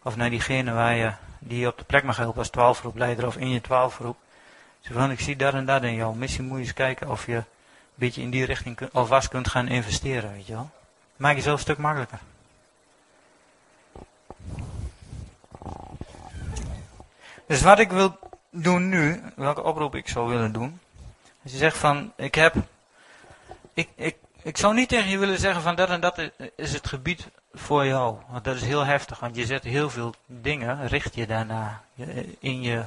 of 0.01 0.15
naar 0.15 0.29
diegene 0.29 0.73
waar 0.73 0.95
je, 0.95 1.11
die 1.39 1.59
je 1.59 1.67
op 1.67 1.77
de 1.77 1.83
plek 1.83 2.03
mag 2.03 2.17
helpen 2.17 2.37
als 2.37 2.49
twaalfgroepleider 2.49 3.27
of 3.27 3.37
in 3.37 3.49
je 3.49 3.61
twaalfgroep. 3.61 4.17
Zeg 4.79 4.93
van, 4.93 5.11
ik 5.11 5.19
zie 5.19 5.35
dat 5.35 5.53
en 5.53 5.65
dat 5.65 5.83
in 5.83 5.95
jou. 5.95 6.15
Misschien 6.15 6.45
moet 6.45 6.57
je 6.57 6.63
eens 6.63 6.73
kijken 6.73 7.09
of 7.09 7.25
je 7.25 7.35
een 7.35 7.45
beetje 7.95 8.21
in 8.21 8.29
die 8.29 8.45
richting 8.45 8.79
alvast 8.91 9.27
kunt 9.27 9.47
gaan 9.47 9.67
investeren, 9.67 10.31
weet 10.31 10.47
je 10.47 10.53
wel. 10.53 10.69
Maak 11.15 11.35
jezelf 11.35 11.55
een 11.55 11.61
stuk 11.61 11.77
makkelijker. 11.77 12.19
Dus 17.45 17.61
wat 17.61 17.79
ik 17.79 17.91
wil 17.91 18.19
doen 18.49 18.89
nu, 18.89 19.21
welke 19.35 19.63
oproep 19.63 19.95
ik 19.95 20.07
zou 20.07 20.29
willen 20.29 20.51
doen. 20.51 20.79
Als 21.43 21.51
je 21.51 21.57
zegt 21.57 21.77
van, 21.77 22.13
ik 22.15 22.35
heb, 22.35 22.55
ik, 23.73 23.89
ik, 23.95 24.15
ik 24.41 24.57
zou 24.57 24.73
niet 24.73 24.89
tegen 24.89 25.09
je 25.09 25.17
willen 25.17 25.39
zeggen 25.39 25.61
van 25.61 25.75
dat 25.75 25.89
en 25.89 26.01
dat 26.01 26.31
is 26.55 26.73
het 26.73 26.87
gebied 26.87 27.27
voor 27.53 27.85
jou. 27.85 28.17
Want 28.29 28.43
dat 28.43 28.55
is 28.55 28.61
heel 28.61 28.85
heftig, 28.85 29.19
want 29.19 29.35
je 29.35 29.45
zet 29.45 29.63
heel 29.63 29.89
veel 29.89 30.13
dingen, 30.25 30.87
richt 30.87 31.15
je 31.15 31.27
daarna 31.27 31.81
in 32.39 32.61
je, 32.61 32.83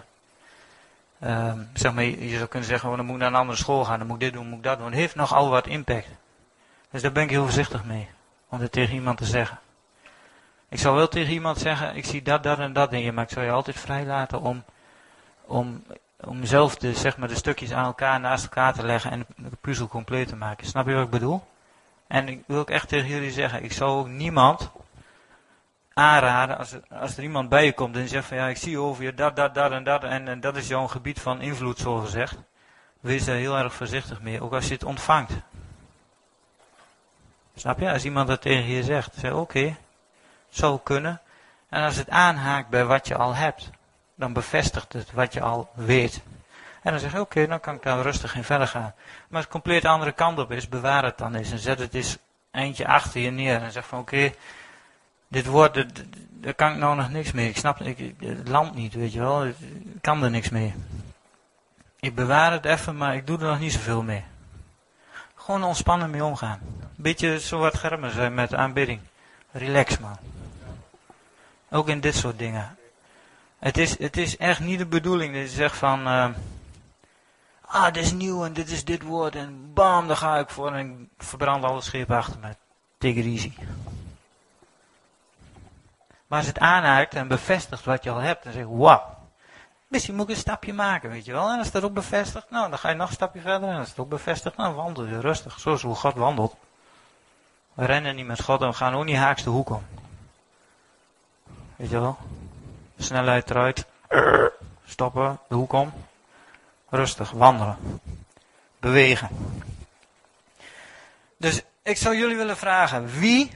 uh, 1.23 1.53
zeg 1.75 1.93
maar, 1.93 2.05
je 2.05 2.37
zou 2.37 2.49
kunnen 2.49 2.69
zeggen, 2.69 2.91
oh, 2.91 2.97
dan 2.97 3.05
moet 3.05 3.15
ik 3.15 3.21
naar 3.21 3.31
een 3.31 3.39
andere 3.39 3.59
school 3.59 3.85
gaan, 3.85 3.99
dan 3.99 4.07
moet 4.07 4.17
ik 4.17 4.23
dit 4.23 4.33
doen, 4.33 4.47
moet 4.47 4.59
ik 4.59 4.65
dat 4.65 4.79
doen. 4.79 4.87
Het 4.87 4.95
heeft 4.95 5.15
nogal 5.15 5.49
wat 5.49 5.67
impact. 5.67 6.09
Dus 6.91 7.03
daar 7.03 7.13
ben 7.13 7.23
ik 7.23 7.31
heel 7.31 7.43
voorzichtig 7.43 7.85
mee, 7.85 8.09
om 8.49 8.61
het 8.61 8.73
tegen 8.73 8.95
iemand 8.95 9.19
te 9.19 9.25
zeggen. 9.25 9.59
Ik 10.69 10.79
zou 10.79 10.97
wel 10.97 11.09
tegen 11.09 11.33
iemand 11.33 11.59
zeggen, 11.59 11.97
ik 11.97 12.05
zie 12.05 12.23
dat, 12.23 12.43
dat 12.43 12.59
en 12.59 12.73
dat 12.73 12.93
in 12.93 13.01
je, 13.01 13.13
maar 13.13 13.25
ik 13.25 13.31
zou 13.31 13.45
je 13.45 13.53
altijd 13.53 13.81
vrij 13.81 14.05
laten 14.05 14.41
om, 14.41 14.65
om, 15.45 15.85
om 16.21 16.45
zelf 16.45 16.77
de, 16.77 16.95
zeg 16.95 17.17
maar, 17.17 17.29
de 17.29 17.35
stukjes 17.35 17.73
aan 17.73 17.85
elkaar 17.85 18.21
naast 18.21 18.45
elkaar 18.45 18.75
te 18.75 18.87
leggen 18.87 19.11
en 19.11 19.27
de 19.37 19.57
puzzel 19.61 19.89
compleet 19.89 20.29
te 20.29 20.37
maken. 20.37 20.67
Snap 20.67 20.87
je 20.87 20.95
wat 20.95 21.05
ik 21.05 21.11
bedoel? 21.11 21.45
En 22.07 22.29
ik 22.29 22.43
wil 22.47 22.59
ook 22.59 22.71
echt 22.71 22.89
tegen 22.89 23.09
jullie 23.09 23.31
zeggen, 23.31 23.65
ik 23.65 23.73
zou 23.73 23.99
ook 23.99 24.09
niemand 24.09 24.71
aanraden, 25.95 26.59
als 26.59 26.73
er, 26.73 26.83
als 26.91 27.17
er 27.17 27.23
iemand 27.23 27.49
bij 27.49 27.65
je 27.65 27.73
komt 27.73 27.97
en 27.97 28.09
zegt 28.09 28.27
van 28.27 28.37
ja, 28.37 28.49
ik 28.49 28.57
zie 28.57 28.79
over 28.79 29.05
je 29.05 29.15
dat, 29.15 29.37
dat, 29.37 29.55
dat 29.55 29.71
en 29.71 29.85
dat 29.85 30.05
en, 30.05 30.29
en 30.29 30.41
dat 30.41 30.57
is 30.57 30.69
jouw 30.69 30.87
gebied 30.87 31.21
van 31.21 31.41
invloed, 31.41 31.79
zo 31.79 31.97
gezegd. 31.97 32.37
Wees 33.01 33.25
daar 33.25 33.37
heel 33.37 33.59
erg 33.59 33.75
voorzichtig 33.75 34.21
mee, 34.21 34.43
ook 34.43 34.53
als 34.53 34.67
je 34.67 34.73
het 34.73 34.85
ontvangt. 34.85 35.33
Snap 37.55 37.79
je? 37.79 37.93
Als 37.93 38.05
iemand 38.05 38.29
dat 38.29 38.41
tegen 38.41 38.69
je 38.69 38.83
zegt, 38.83 39.15
zeg 39.15 39.33
oké, 39.33 39.77
zou 40.57 40.81
kunnen. 40.83 41.21
En 41.69 41.83
als 41.83 41.97
het 41.97 42.11
aanhaakt 42.11 42.69
bij 42.69 42.85
wat 42.85 43.09
je 43.09 43.17
al 43.17 43.35
hebt, 43.35 43.71
dan 44.15 44.33
bevestigt 44.33 44.93
het 44.93 45.13
wat 45.13 45.33
je 45.33 45.41
al 45.41 45.71
weet. 45.75 46.23
En 46.83 46.91
dan 46.91 47.01
zeg 47.01 47.13
je, 47.13 47.21
oké, 47.21 47.47
dan 47.47 47.61
kan 47.61 47.75
ik 47.75 47.83
daar 47.83 48.03
rustig 48.03 48.35
in 48.35 48.45
verder 48.45 48.69
gaan. 48.69 48.83
Maar 48.83 49.27
als 49.31 49.41
het 49.41 49.49
compleet 49.49 49.83
de 49.83 49.89
andere 49.89 50.13
kant 50.13 50.39
op 50.39 50.53
is, 50.53 50.69
bewaar 50.69 51.05
het 51.05 51.19
dan 51.19 51.35
eens. 51.35 51.51
En 51.51 51.59
zet 51.59 51.79
het 51.79 51.95
eens 51.95 52.19
eindje 52.51 52.87
achter 52.87 53.21
je 53.21 53.31
neer. 53.31 53.63
En 53.63 53.73
zeg 53.73 53.87
van, 53.87 53.99
oké, 53.99 54.33
dit 55.29 55.47
woord, 55.47 55.85
daar 56.31 56.55
kan 56.55 56.73
ik 56.73 56.79
nou 56.79 56.97
nog 56.97 57.11
niks 57.11 57.33
mee. 57.33 57.49
Ik 57.49 57.57
snap 57.57 57.81
ik, 57.81 58.15
het 58.19 58.49
land 58.49 58.75
niet, 58.75 58.95
weet 58.95 59.13
je 59.13 59.21
wel. 59.21 59.47
Ik 59.47 59.57
kan 60.01 60.23
er 60.23 60.31
niks 60.31 60.49
mee. 60.49 60.75
Ik 62.01 62.15
bewaar 62.15 62.53
het 62.53 62.65
even, 62.65 62.97
maar 62.97 63.15
ik 63.15 63.27
doe 63.27 63.39
er 63.39 63.47
nog 63.47 63.59
niet 63.59 63.73
zoveel 63.73 64.03
mee. 64.03 64.25
Gewoon 65.35 65.65
ontspannen 65.65 66.11
mee 66.11 66.25
omgaan. 66.25 66.61
Beetje 66.97 67.41
zo 67.41 67.59
wat 67.59 67.79
germen 67.79 68.11
zijn 68.11 68.35
met 68.35 68.55
aanbidding. 68.55 69.01
Relax 69.51 69.99
man. 69.99 70.17
Ook 71.71 71.89
in 71.89 72.01
dit 72.01 72.15
soort 72.15 72.39
dingen. 72.39 72.79
Het 73.59 73.79
is, 73.79 73.99
het 73.99 74.17
is 74.17 74.37
echt 74.37 74.61
niet 74.61 74.79
de 74.79 74.87
bedoeling 74.87 75.35
dat 75.35 75.43
je 75.43 75.49
zegt 75.49 75.77
van... 75.77 76.07
Uh, 76.07 76.29
ah, 77.61 77.93
dit 77.93 78.05
is 78.05 78.13
nieuw 78.13 78.45
en 78.45 78.53
dit 78.53 78.71
is 78.71 78.85
dit 78.85 79.03
woord 79.03 79.35
en 79.35 79.73
bam, 79.75 80.07
daar 80.07 80.17
ga 80.17 80.39
ik 80.39 80.51
voor 80.51 80.73
en 80.73 80.91
ik 80.91 81.09
verbrand 81.27 81.65
alle 81.65 81.81
schepen 81.81 82.17
achter 82.17 82.39
me. 82.41 82.57
Take 82.99 83.23
easy. 83.23 83.53
Maar 86.27 86.39
als 86.39 86.47
het 86.47 86.59
aanhaakt 86.59 87.15
en 87.15 87.29
bevestigt 87.29 87.85
wat 87.85 88.05
je 88.05 88.11
al 88.11 88.19
hebt, 88.19 88.45
dan 88.45 88.53
zeg 88.53 88.63
je, 88.63 88.77
wauw. 88.77 89.17
Misschien 89.89 90.15
moet 90.15 90.25
ik 90.25 90.35
een 90.35 90.41
stapje 90.41 90.73
maken, 90.73 91.11
weet 91.11 91.25
je 91.25 91.33
wel. 91.33 91.51
En 91.51 91.59
als 91.59 91.71
dat 91.71 91.83
ook 91.83 91.93
bevestigt, 91.93 92.51
nou, 92.51 92.71
dan 92.71 92.79
ga 92.79 92.89
je 92.89 92.95
nog 92.95 93.09
een 93.09 93.15
stapje 93.15 93.41
verder. 93.41 93.69
En 93.69 93.79
als 93.79 93.89
het 93.89 93.99
ook 93.99 94.09
bevestigt, 94.09 94.57
nou, 94.57 94.75
wandel 94.75 95.05
je 95.05 95.21
rustig. 95.21 95.61
Zoals 95.61 95.83
hoe 95.83 95.95
God 95.95 96.15
wandelt. 96.15 96.57
We 97.75 97.85
rennen 97.85 98.17
niet 98.17 98.27
met 98.27 98.43
God 98.43 98.61
en 98.61 98.69
we 98.69 98.75
gaan 98.75 98.95
ook 98.95 99.05
niet 99.05 99.17
haaks 99.17 99.43
de 99.43 99.51
hoek 99.51 99.71
om. 99.71 99.83
Weet 101.77 101.91
je 101.91 102.01
wel? 102.01 102.19
Snelheid 102.99 103.51
eruit. 103.51 103.87
Stoppen, 104.87 105.39
de 105.49 105.55
hoek 105.55 105.73
om. 105.73 105.93
Rustig, 106.89 107.31
wandelen. 107.31 108.01
Bewegen. 108.81 109.29
Dus 111.37 111.63
ik 111.83 111.97
zou 111.97 112.17
jullie 112.17 112.37
willen 112.37 112.57
vragen, 112.57 113.07
wie 113.07 113.51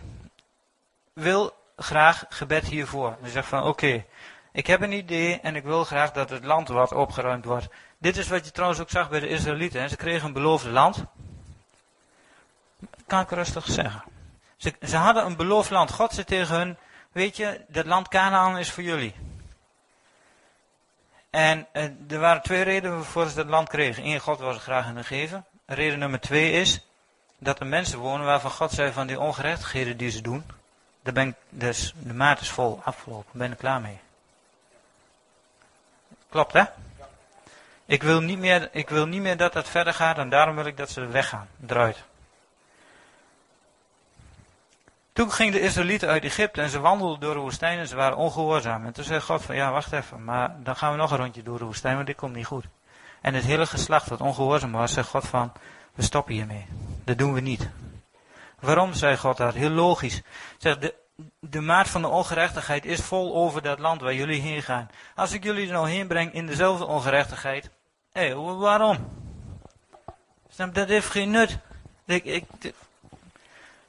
wil 1.12 1.54
graag 1.76 2.24
gebed 2.28 2.64
hiervoor? 2.64 3.16
Dan 3.20 3.30
zegt 3.30 3.48
van, 3.48 3.62
oké, 3.62 4.04
ik 4.52 4.66
heb 4.66 4.80
een 4.80 4.92
idee 4.92 5.40
en 5.40 5.56
ik 5.56 5.64
wil 5.64 5.84
graag 5.84 6.12
dat 6.12 6.30
het 6.30 6.44
land 6.44 6.68
wat 6.68 6.92
opgeruimd 6.92 7.44
wordt. 7.44 7.68
Dit 7.98 8.16
is 8.16 8.28
wat 8.28 8.44
je 8.44 8.50
trouwens 8.50 8.80
ook 8.80 8.90
zag 8.90 9.10
bij 9.10 9.20
de 9.20 9.28
Israëlieten. 9.28 9.88
Ze 9.88 9.96
kregen 9.96 10.26
een 10.26 10.32
beloofd 10.32 10.66
land. 10.66 11.04
Kan 13.06 13.20
ik 13.20 13.30
rustig 13.30 13.66
zeggen. 13.66 14.02
Ze, 14.56 14.74
ze 14.82 14.96
hadden 14.96 15.26
een 15.26 15.36
beloofd 15.36 15.70
land. 15.70 15.90
God 15.90 16.12
zei 16.12 16.26
tegen 16.26 16.56
hun, 16.56 16.76
weet 17.12 17.36
je, 17.36 17.60
dat 17.68 17.86
land 17.86 18.08
Canaan 18.08 18.58
is 18.58 18.70
voor 18.70 18.82
jullie. 18.82 19.14
En 21.30 21.66
eh, 21.72 21.84
er 22.08 22.18
waren 22.18 22.42
twee 22.42 22.62
redenen 22.62 22.96
waarvoor 22.96 23.28
ze 23.28 23.34
dat 23.34 23.46
land 23.46 23.68
kregen. 23.68 24.06
Eén, 24.06 24.20
God 24.20 24.38
was 24.38 24.54
het 24.54 24.62
graag 24.62 24.86
in 24.86 24.94
de 24.94 25.04
geven. 25.04 25.44
Reden 25.66 25.98
nummer 25.98 26.20
twee 26.20 26.52
is 26.52 26.86
dat 27.38 27.60
er 27.60 27.66
mensen 27.66 27.98
wonen 27.98 28.26
waarvan 28.26 28.50
God 28.50 28.72
zei 28.72 28.92
van 28.92 29.06
die 29.06 29.20
ongerechtigheden 29.20 29.96
die 29.96 30.10
ze 30.10 30.20
doen. 30.20 30.44
Daar 31.02 31.12
ben 31.12 31.28
ik, 31.28 31.34
dus 31.48 31.94
de 31.98 32.14
maat 32.14 32.40
is 32.40 32.50
vol 32.50 32.80
afgelopen. 32.84 33.38
Ben 33.38 33.52
ik 33.52 33.58
klaar 33.58 33.80
mee. 33.80 33.98
Klopt 36.28 36.52
hè? 36.52 36.62
Ik 37.84 38.02
wil, 38.02 38.20
niet 38.20 38.38
meer, 38.38 38.68
ik 38.72 38.88
wil 38.88 39.06
niet 39.06 39.20
meer 39.20 39.36
dat 39.36 39.52
dat 39.52 39.68
verder 39.68 39.94
gaat 39.94 40.18
en 40.18 40.28
daarom 40.28 40.54
wil 40.54 40.66
ik 40.66 40.76
dat 40.76 40.90
ze 40.90 41.06
weggaan, 41.06 41.48
eruit. 41.66 42.04
Toen 45.12 45.32
gingen 45.32 45.52
de 45.52 45.60
Israëlieten 45.60 46.08
uit 46.08 46.24
Egypte 46.24 46.60
en 46.60 46.68
ze 46.68 46.80
wandelden 46.80 47.20
door 47.20 47.34
de 47.34 47.40
woestijn 47.40 47.78
en 47.78 47.88
ze 47.88 47.96
waren 47.96 48.16
ongehoorzaam. 48.16 48.86
En 48.86 48.92
toen 48.92 49.04
zei 49.04 49.20
God 49.20 49.42
van, 49.42 49.54
ja 49.54 49.72
wacht 49.72 49.92
even, 49.92 50.24
maar 50.24 50.56
dan 50.62 50.76
gaan 50.76 50.90
we 50.90 50.96
nog 50.96 51.10
een 51.10 51.16
rondje 51.16 51.42
door 51.42 51.58
de 51.58 51.64
woestijn, 51.64 51.94
want 51.94 52.06
dit 52.06 52.16
komt 52.16 52.34
niet 52.34 52.46
goed. 52.46 52.64
En 53.20 53.34
het 53.34 53.44
hele 53.44 53.66
geslacht 53.66 54.08
wat 54.08 54.20
ongehoorzaam 54.20 54.72
was, 54.72 54.92
zei 54.92 55.06
God 55.06 55.26
van, 55.26 55.52
we 55.94 56.02
stoppen 56.02 56.34
hiermee. 56.34 56.66
Dat 57.04 57.18
doen 57.18 57.32
we 57.32 57.40
niet. 57.40 57.68
Waarom, 58.60 58.94
zei 58.94 59.16
God 59.16 59.36
dat? 59.36 59.54
Heel 59.54 59.70
logisch. 59.70 60.22
Zeg, 60.58 60.78
de, 60.78 60.94
de 61.40 61.60
maat 61.60 61.88
van 61.88 62.02
de 62.02 62.08
ongerechtigheid 62.08 62.84
is 62.84 63.00
vol 63.00 63.34
over 63.34 63.62
dat 63.62 63.78
land 63.78 64.00
waar 64.00 64.14
jullie 64.14 64.40
heen 64.40 64.62
gaan. 64.62 64.88
Als 65.14 65.32
ik 65.32 65.44
jullie 65.44 65.66
er 65.66 65.72
nou 65.72 65.88
heen 65.88 66.06
breng 66.06 66.32
in 66.32 66.46
dezelfde 66.46 66.86
ongerechtigheid, 66.86 67.70
hé, 68.12 68.26
hey, 68.26 68.34
waarom? 68.34 68.98
Dat 70.72 70.88
heeft 70.88 71.10
geen 71.10 71.30
nut. 71.30 71.58
Ik, 72.06 72.24
ik, 72.24 72.44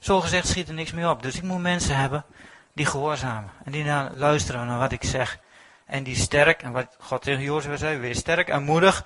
zo 0.01 0.21
gezegd 0.21 0.47
schiet 0.47 0.67
er 0.67 0.73
niks 0.73 0.91
meer 0.91 1.09
op. 1.09 1.23
Dus 1.23 1.35
ik 1.35 1.43
moet 1.43 1.61
mensen 1.61 1.95
hebben 1.95 2.25
die 2.73 2.85
gehoorzamen. 2.85 3.51
En 3.63 3.71
die 3.71 3.83
naar 3.83 4.11
luisteren 4.15 4.67
naar 4.67 4.79
wat 4.79 4.91
ik 4.91 5.03
zeg. 5.03 5.39
En 5.85 6.03
die 6.03 6.15
sterk, 6.15 6.61
en 6.61 6.71
wat 6.71 6.95
God 6.99 7.21
tegen 7.21 7.43
Jozef 7.43 7.79
zei, 7.79 7.97
wees 7.97 8.17
sterk 8.17 8.47
en 8.47 8.63
moedig. 8.63 9.05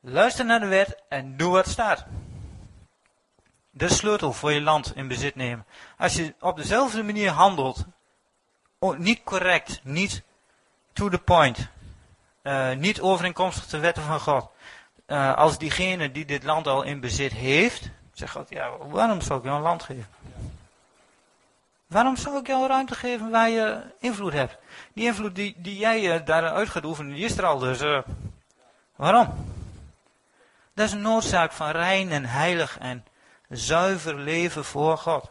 Luister 0.00 0.44
naar 0.44 0.60
de 0.60 0.66
wet 0.66 1.02
en 1.08 1.36
doe 1.36 1.50
wat 1.50 1.68
staat. 1.68 2.06
De 3.70 3.88
sleutel 3.88 4.32
voor 4.32 4.52
je 4.52 4.60
land 4.60 4.92
in 4.94 5.08
bezit 5.08 5.34
nemen. 5.34 5.66
Als 5.98 6.14
je 6.14 6.34
op 6.40 6.56
dezelfde 6.56 7.02
manier 7.02 7.30
handelt, 7.30 7.84
niet 8.96 9.22
correct, 9.22 9.80
niet 9.82 10.22
to 10.92 11.08
the 11.08 11.18
point, 11.18 11.68
uh, 12.42 12.72
niet 12.72 13.00
overeenkomstig 13.00 13.66
de 13.66 13.78
wetten 13.78 14.02
van 14.02 14.20
God, 14.20 14.50
uh, 15.06 15.34
als 15.34 15.58
diegene 15.58 16.12
die 16.12 16.24
dit 16.24 16.42
land 16.42 16.66
al 16.66 16.82
in 16.82 17.00
bezit 17.00 17.32
heeft, 17.32 17.90
zegt 18.18 18.32
God, 18.32 18.48
ja, 18.48 18.76
waarom 18.76 19.20
zou 19.20 19.38
ik 19.38 19.44
jou 19.44 19.56
een 19.56 19.62
land 19.62 19.82
geven? 19.82 20.06
Waarom 21.86 22.16
zou 22.16 22.38
ik 22.38 22.46
jou 22.46 22.66
ruimte 22.66 22.94
geven 22.94 23.30
waar 23.30 23.48
je 23.50 23.82
invloed 23.98 24.32
hebt? 24.32 24.56
Die 24.92 25.04
invloed 25.04 25.34
die, 25.34 25.54
die 25.58 25.78
jij 25.78 26.14
uh, 26.14 26.26
daaruit 26.26 26.68
gaat 26.68 26.84
oefenen, 26.84 27.14
die 27.14 27.24
is 27.24 27.38
er 27.38 27.44
al, 27.44 27.58
dus 27.58 27.82
uh, 27.82 27.98
waarom? 28.96 29.54
Dat 30.74 30.86
is 30.86 30.92
een 30.92 31.00
noodzaak 31.00 31.52
van 31.52 31.70
rein 31.70 32.10
en 32.10 32.24
heilig 32.24 32.78
en 32.78 33.04
zuiver 33.48 34.14
leven 34.14 34.64
voor 34.64 34.98
God. 34.98 35.30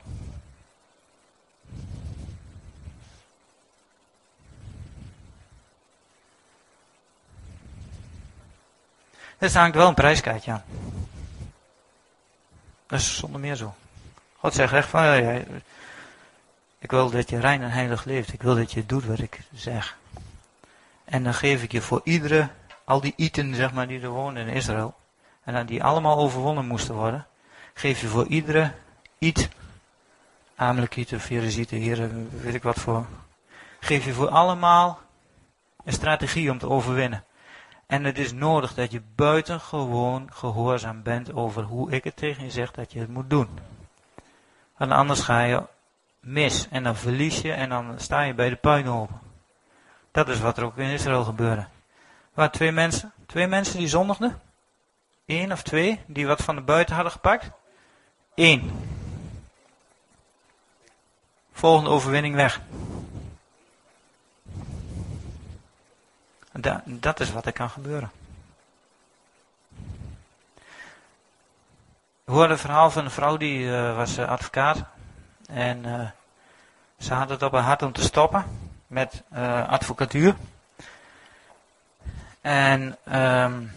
Er 9.37 9.57
hangt 9.57 9.75
wel 9.75 9.87
een 9.87 9.93
prijskaartje 9.93 10.51
aan. 10.51 10.63
Dat 12.87 12.99
is 12.99 13.17
zonder 13.17 13.39
meer 13.39 13.55
zo. 13.55 13.75
God 14.37 14.53
zegt 14.53 14.73
echt 14.73 14.89
van, 14.89 15.03
ja, 15.03 15.41
ik 16.79 16.91
wil 16.91 17.09
dat 17.09 17.29
je 17.29 17.39
rein 17.39 17.61
en 17.61 17.71
heilig 17.71 18.03
leeft. 18.03 18.33
Ik 18.33 18.41
wil 18.41 18.55
dat 18.55 18.71
je 18.71 18.85
doet 18.85 19.05
wat 19.05 19.19
ik 19.19 19.39
zeg. 19.53 19.97
En 21.03 21.23
dan 21.23 21.33
geef 21.33 21.63
ik 21.63 21.71
je 21.71 21.81
voor 21.81 22.01
iedere, 22.03 22.49
al 22.83 23.01
die 23.01 23.13
iten 23.15 23.55
zeg 23.55 23.73
maar 23.73 23.87
die 23.87 24.01
er 24.01 24.09
wonen 24.09 24.47
in 24.47 24.53
Israël, 24.53 24.95
en 25.43 25.53
dan 25.53 25.65
die 25.65 25.83
allemaal 25.83 26.17
overwonnen 26.17 26.65
moesten 26.65 26.95
worden, 26.95 27.27
geef 27.73 28.01
je 28.01 28.07
voor 28.07 28.27
iedere 28.27 28.71
iets, 29.17 29.47
Amalekieten, 30.55 31.19
Ferezieten, 31.19 31.77
heren, 31.77 32.29
weet 32.41 32.53
ik 32.53 32.63
wat 32.63 32.79
voor, 32.79 33.05
geef 33.79 34.05
je 34.05 34.13
voor 34.13 34.29
allemaal 34.29 34.99
een 35.83 35.93
strategie 35.93 36.51
om 36.51 36.57
te 36.57 36.69
overwinnen. 36.69 37.23
En 37.87 38.03
het 38.03 38.17
is 38.17 38.33
nodig 38.33 38.73
dat 38.73 38.91
je 38.91 39.01
buitengewoon 39.15 40.29
gehoorzaam 40.33 41.03
bent 41.03 41.33
over 41.33 41.63
hoe 41.63 41.91
ik 41.91 42.03
het 42.03 42.15
tegen 42.15 42.43
je 42.43 42.51
zeg 42.51 42.71
dat 42.71 42.91
je 42.93 42.99
het 42.99 43.09
moet 43.09 43.29
doen. 43.29 43.49
Want 44.77 44.91
anders 44.91 45.21
ga 45.21 45.41
je 45.41 45.63
mis 46.19 46.67
en 46.69 46.83
dan 46.83 46.95
verlies 46.95 47.41
je 47.41 47.51
en 47.51 47.69
dan 47.69 47.93
sta 47.99 48.21
je 48.21 48.33
bij 48.33 48.49
de 48.49 48.55
puinhopen. 48.55 49.19
Dat 50.11 50.29
is 50.29 50.39
wat 50.39 50.57
er 50.57 50.63
ook 50.63 50.77
in 50.77 50.89
Israël 50.89 51.23
gebeurde. 51.23 51.67
Waren 52.33 52.51
twee 52.51 52.71
mensen, 52.71 53.13
twee 53.25 53.47
mensen 53.47 53.77
die 53.77 53.87
zondigden. 53.87 54.41
Eén 55.25 55.51
of 55.51 55.63
twee 55.63 55.99
die 56.07 56.27
wat 56.27 56.41
van 56.43 56.55
de 56.55 56.61
buiten 56.61 56.95
hadden 56.95 57.11
gepakt. 57.11 57.49
Eén. 58.35 58.71
Volgende 61.51 61.89
overwinning 61.89 62.35
weg. 62.35 62.61
Da 66.59 66.81
dat 66.85 67.19
is 67.19 67.31
wat 67.31 67.45
er 67.45 67.51
kan 67.51 67.69
gebeuren. 67.69 68.11
Ik 72.23 72.31
hoorde 72.31 72.53
een 72.53 72.59
verhaal 72.59 72.91
van 72.91 73.03
een 73.03 73.11
vrouw 73.11 73.37
die 73.37 73.59
uh, 73.59 73.95
was 73.95 74.17
uh, 74.17 74.27
advocaat. 74.27 74.83
En 75.47 75.85
uh, 75.85 76.09
ze 76.97 77.13
had 77.13 77.29
het 77.29 77.41
op 77.41 77.51
haar 77.51 77.61
hart 77.61 77.81
om 77.81 77.91
te 77.91 78.01
stoppen 78.01 78.45
met 78.87 79.23
advocatuur. 79.67 80.35
En 82.41 82.97
um, 83.13 83.71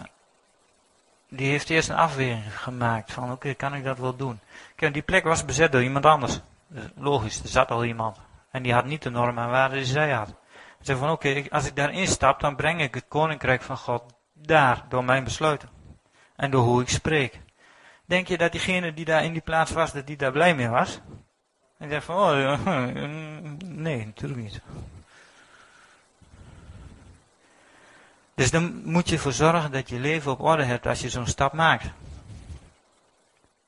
die 1.28 1.50
heeft 1.50 1.70
eerst 1.70 1.88
een 1.88 1.96
afweging 1.96 2.60
gemaakt. 2.60 3.12
Van, 3.12 3.32
oké, 3.32 3.54
kan 3.54 3.74
ik 3.74 3.84
dat 3.84 3.98
wel 3.98 4.16
doen? 4.16 4.40
Kijk, 4.76 4.92
die 4.92 5.02
plek 5.02 5.24
was 5.24 5.44
bezet 5.44 5.72
door 5.72 5.82
iemand 5.82 6.06
anders. 6.06 6.40
Dus 6.66 6.84
logisch, 6.96 7.42
er 7.42 7.48
zat 7.48 7.70
al 7.70 7.84
iemand. 7.84 8.16
En 8.50 8.62
die 8.62 8.72
had 8.72 8.84
niet 8.84 9.02
de 9.02 9.10
normen 9.10 9.44
en 9.44 9.50
waarden 9.50 9.78
die 9.78 9.86
zij 9.86 10.10
had. 10.10 10.28
Ze 10.28 10.34
zei 10.80 10.98
van, 10.98 11.10
oké, 11.10 11.44
als 11.50 11.66
ik 11.66 11.76
daarin 11.76 12.06
stap, 12.06 12.40
dan 12.40 12.56
breng 12.56 12.80
ik 12.80 12.94
het 12.94 13.04
koninkrijk 13.08 13.62
van 13.62 13.76
God 13.76 14.02
daar, 14.32 14.84
door 14.88 15.04
mijn 15.04 15.24
besluiten. 15.24 15.68
En 16.36 16.50
door 16.50 16.62
hoe 16.62 16.82
ik 16.82 16.88
spreek. 16.88 17.40
Denk 18.12 18.28
je 18.28 18.38
dat 18.38 18.52
diegene 18.52 18.94
die 18.94 19.04
daar 19.04 19.24
in 19.24 19.32
die 19.32 19.42
plaats 19.42 19.70
was, 19.70 19.92
die 19.92 20.16
daar 20.16 20.32
blij 20.32 20.54
mee 20.54 20.68
was? 20.68 21.00
En 21.78 21.88
zegt 21.88 22.04
van, 22.04 22.16
oh, 22.16 22.66
nee, 23.64 24.04
natuurlijk 24.04 24.40
niet. 24.40 24.60
Dus 28.34 28.50
dan 28.50 28.82
moet 28.84 29.08
je 29.08 29.14
ervoor 29.14 29.32
zorgen 29.32 29.72
dat 29.72 29.88
je 29.88 29.98
leven 29.98 30.32
op 30.32 30.40
orde 30.40 30.64
hebt 30.64 30.86
als 30.86 31.00
je 31.00 31.08
zo'n 31.08 31.26
stap 31.26 31.52
maakt. 31.52 31.86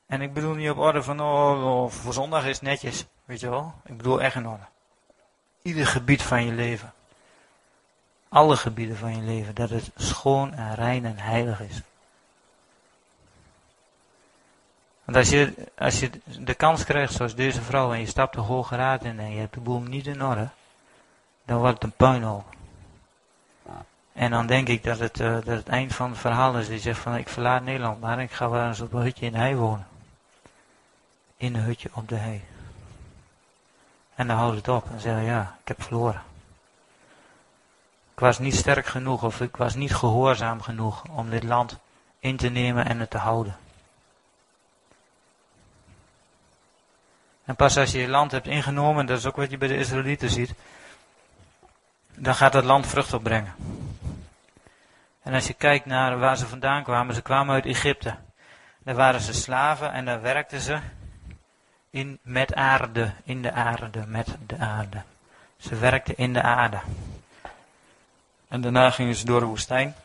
En 0.05 0.21
ik 0.21 0.33
bedoel 0.33 0.53
niet 0.53 0.69
op 0.69 0.77
orde 0.77 1.03
van, 1.03 1.19
oh, 1.19 1.65
oh, 1.65 1.91
voor 1.91 2.13
zondag 2.13 2.45
is 2.45 2.61
netjes, 2.61 3.05
weet 3.25 3.39
je 3.39 3.49
wel. 3.49 3.73
Ik 3.85 3.97
bedoel 3.97 4.21
echt 4.21 4.35
in 4.35 4.47
orde. 4.47 4.65
Ieder 5.61 5.87
gebied 5.87 6.21
van 6.21 6.45
je 6.45 6.51
leven. 6.51 6.93
Alle 8.29 8.57
gebieden 8.57 8.97
van 8.97 9.15
je 9.15 9.21
leven, 9.21 9.55
dat 9.55 9.69
het 9.69 9.91
schoon 9.95 10.53
en 10.53 10.75
rein 10.75 11.05
en 11.05 11.17
heilig 11.17 11.61
is. 11.61 11.81
Want 15.05 15.17
als 15.17 15.29
je, 15.29 15.53
als 15.77 15.99
je 15.99 16.09
de 16.39 16.53
kans 16.53 16.83
krijgt 16.83 17.13
zoals 17.13 17.35
deze 17.35 17.61
vrouw 17.61 17.93
en 17.93 17.99
je 17.99 18.05
stapt 18.05 18.33
de 18.33 18.41
Hoge 18.41 18.75
Raad 18.75 19.03
in 19.03 19.19
en 19.19 19.31
je 19.31 19.39
hebt 19.39 19.53
de 19.53 19.59
boel 19.59 19.79
niet 19.79 20.07
in 20.07 20.23
orde, 20.23 20.49
dan 21.45 21.57
wordt 21.57 21.73
het 21.73 21.83
een 21.83 21.97
puinhoop. 21.97 22.55
En 24.13 24.31
dan 24.31 24.47
denk 24.47 24.67
ik 24.67 24.83
dat 24.83 24.99
het, 24.99 25.19
uh, 25.19 25.33
dat 25.33 25.45
het 25.45 25.67
eind 25.67 25.95
van 25.95 26.09
het 26.09 26.19
verhaal 26.19 26.57
is. 26.57 26.67
Die 26.67 26.79
zegt 26.79 26.99
van 26.99 27.15
ik 27.15 27.29
verlaat 27.29 27.63
Nederland 27.63 28.01
maar 28.01 28.21
ik 28.21 28.31
ga 28.31 28.49
wel 28.49 28.67
eens 28.67 28.81
op 28.81 28.93
een 28.93 29.01
hutje 29.01 29.25
in 29.25 29.31
de 29.31 29.37
hei 29.37 29.55
wonen. 29.55 29.87
In 31.37 31.55
een 31.55 31.61
hutje 31.61 31.89
op 31.93 32.09
de 32.09 32.15
hei. 32.15 32.43
En 34.15 34.27
dan 34.27 34.37
houdt 34.37 34.55
het 34.55 34.67
op 34.67 34.89
en 34.91 34.99
zeggen 34.99 35.23
ja, 35.23 35.57
ik 35.61 35.67
heb 35.67 35.83
verloren. 35.83 36.21
Ik 38.13 38.19
was 38.19 38.39
niet 38.39 38.55
sterk 38.55 38.85
genoeg 38.85 39.23
of 39.23 39.41
ik 39.41 39.57
was 39.57 39.75
niet 39.75 39.95
gehoorzaam 39.95 40.61
genoeg 40.61 41.03
om 41.11 41.29
dit 41.29 41.43
land 41.43 41.77
in 42.19 42.37
te 42.37 42.49
nemen 42.49 42.85
en 42.85 42.99
het 42.99 43.09
te 43.09 43.17
houden. 43.17 43.57
En 47.45 47.55
pas 47.55 47.77
als 47.77 47.91
je 47.91 47.99
je 47.99 48.07
land 48.07 48.31
hebt 48.31 48.47
ingenomen, 48.47 49.05
dat 49.05 49.17
is 49.17 49.25
ook 49.25 49.35
wat 49.35 49.51
je 49.51 49.57
bij 49.57 49.67
de 49.67 49.77
Israëlieten 49.77 50.29
ziet, 50.29 50.53
dan 52.15 52.35
gaat 52.35 52.53
het 52.53 52.63
land 52.63 52.87
vrucht 52.87 53.13
opbrengen. 53.13 53.53
En 55.23 55.33
als 55.33 55.47
je 55.47 55.53
kijkt 55.53 55.85
naar 55.85 56.19
waar 56.19 56.37
ze 56.37 56.47
vandaan 56.47 56.83
kwamen, 56.83 57.15
ze 57.15 57.21
kwamen 57.21 57.53
uit 57.53 57.65
Egypte. 57.65 58.15
Daar 58.83 58.95
waren 58.95 59.21
ze 59.21 59.33
slaven 59.33 59.91
en 59.91 60.05
daar 60.05 60.21
werkten 60.21 60.61
ze 60.61 60.79
in, 61.89 62.19
met 62.21 62.53
aarde, 62.53 63.13
in 63.23 63.41
de 63.41 63.51
aarde, 63.51 64.03
met 64.07 64.35
de 64.45 64.57
aarde. 64.57 65.01
Ze 65.57 65.75
werkten 65.75 66.17
in 66.17 66.33
de 66.33 66.41
aarde. 66.41 66.79
En 68.47 68.61
daarna 68.61 68.89
gingen 68.89 69.15
ze 69.15 69.25
door 69.25 69.39
de 69.39 69.45
woestijn. 69.45 69.95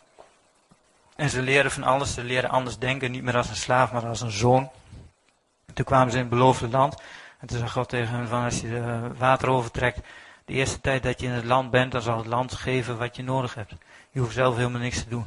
En 1.17 1.31
ze 1.31 1.43
leren 1.43 1.71
van 1.71 1.83
alles, 1.83 2.15
ze 2.15 2.25
leren 2.25 2.51
anders 2.51 2.79
denken, 2.79 3.11
niet 3.11 3.23
meer 3.23 3.37
als 3.37 3.49
een 3.49 3.57
slaaf, 3.57 3.93
maar 3.93 4.07
als 4.07 4.21
een 4.21 4.31
zoon. 4.31 4.71
Toen 5.75 5.85
kwamen 5.85 6.11
ze 6.11 6.17
in 6.17 6.23
het 6.23 6.33
beloofde 6.33 6.69
land. 6.69 7.03
En 7.41 7.47
toen 7.47 7.59
zei 7.59 7.71
God 7.71 7.89
tegen 7.89 8.15
hem 8.15 8.27
van 8.27 8.45
als 8.45 8.61
je 8.61 8.67
uh, 8.67 9.01
water 9.17 9.49
overtrekt, 9.49 10.01
de 10.45 10.53
eerste 10.53 10.81
tijd 10.81 11.03
dat 11.03 11.21
je 11.21 11.27
in 11.27 11.33
het 11.33 11.45
land 11.45 11.71
bent, 11.71 11.93
dan 11.93 12.03
zal 12.03 12.17
het 12.17 12.27
land 12.27 12.55
geven 12.55 12.99
wat 12.99 13.17
je 13.17 13.23
nodig 13.23 13.55
hebt. 13.55 13.73
Je 14.11 14.21
hoeft 14.21 14.35
zelf 14.35 14.57
helemaal 14.57 14.81
niks 14.81 15.03
te 15.03 15.09
doen. 15.09 15.25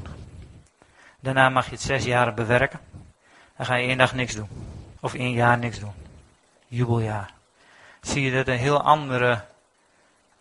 Daarna 1.19 1.49
mag 1.49 1.65
je 1.65 1.71
het 1.71 1.81
zes 1.81 2.05
jaar 2.05 2.33
bewerken. 2.33 2.79
Dan 3.57 3.65
ga 3.65 3.75
je 3.75 3.87
één 3.87 3.97
dag 3.97 4.13
niks 4.13 4.35
doen. 4.35 4.47
Of 4.99 5.13
één 5.13 5.31
jaar 5.31 5.57
niks 5.57 5.79
doen. 5.79 5.93
Jubeljaar. 6.67 7.33
Zie 8.01 8.23
je 8.23 8.31
dat 8.31 8.47
een 8.47 8.57
heel 8.57 8.81
andere, 8.81 9.45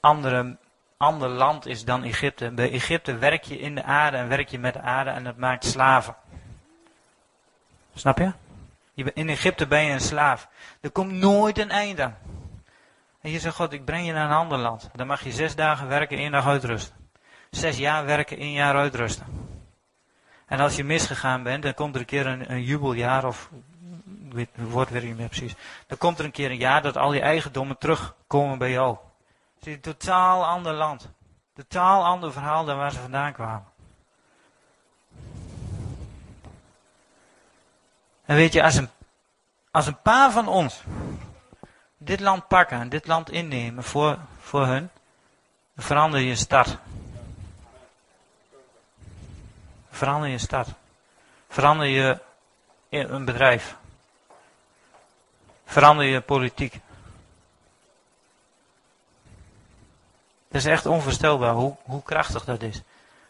andere, 0.01 0.57
ander 0.97 1.29
land 1.29 1.67
is 1.67 1.85
dan 1.85 2.05
Egypte. 2.05 2.51
Bij 2.51 2.71
Egypte 2.71 3.17
werk 3.19 3.45
je 3.45 3.59
in 3.59 3.75
de 3.75 3.83
aarde 3.83 4.17
en 4.17 4.29
werk 4.29 4.49
je 4.49 4.59
met 4.59 4.73
de 4.73 4.81
aarde 4.81 5.11
en 5.11 5.25
dat 5.25 5.37
maakt 5.37 5.65
slaven. 5.65 6.17
Snap 7.95 8.19
je? 8.19 8.33
In 8.95 9.29
Egypte 9.29 9.67
ben 9.67 9.85
je 9.85 9.93
een 9.93 10.01
slaaf. 10.01 10.49
Er 10.83 10.91
komt 10.91 11.13
nooit 11.13 11.59
een 11.59 11.71
einde. 11.71 12.13
En 13.21 13.31
je 13.31 13.39
zegt, 13.39 13.57
God, 13.57 13.73
ik 13.73 13.85
breng 13.85 14.07
je 14.07 14.13
naar 14.13 14.31
een 14.31 14.37
ander 14.37 14.59
land. 14.59 14.91
Dan 14.95 15.07
mag 15.07 15.25
je 15.25 15.33
zes 15.33 15.55
dagen 15.55 15.89
werken, 15.89 16.19
één 16.19 16.33
dag 16.33 16.47
uitrusten. 16.47 16.97
Zes 17.51 17.79
jaar 17.79 18.05
werken, 18.05 18.39
één 18.39 18.53
jaar 18.53 18.77
uitrusten. 18.77 19.27
En 20.47 20.61
als 20.61 20.77
je 20.77 20.85
misgegaan 20.85 21.43
bent, 21.43 21.63
dan 21.63 21.75
komt 21.75 21.95
er 21.95 22.01
een 22.01 22.07
keer 22.07 22.27
een, 22.27 22.63
jubeljaar, 22.63 23.25
of 23.25 23.51
ik 24.35 24.49
niet 24.57 25.17
meer 25.17 25.29
precies. 25.29 25.55
Dan 25.87 25.99
komt 25.99 26.19
er 26.19 26.25
een 26.25 26.31
keer 26.31 26.51
een 26.51 26.57
jaar 26.57 26.83
dat 26.83 26.97
al 26.97 27.13
je 27.13 27.21
eigendommen 27.21 27.79
terugkomen 27.79 28.59
bij 28.59 28.71
jou. 28.71 28.97
Het 29.55 29.67
is 29.67 29.75
een 29.75 29.81
totaal 29.81 30.45
ander 30.47 30.73
land. 30.73 31.11
Totaal 31.55 32.05
ander 32.05 32.33
verhaal 32.33 32.65
dan 32.65 32.77
waar 32.77 32.93
ze 32.93 32.99
vandaan 32.99 33.33
kwamen. 33.33 33.67
En 38.25 38.37
weet 38.37 38.53
je, 38.53 38.63
als 38.63 38.77
een, 38.77 38.89
als 39.73 39.87
een 39.87 40.03
paar 40.03 40.33
van 40.33 40.49
ons 40.49 40.83
dit 41.97 42.21
land 42.21 42.49
pakken 42.49 42.81
en 42.81 42.89
dit 42.89 43.07
land 43.07 43.31
innemen 43.31 43.85
voor, 43.85 44.19
voor 44.41 44.67
hun, 44.67 44.91
dan 45.75 45.85
verander 45.85 46.21
je 46.21 46.37
stad. 46.37 46.77
Verander 49.91 50.29
je 50.29 50.39
stad. 50.39 50.69
Verander 51.49 51.87
je 51.87 52.19
een 52.89 53.25
bedrijf. 53.25 53.77
Verander 55.65 56.05
je 56.05 56.21
politiek. 56.21 56.73
Het 60.49 60.61
is 60.61 60.65
echt 60.65 60.87
onvoorstelbaar 60.87 61.55
hoe, 61.55 61.77
hoe 61.83 62.03
krachtig 62.03 62.45
dat 62.45 62.63
is. 62.63 62.83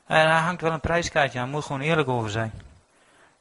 En 0.07 0.27
daar 0.27 0.43
hangt 0.43 0.61
wel 0.61 0.73
een 0.73 0.81
prijskaartje 0.81 1.41
aan, 1.41 1.51
moet 1.51 1.65
gewoon 1.65 1.81
eerlijk 1.81 2.09
over 2.09 2.31
zijn. 2.31 2.53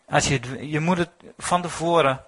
Als 0.05 0.27
je, 0.27 0.69
je 0.69 0.79
moet 0.79 0.97
het 0.97 1.09
van 1.37 1.61
tevoren, 1.61 2.25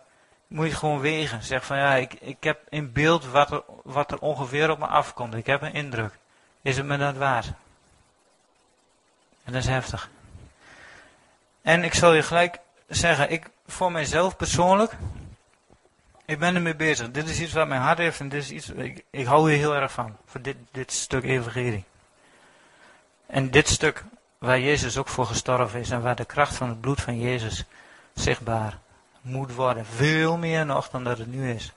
moet 0.48 0.68
je 0.68 0.76
gewoon 0.76 1.00
wegen. 1.00 1.44
Zeg 1.44 1.66
van 1.66 1.78
ja, 1.78 1.96
ik, 1.96 2.14
ik 2.14 2.44
heb 2.44 2.60
in 2.70 2.92
beeld 2.92 3.26
wat 3.26 3.52
er, 3.52 3.64
wat 3.84 4.12
er 4.12 4.20
ongeveer 4.20 4.70
op 4.70 4.80
me 4.80 4.86
afkomt. 4.86 5.34
Ik 5.34 5.46
heb 5.46 5.62
een 5.62 5.74
indruk. 5.74 6.18
Is 6.62 6.78
het 6.78 6.86
me 6.86 6.98
dat 6.98 7.18
waard? 7.18 7.46
En 9.44 9.54
dat 9.54 9.62
is 9.62 9.68
heftig. 9.68 10.10
En 11.62 11.84
ik 11.84 11.94
zal 11.94 12.14
je 12.14 12.24
gelijk 12.24 12.60
zeggen, 12.88 13.32
ik 13.32 13.50
voor 13.68 13.92
mijzelf 13.92 14.36
persoonlijk, 14.36 14.92
ik 16.26 16.40
ben 16.40 16.56
ermee 16.56 16.76
bezig. 16.76 17.12
Dit 17.12 17.30
is 17.30 17.40
iets 17.40 17.54
wat 17.54 17.68
mijn 17.68 17.82
hart 17.82 17.98
heeft 17.98 18.20
en 18.20 18.30
dit 18.30 18.44
is 18.44 18.52
iets, 18.52 18.70
ik, 18.70 19.04
ik 19.10 19.26
hou 19.26 19.50
hier 19.50 19.60
heel 19.60 19.76
erg 19.76 19.92
van. 19.92 20.18
Voor 20.26 20.42
dit, 20.42 20.58
dit 20.72 20.92
stuk 20.92 21.24
evangelie. 21.24 21.84
En 23.26 23.52
dit 23.52 23.68
stuk 23.68 24.04
waar 24.38 24.60
Jezus 24.60 24.98
ook 24.98 25.08
voor 25.08 25.26
gestorven 25.26 25.80
is 25.80 25.90
en 25.90 26.02
waar 26.02 26.16
de 26.16 26.26
kracht 26.26 26.56
van 26.56 26.70
het 26.70 26.82
bloed 26.82 27.02
van 27.02 27.20
Jezus 27.20 27.64
zichtbaar 28.14 28.78
moet 29.24 29.54
worden. 29.54 29.86
Veel 29.86 30.38
meer 30.38 30.66
nog 30.66 30.90
dan 30.90 31.04
dat 31.04 31.18
het 31.18 31.32
nu 31.32 31.52
is. 31.52 31.72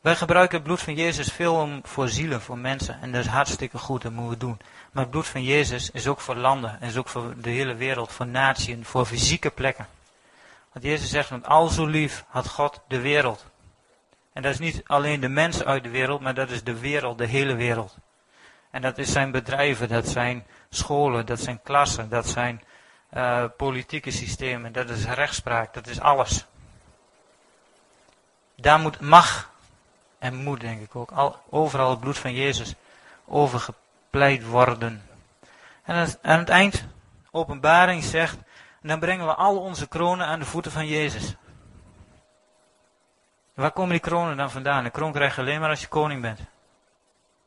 Wij 0.00 0.16
gebruiken 0.16 0.56
het 0.56 0.66
bloed 0.66 0.80
van 0.80 0.94
Jezus 0.94 1.28
veel 1.28 1.54
om, 1.54 1.80
voor 1.82 2.08
zielen, 2.08 2.40
voor 2.40 2.58
mensen. 2.58 2.98
En 3.00 3.12
dat 3.12 3.20
is 3.20 3.30
hartstikke 3.30 3.78
goed, 3.78 4.02
dat 4.02 4.12
moeten 4.12 4.30
we 4.30 4.36
doen. 4.36 4.60
Maar 4.92 5.02
het 5.02 5.12
bloed 5.12 5.26
van 5.26 5.42
Jezus 5.42 5.90
is 5.90 6.06
ook 6.06 6.20
voor 6.20 6.36
landen. 6.36 6.78
Is 6.80 6.96
ook 6.96 7.08
voor 7.08 7.34
de 7.40 7.50
hele 7.50 7.74
wereld, 7.74 8.12
voor 8.12 8.26
naties, 8.26 8.76
voor 8.82 9.06
fysieke 9.06 9.50
plekken. 9.50 9.86
Want 10.72 10.84
Jezus 10.84 11.10
zegt, 11.10 11.28
want 11.28 11.46
al 11.46 11.68
zo 11.68 11.86
lief 11.86 12.24
had 12.28 12.48
God 12.48 12.80
de 12.88 13.00
wereld. 13.00 13.46
En 14.32 14.42
dat 14.42 14.52
is 14.52 14.58
niet 14.58 14.82
alleen 14.86 15.20
de 15.20 15.28
mensen 15.28 15.66
uit 15.66 15.82
de 15.82 15.90
wereld, 15.90 16.20
maar 16.20 16.34
dat 16.34 16.50
is 16.50 16.64
de 16.64 16.78
wereld, 16.78 17.18
de 17.18 17.26
hele 17.26 17.54
wereld. 17.54 17.96
En 18.70 18.82
dat 18.82 18.98
is 18.98 19.12
zijn 19.12 19.30
bedrijven, 19.30 19.88
dat 19.88 20.08
zijn 20.08 20.46
scholen, 20.70 21.26
dat 21.26 21.40
zijn 21.40 21.60
klassen, 21.62 22.08
dat 22.08 22.28
zijn 22.28 22.62
uh, 23.14 23.44
politieke 23.56 24.10
systemen, 24.10 24.72
dat 24.72 24.88
is 24.88 25.04
rechtspraak, 25.04 25.74
dat 25.74 25.86
is 25.86 26.00
alles. 26.00 26.46
Daar 28.56 28.78
moet, 28.78 29.00
mag 29.00 29.50
en 30.18 30.34
moet 30.34 30.60
denk 30.60 30.82
ik 30.82 30.96
ook, 30.96 31.10
al, 31.10 31.42
overal 31.50 31.90
het 31.90 32.00
bloed 32.00 32.18
van 32.18 32.34
Jezus 32.34 32.74
overgepleit 33.24 34.46
worden. 34.46 35.02
En 35.82 36.18
aan 36.22 36.38
het 36.38 36.48
eind, 36.48 36.84
openbaring 37.30 38.04
zegt, 38.04 38.38
dan 38.82 38.98
brengen 38.98 39.26
we 39.26 39.34
al 39.34 39.60
onze 39.60 39.88
kronen 39.88 40.26
aan 40.26 40.38
de 40.38 40.44
voeten 40.44 40.72
van 40.72 40.86
Jezus. 40.86 41.36
Waar 43.54 43.72
komen 43.72 43.90
die 43.90 44.00
kronen 44.00 44.36
dan 44.36 44.50
vandaan? 44.50 44.84
Een 44.84 44.90
kroon 44.90 45.12
krijg 45.12 45.34
je 45.34 45.40
alleen 45.40 45.60
maar 45.60 45.70
als 45.70 45.80
je 45.80 45.86
koning 45.86 46.22
bent. 46.22 46.40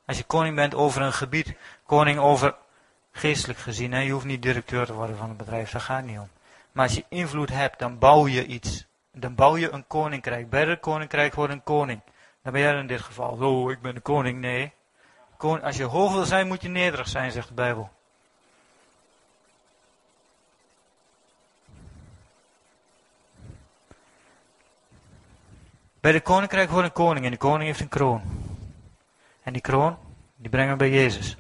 Als 0.06 0.18
je 0.18 0.24
koning 0.24 0.56
bent 0.56 0.76
over 0.76 1.02
een 1.02 1.14
gebied, 1.14 1.56
koning 1.86 2.20
over 2.20 2.56
geestelijk 3.16 3.60
gezien, 3.60 3.92
hè, 3.92 4.00
je 4.00 4.12
hoeft 4.12 4.26
niet 4.26 4.42
directeur 4.42 4.86
te 4.86 4.94
worden 4.94 5.18
van 5.18 5.30
een 5.30 5.38
bedrijf, 5.38 5.72
daar 5.72 5.82
gaat 5.82 5.98
het 5.98 6.06
niet 6.06 6.20
om. 6.20 6.30
Maar 6.72 6.86
als 6.86 6.96
je 6.96 7.06
invloed 7.10 7.50
hebt, 7.50 7.80
dan 7.80 8.00
bouw 8.00 8.28
je 8.28 8.46
iets. 8.46 8.86
Dan 9.12 9.36
bouw 9.36 9.58
je 9.58 9.72
een 9.72 9.88
koninkrijk. 9.88 10.50
Bij 10.50 10.66
het 10.66 10.80
koninkrijk 10.80 11.34
wordt 11.34 11.54
een 11.54 11.64
koning. 11.64 12.02
Dan 12.42 12.54
ben 12.54 12.62
jij 12.62 12.80
in 12.80 12.88
dit 12.88 13.02
geval. 13.02 13.30
Oh, 13.30 13.72
ik 13.72 13.82
ben 13.82 13.94
de 13.94 14.02
koning. 14.02 14.40
Nee. 14.40 14.74
Als 15.38 15.78
je 15.78 15.84
hoog 15.84 16.14
wil 16.14 16.26
zijn, 16.26 16.48
moet 16.48 16.62
je 16.62 16.70
nederig 16.70 17.08
zijn, 17.08 17.32
zegt 17.32 17.48
de 17.48 17.54
Bijbel. 17.54 17.90
Bij 26.00 26.12
de 26.12 26.22
koninkrijk 26.22 26.70
wordt 26.70 26.88
een 26.88 26.94
koning 26.94 27.26
en 27.26 27.32
de 27.32 27.38
koning 27.38 27.64
heeft 27.64 27.80
een 27.80 27.88
kroon. 27.88 28.22
En 29.44 29.54
die 29.54 29.62
kroon, 29.62 29.98
die 30.36 30.50
brengen 30.50 30.72
we 30.72 30.78
bij 30.78 30.90
Jezus. 30.90 31.38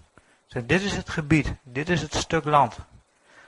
Dit 0.64 0.82
is 0.82 0.95
het 0.95 1.10
gebied, 1.10 1.53
dit 1.64 1.89
is 1.89 2.01
het 2.01 2.14
stuk 2.14 2.45
land 2.45 2.78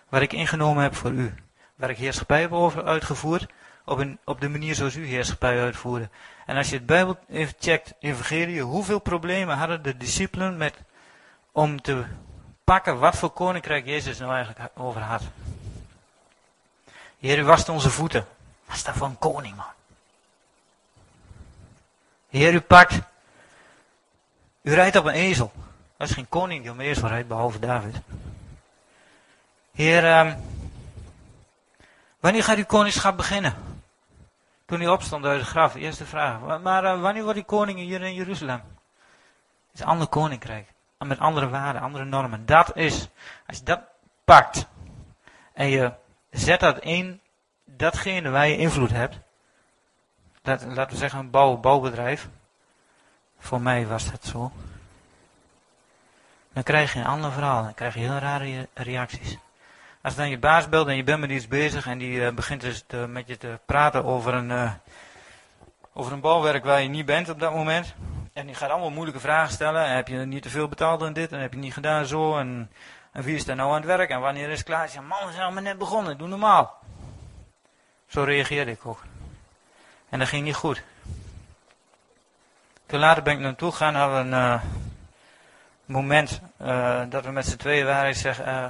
waar 0.10 0.22
ik 0.22 0.34
ingenomen 0.34 0.84
heb 0.84 0.96
voor 0.96 1.12
u. 1.12 1.34
Waar 1.76 1.90
ik 1.90 1.98
heerschappij 1.98 2.42
heb 2.42 2.52
over 2.52 2.86
uitgevoerd, 2.86 3.46
op, 3.86 3.98
een, 3.98 4.20
op 4.24 4.42
de 4.42 4.50
manier 4.50 4.76
zoals 4.76 4.96
u 4.96 5.06
heerschappij 5.06 5.62
uitvoerde. 5.62 6.10
En 6.46 6.58
als 6.58 6.70
je 6.70 6.76
het 6.76 6.86
Bijbel 6.86 7.20
even 7.30 7.56
checkt, 7.60 7.94
evangelie, 8.00 8.62
hoeveel 8.62 9.00
problemen 9.00 9.58
hadden 9.58 9.84
de 9.84 9.98
discipelen 9.98 10.58
met, 10.58 10.76
om 11.52 11.82
te 11.82 12.06
pakken 12.64 13.00
wat 13.00 13.18
voor 13.18 13.30
koninkrijk 13.30 13.86
Jezus 13.86 14.18
nou 14.18 14.34
eigenlijk 14.34 14.70
over 14.76 15.02
had. 15.02 15.22
Heer, 17.20 17.40
u 17.40 17.44
wast 17.44 17.70
onze 17.70 17.90
voeten. 17.90 18.28
Wat 18.66 18.76
is 18.76 18.84
dat 18.84 18.96
voor 18.96 19.08
een 19.08 19.20
koning, 19.20 19.56
man? 19.56 19.66
Heer, 22.30 22.54
u 22.54 22.60
pakt. 22.60 23.00
U 24.62 24.74
rijdt 24.74 24.96
op 24.96 25.06
een 25.06 25.14
ezel. 25.14 25.52
Dat 25.98 26.10
is 26.10 26.14
geen 26.14 26.30
koning 26.30 26.62
die 26.62 26.72
om 26.72 26.80
ezel 26.80 27.08
rijdt, 27.08 27.28
behalve 27.28 27.60
David. 27.60 27.96
Heer, 29.72 30.20
um, 30.20 30.36
wanneer 32.20 32.44
gaat 32.44 32.58
uw 32.58 32.66
koningschap 32.66 33.18
beginnen? 33.18 33.54
Toen 34.66 34.80
hij 34.80 34.90
opstond 34.90 35.26
uit 35.26 35.40
het 35.40 35.50
graf, 35.50 35.76
eerste 35.76 36.06
vraag. 36.06 36.62
Maar 36.62 36.84
uh, 36.84 37.02
wanneer 37.02 37.22
wordt 37.22 37.38
die 37.38 37.48
koning 37.48 37.80
hier 37.80 38.02
in 38.02 38.14
Jeruzalem? 38.14 38.62
Het 38.62 39.74
is 39.74 39.80
een 39.80 39.86
ander 39.86 40.08
koninkrijk. 40.08 40.68
Met 40.98 41.20
andere 41.20 41.50
waarden, 41.50 41.82
andere 41.82 42.06
normen. 42.06 42.46
Dat 42.46 42.76
is, 42.76 43.08
als 43.48 43.58
je 43.58 43.64
dat 43.64 43.82
pakt 44.24 44.68
en 45.54 45.68
je 45.68 45.92
zet 46.32 46.60
dat 46.60 46.80
in 46.80 47.22
datgene 47.66 48.30
waar 48.30 48.48
je 48.48 48.58
invloed 48.58 48.92
hebt, 48.92 49.20
dat, 50.42 50.66
laten 50.66 50.92
we 50.92 50.98
zeggen 50.98 51.20
een 51.20 51.30
bouw, 51.30 51.58
bouwbedrijf. 51.58 52.28
Voor 53.40 53.62
mij 53.62 53.88
was 53.88 54.12
dat 54.12 54.26
zo. 54.26 54.52
Dan 56.58 56.66
krijg 56.66 56.94
je 56.94 57.00
een 57.00 57.06
ander 57.06 57.32
verhaal. 57.32 57.64
Dan 57.64 57.74
krijg 57.74 57.94
je 57.94 58.00
heel 58.00 58.18
rare 58.18 58.68
reacties. 58.74 59.38
Als 60.02 60.16
dan 60.16 60.30
je 60.30 60.38
baas 60.38 60.70
belt 60.70 60.88
en 60.88 60.96
je 60.96 61.04
bent 61.04 61.20
met 61.20 61.30
iets 61.30 61.48
bezig 61.48 61.88
en 61.88 61.98
die 61.98 62.20
uh, 62.20 62.30
begint 62.30 62.62
dus 62.62 62.84
te, 62.88 62.98
met 62.98 63.28
je 63.28 63.38
te 63.38 63.60
praten 63.66 64.04
over 64.04 64.34
een, 64.34 64.50
uh, 64.50 64.72
over 65.94 66.12
een 66.12 66.20
bouwwerk 66.20 66.64
waar 66.64 66.82
je 66.82 66.88
niet 66.88 67.06
bent 67.06 67.30
op 67.30 67.40
dat 67.40 67.54
moment. 67.54 67.94
En 68.34 68.46
die 68.46 68.56
gaat 68.56 68.70
allemaal 68.70 68.90
moeilijke 68.90 69.20
vragen 69.20 69.54
stellen. 69.54 69.86
En 69.86 69.96
heb 69.96 70.08
je 70.08 70.18
niet 70.18 70.42
te 70.42 70.50
veel 70.50 70.68
betaald 70.68 71.02
en 71.02 71.14
dit 71.14 71.32
en 71.32 71.40
heb 71.40 71.54
je 71.54 71.60
niet 71.60 71.74
gedaan 71.74 72.06
zo. 72.06 72.38
En, 72.38 72.72
en 73.12 73.24
wie 73.24 73.36
is 73.36 73.46
daar 73.46 73.56
nou 73.56 73.70
aan 73.70 73.76
het 73.76 73.86
werk 73.86 74.10
en 74.10 74.20
wanneer 74.20 74.50
is 74.50 74.58
het 74.58 74.68
klaar? 74.68 74.90
Ja, 74.94 75.02
man, 75.02 75.26
we 75.26 75.32
zijn 75.32 75.44
allemaal 75.44 75.64
net 75.64 75.78
begonnen. 75.78 76.18
Doe 76.18 76.28
normaal. 76.28 76.80
Zo 78.08 78.24
reageerde 78.24 78.72
ik 78.72 78.86
ook. 78.86 79.04
En 80.10 80.20
dat 80.20 80.28
ging 80.28 80.44
niet 80.44 80.56
goed. 80.56 80.84
Toen 82.86 83.00
later 83.00 83.24
ben 83.24 83.34
ik 83.34 83.40
naartoe 83.40 83.72
gegaan, 83.72 83.96
hadden 83.96 84.34
een 84.34 84.54
uh, 84.54 84.62
moment 85.88 86.40
uh, 86.62 87.02
dat 87.10 87.26
we 87.26 87.32
met 87.32 87.46
z'n 87.46 87.58
tweeën 87.58 87.86
waren. 87.86 88.10
Ik 88.10 88.16
zeg, 88.16 88.46
uh, 88.46 88.66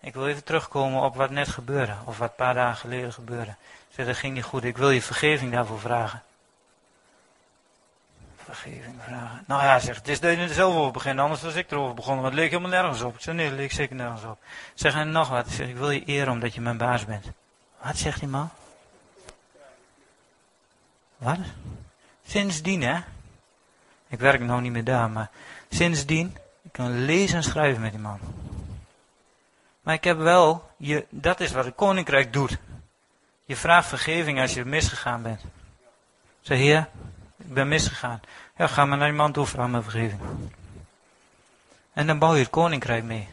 ik 0.00 0.14
wil 0.14 0.28
even 0.28 0.44
terugkomen 0.44 1.02
op 1.02 1.16
wat 1.16 1.30
net 1.30 1.48
gebeurde, 1.48 1.94
of 2.04 2.18
wat 2.18 2.28
een 2.28 2.34
paar 2.34 2.54
dagen 2.54 2.76
geleden 2.76 3.12
gebeurde. 3.12 3.54
Zeg, 3.94 4.06
dat 4.06 4.16
ging 4.16 4.34
niet 4.34 4.44
goed, 4.44 4.64
ik 4.64 4.76
wil 4.76 4.90
je 4.90 5.02
vergeving 5.02 5.52
daarvoor 5.52 5.80
vragen. 5.80 6.22
Vergeving 8.36 8.94
vragen. 9.04 9.44
Nou 9.46 9.62
ja, 9.62 9.78
zeg, 9.78 9.96
het 9.96 10.08
is 10.08 10.20
dat 10.20 10.30
je 10.30 10.36
er 10.36 10.48
zelf 10.48 10.74
over 10.74 10.92
begint, 10.92 11.18
anders 11.18 11.42
was 11.42 11.54
ik 11.54 11.70
erover 11.70 11.94
begonnen, 11.94 12.22
want 12.22 12.34
het 12.34 12.42
leek 12.42 12.52
helemaal 12.52 12.80
nergens 12.80 13.02
op. 13.02 13.18
Ik 13.18 13.32
nee, 13.32 13.46
het 13.46 13.56
leek 13.56 13.72
zeker 13.72 13.96
nergens 13.96 14.24
op. 14.24 14.38
Ik 14.42 14.48
zeg, 14.74 14.94
en 14.94 15.10
nog 15.10 15.28
wat, 15.28 15.46
ik 15.58 15.68
ik 15.68 15.76
wil 15.76 15.90
je 15.90 16.04
eren 16.04 16.32
omdat 16.32 16.54
je 16.54 16.60
mijn 16.60 16.76
baas 16.76 17.04
bent. 17.04 17.26
Wat 17.80 17.96
zegt 17.96 18.20
die 18.20 18.28
man? 18.28 18.50
Wat? 21.16 21.38
Sindsdien, 22.26 22.82
hè? 22.82 23.00
Ik 24.08 24.18
werk 24.18 24.40
nog 24.40 24.60
niet 24.60 24.72
meer 24.72 24.84
daar, 24.84 25.10
maar 25.10 25.30
sindsdien, 25.70 26.36
ik 26.72 26.78
kan 26.78 27.04
lezen 27.04 27.36
en 27.36 27.42
schrijven 27.42 27.82
met 27.82 27.90
die 27.90 28.00
man. 28.00 28.18
Maar 29.82 29.94
ik 29.94 30.04
heb 30.04 30.18
wel, 30.18 30.70
je, 30.76 31.06
dat 31.10 31.40
is 31.40 31.52
wat 31.52 31.64
het 31.64 31.74
koninkrijk 31.74 32.32
doet. 32.32 32.58
Je 33.44 33.56
vraagt 33.56 33.88
vergeving 33.88 34.40
als 34.40 34.54
je 34.54 34.64
misgegaan 34.64 35.22
bent. 35.22 35.40
Zeg, 36.40 36.58
heer, 36.58 36.88
ik 37.36 37.54
ben 37.54 37.68
misgegaan. 37.68 38.20
Ja, 38.56 38.66
ga 38.66 38.84
maar 38.84 38.98
naar 38.98 39.08
die 39.08 39.16
man 39.16 39.32
toe, 39.32 39.46
vraag 39.46 39.68
me 39.68 39.82
vergeving. 39.82 40.20
En 41.92 42.06
dan 42.06 42.18
bouw 42.18 42.34
je 42.34 42.40
het 42.40 42.50
koninkrijk 42.50 43.04
mee. 43.04 43.28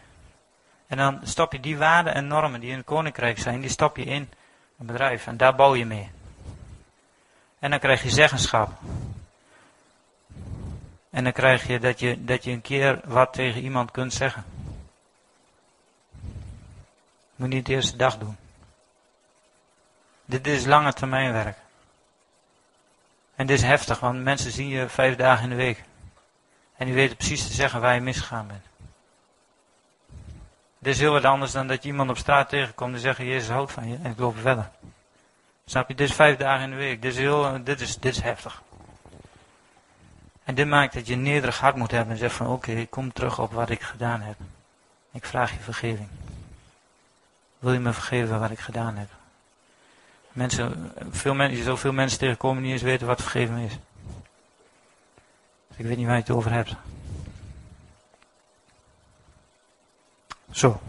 En 0.88 0.98
dan 0.98 1.20
stop 1.24 1.52
je 1.52 1.60
die 1.60 1.78
waarden 1.78 2.14
en 2.14 2.28
normen 2.28 2.60
die 2.60 2.70
in 2.72 2.78
het 2.78 2.86
koninkrijk 2.86 3.40
zijn, 3.40 3.62
die 3.62 3.70
stop 3.70 3.98
je 3.98 4.04
in 4.04 4.30
een 4.80 4.86
bedrijf. 4.86 5.28
En 5.28 5.38
daar 5.38 5.56
bouw 5.56 5.76
je 5.76 5.86
mee. 5.86 6.12
En 7.60 7.70
dan 7.70 7.80
krijg 7.80 8.04
je 8.04 8.10
zeggenschap. 8.10 8.72
En 11.10 11.24
dan 11.24 11.34
krijg 11.34 11.68
je 11.68 11.80
dat 11.80 11.99
je, 11.99 12.24
dat 12.24 12.43
je 12.43 12.51
een 12.51 12.62
keer 12.62 13.01
wat 13.03 13.34
tegen 13.34 13.62
iemand 13.62 13.91
kunt 13.91 14.14
zeggen. 14.14 14.45
Moet 17.36 17.49
niet 17.49 17.66
de 17.66 17.74
eerste 17.74 17.97
dag 17.97 18.18
doen. 18.18 18.38
Dit 20.26 20.47
is 20.47 20.66
lange 20.66 20.93
termijn 20.93 21.34
werk. 21.34 21.57
En 23.36 23.47
dit 23.47 23.57
is 23.57 23.64
heftig, 23.64 23.99
want 23.99 24.24
mensen 24.24 24.51
zien 24.51 24.68
je 24.68 24.89
vijf 24.89 25.16
dagen 25.16 25.43
in 25.43 25.49
de 25.49 25.55
week. 25.55 25.84
En 26.78 26.86
die 26.86 26.95
weten 26.95 27.18
precies 27.18 27.47
te 27.47 27.53
zeggen 27.53 27.82
waar 27.82 27.93
je 27.93 28.01
misgegaan 28.01 28.47
bent. 28.47 28.66
Dit 30.80 30.93
is 30.93 30.99
heel 30.99 31.12
wat 31.12 31.24
anders 31.24 31.51
dan 31.51 31.68
dat 31.68 31.84
je 31.84 31.89
iemand 31.89 32.10
op 32.10 32.18
straat 32.18 32.49
tegenkomt 32.49 32.93
en 32.93 32.99
zegt, 32.99 33.18
Jezus 33.18 33.49
houdt 33.49 33.72
van 33.72 33.88
je 33.88 33.97
en 34.03 34.12
ik 34.12 34.20
loop 34.20 34.38
verder. 34.38 34.70
Snap 35.66 35.88
je? 35.88 35.95
Dit 35.95 36.10
is 36.10 36.16
vijf 36.16 36.38
dagen 36.38 36.64
in 36.64 36.70
de 36.70 36.76
week. 36.76 37.01
Dit 37.01 37.12
is, 37.12 37.18
heel, 37.18 37.64
dit 37.64 37.82
is, 37.82 37.97
dit 37.97 38.16
is 38.16 38.22
heftig. 38.22 38.62
En 40.50 40.56
dit 40.56 40.68
maakt 40.68 40.93
dat 40.93 41.08
je 41.08 41.16
nederig 41.16 41.60
hart 41.60 41.76
moet 41.76 41.91
hebben 41.91 42.14
en 42.14 42.20
zegt 42.20 42.36
van 42.36 42.47
oké, 42.47 42.72
ik 42.72 42.89
kom 42.89 43.14
terug 43.14 43.39
op 43.39 43.52
wat 43.52 43.70
ik 43.70 43.82
gedaan 43.82 44.22
heb. 44.22 44.36
Ik 45.12 45.26
vraag 45.26 45.52
je 45.52 45.60
vergeving. 45.60 46.08
Wil 47.60 47.74
je 47.74 47.80
me 47.80 47.93
vergeven 47.93 48.39
wat 48.39 48.52
ik 48.52 48.60
gedaan 48.60 48.95
heb? 48.97 49.10
Mensen, 50.32 50.93
veel 51.10 51.34
mensen, 51.34 51.72
je 51.72 51.78
veel 51.78 51.91
mensen 51.91 52.20
tegenkomen 52.20 52.64
die 52.64 52.72
eens 52.72 52.82
weten 52.82 53.08
wat 53.08 53.22
vergeven 53.22 53.58
is. 53.58 53.78
Dus 55.68 55.78
ik 55.78 55.86
weet 55.86 55.97
niet 55.97 56.06
waar 56.06 56.16
je 56.16 56.22
het 56.22 56.32
over 56.32 56.52
hebt. 56.52 56.76
Zo. 60.52 60.82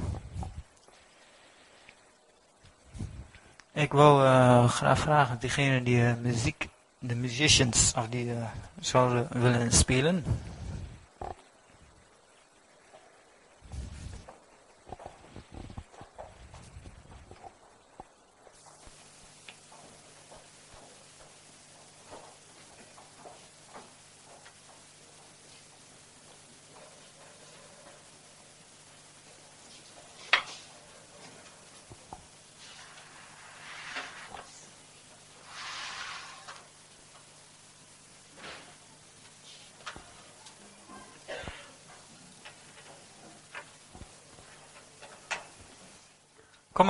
Ik 3.72 3.92
wou 3.92 4.24
uh, 4.24 4.68
graag 4.68 4.98
vragen, 4.98 5.38
diegene 5.38 5.82
die 5.82 5.96
uh, 5.96 6.12
muziek, 6.20 6.68
de 7.00 7.14
musicians, 7.14 7.92
of 7.96 8.08
die 8.08 8.26
uh, 8.26 8.44
zouden 8.80 9.28
willen 9.30 9.72
spelen. 9.72 10.24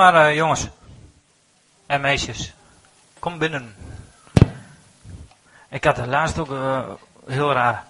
Maar 0.00 0.30
uh, 0.30 0.36
jongens. 0.36 0.68
En 1.86 2.00
meisjes. 2.00 2.52
Kom 3.18 3.38
binnen. 3.38 3.74
Ik 5.68 5.84
had 5.84 5.96
het 5.96 6.06
laatst 6.06 6.38
ook 6.38 6.50
uh, 6.50 6.88
heel 7.26 7.52
raar. 7.52 7.84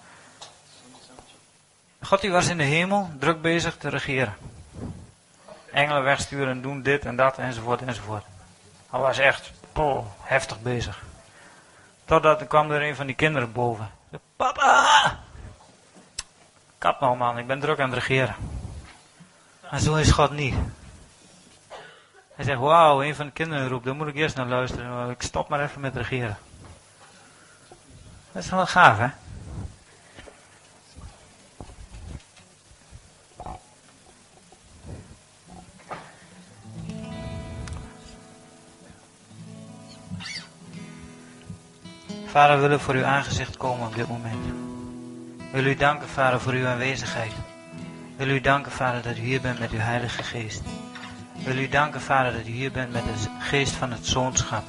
God 2.01 2.21
die 2.21 2.31
was 2.31 2.47
in 2.47 2.57
de 2.57 2.63
hemel 2.63 3.09
druk 3.19 3.41
bezig 3.41 3.77
te 3.77 3.89
regeren. 3.89 4.35
Engelen 5.71 6.03
wegsturen, 6.03 6.61
doen 6.61 6.81
dit 6.81 7.05
en 7.05 7.15
dat 7.15 7.37
enzovoort 7.37 7.81
enzovoort. 7.81 8.23
Hij 8.89 8.99
was 8.99 9.17
echt 9.17 9.51
heftig 10.21 10.61
bezig. 10.61 11.03
Totdat 12.05 12.41
er 12.41 12.47
kwam 12.47 12.71
er 12.71 12.81
een 12.81 12.95
van 12.95 13.05
die 13.05 13.15
kinderen 13.15 13.51
boven. 13.51 13.91
Papa! 14.35 15.19
Kap 16.77 16.99
nou 16.99 17.17
man, 17.17 17.37
ik 17.37 17.47
ben 17.47 17.59
druk 17.59 17.79
aan 17.79 17.89
het 17.89 17.99
regeren. 17.99 18.35
En 19.69 19.79
zo 19.79 19.95
is 19.95 20.11
God 20.11 20.31
niet. 20.31 20.55
Hij 22.35 22.45
zegt, 22.45 22.59
wauw, 22.59 23.03
een 23.03 23.15
van 23.15 23.25
de 23.25 23.31
kinderen 23.31 23.67
roept, 23.67 23.85
dan 23.85 23.97
moet 23.97 24.07
ik 24.07 24.15
eerst 24.15 24.35
naar 24.35 24.45
luisteren. 24.45 25.09
Ik 25.09 25.21
stop 25.21 25.49
maar 25.49 25.63
even 25.63 25.81
met 25.81 25.95
regeren. 25.95 26.37
Dat 28.31 28.43
is 28.43 28.49
wel 28.49 28.67
gaaf, 28.67 28.97
hè? 28.97 29.07
Vader, 42.25 42.55
we 42.55 42.61
willen 42.61 42.79
voor 42.79 42.93
uw 42.93 43.05
aangezicht 43.05 43.57
komen 43.57 43.87
op 43.87 43.95
dit 43.95 44.07
moment. 44.07 44.45
Willen 45.51 45.71
u 45.71 45.75
danken, 45.75 46.07
Vader, 46.07 46.41
voor 46.41 46.53
uw 46.53 46.67
aanwezigheid. 46.67 47.31
We 47.31 48.17
willen 48.17 48.35
u 48.35 48.41
danken, 48.41 48.71
Vader, 48.71 49.01
dat 49.01 49.17
u 49.17 49.21
hier 49.21 49.41
bent 49.41 49.59
met 49.59 49.71
uw 49.71 49.79
Heilige 49.79 50.23
Geest 50.23 50.61
wil 51.43 51.57
u 51.57 51.67
danken, 51.67 52.01
Vader, 52.01 52.33
dat 52.33 52.47
u 52.47 52.51
hier 52.51 52.71
bent 52.71 52.91
met 52.91 53.03
de 53.03 53.29
geest 53.39 53.71
van 53.71 53.91
het 53.91 54.05
zoonschap. 54.05 54.63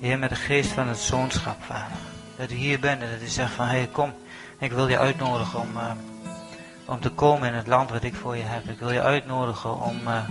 Heer, 0.00 0.18
met 0.18 0.28
de 0.28 0.36
geest 0.36 0.70
van 0.70 0.88
het 0.88 0.98
zoonschap, 0.98 1.62
Vader. 1.62 1.96
Dat 2.36 2.50
u 2.50 2.54
hier 2.54 2.80
bent 2.80 3.02
en 3.02 3.10
dat 3.10 3.22
u 3.22 3.26
zegt 3.26 3.52
van, 3.52 3.66
hé, 3.66 3.76
hey, 3.76 3.88
kom, 3.92 4.12
ik 4.58 4.72
wil 4.72 4.88
je 4.88 4.98
uitnodigen 4.98 5.60
om, 5.60 5.76
uh, 5.76 5.90
om 6.84 7.00
te 7.00 7.10
komen 7.10 7.48
in 7.48 7.54
het 7.54 7.66
land 7.66 7.90
wat 7.90 8.02
ik 8.02 8.14
voor 8.14 8.36
je 8.36 8.42
heb. 8.42 8.68
Ik 8.68 8.78
wil 8.78 8.90
je 8.90 9.02
uitnodigen 9.02 9.80
om, 9.80 10.00
uh, 10.06 10.28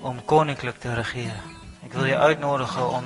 om 0.00 0.24
koninklijk 0.24 0.78
te 0.78 0.94
regeren. 0.94 1.42
Ik 1.82 1.92
wil 1.92 2.04
je 2.04 2.18
uitnodigen 2.18 2.90
om 2.90 3.04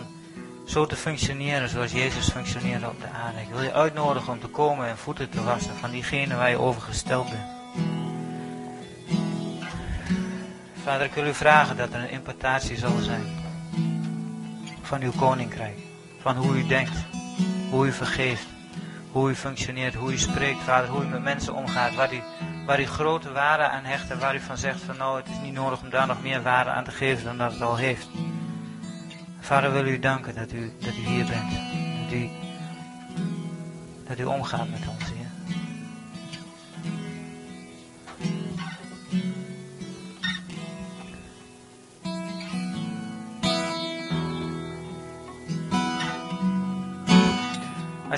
zo 0.67 0.87
te 0.87 0.97
functioneren 0.97 1.69
zoals 1.69 1.93
Jezus 1.93 2.29
functioneerde 2.29 2.89
op 2.89 3.01
de 3.01 3.09
aarde. 3.09 3.41
Ik 3.41 3.49
wil 3.49 3.63
je 3.63 3.73
uitnodigen 3.73 4.33
om 4.33 4.41
te 4.41 4.47
komen 4.47 4.89
en 4.89 4.99
voeten 4.99 5.31
te 5.31 5.45
wassen 5.45 5.77
van 5.77 5.91
diegene 5.91 6.37
waar 6.37 6.51
je 6.51 6.59
over 6.59 6.83
gesteld 6.83 7.31
bent. 7.31 7.62
Vader, 10.83 11.07
ik 11.07 11.15
wil 11.15 11.27
u 11.27 11.35
vragen 11.35 11.77
dat 11.77 11.93
er 11.93 12.01
een 12.01 12.11
importatie 12.11 12.77
zal 12.77 12.99
zijn 12.99 13.25
van 14.83 15.03
uw 15.03 15.13
koninkrijk. 15.13 15.77
Van 16.21 16.37
hoe 16.37 16.57
u 16.57 16.67
denkt, 16.67 16.97
hoe 17.71 17.87
u 17.87 17.93
vergeeft, 17.93 18.47
hoe 19.11 19.31
u 19.31 19.35
functioneert, 19.35 19.95
hoe 19.95 20.13
u 20.13 20.19
spreekt, 20.19 20.63
Vader, 20.63 20.91
hoe 20.91 21.05
u 21.05 21.07
met 21.07 21.23
mensen 21.23 21.55
omgaat, 21.55 21.95
waar 21.95 22.15
u, 22.15 22.21
waar 22.67 22.81
u 22.81 22.87
grote 22.87 23.33
waarde 23.33 23.63
aan 23.63 23.85
hecht 23.85 24.11
en 24.11 24.19
waar 24.19 24.35
u 24.35 24.41
van 24.41 24.59
zegt 24.59 24.81
van 24.81 24.97
nou, 24.97 25.17
het 25.17 25.29
is 25.29 25.41
niet 25.43 25.55
nodig 25.55 25.83
om 25.83 25.91
daar 25.91 26.07
nog 26.07 26.23
meer 26.23 26.43
waarde 26.43 26.71
aan 26.71 26.85
te 26.85 26.91
geven 26.91 27.25
dan 27.25 27.39
dat 27.39 27.53
het 27.53 27.63
al 27.63 27.77
heeft. 27.77 28.09
Vader, 29.41 29.73
wil 29.73 29.87
u 29.87 29.99
danken 29.99 30.35
dat 30.35 30.53
u, 30.53 30.73
dat 30.81 30.95
u 30.95 31.07
hier 31.07 31.27
bent. 31.27 31.53
Dat 32.05 32.13
u, 32.13 32.31
dat 34.09 34.19
u 34.19 34.25
omgaat 34.25 34.69
met 34.71 34.89
ons, 34.89 35.02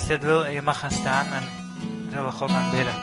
Als 0.05 0.13
je 0.13 0.19
dat 0.19 0.29
wil, 0.29 0.47
je 0.47 0.63
mag 0.63 0.79
gaan 0.79 0.91
staan 0.91 1.27
en 1.27 1.43
zullen 2.09 2.25
we 2.25 2.31
God 2.31 2.51
aanbidden. 2.51 2.95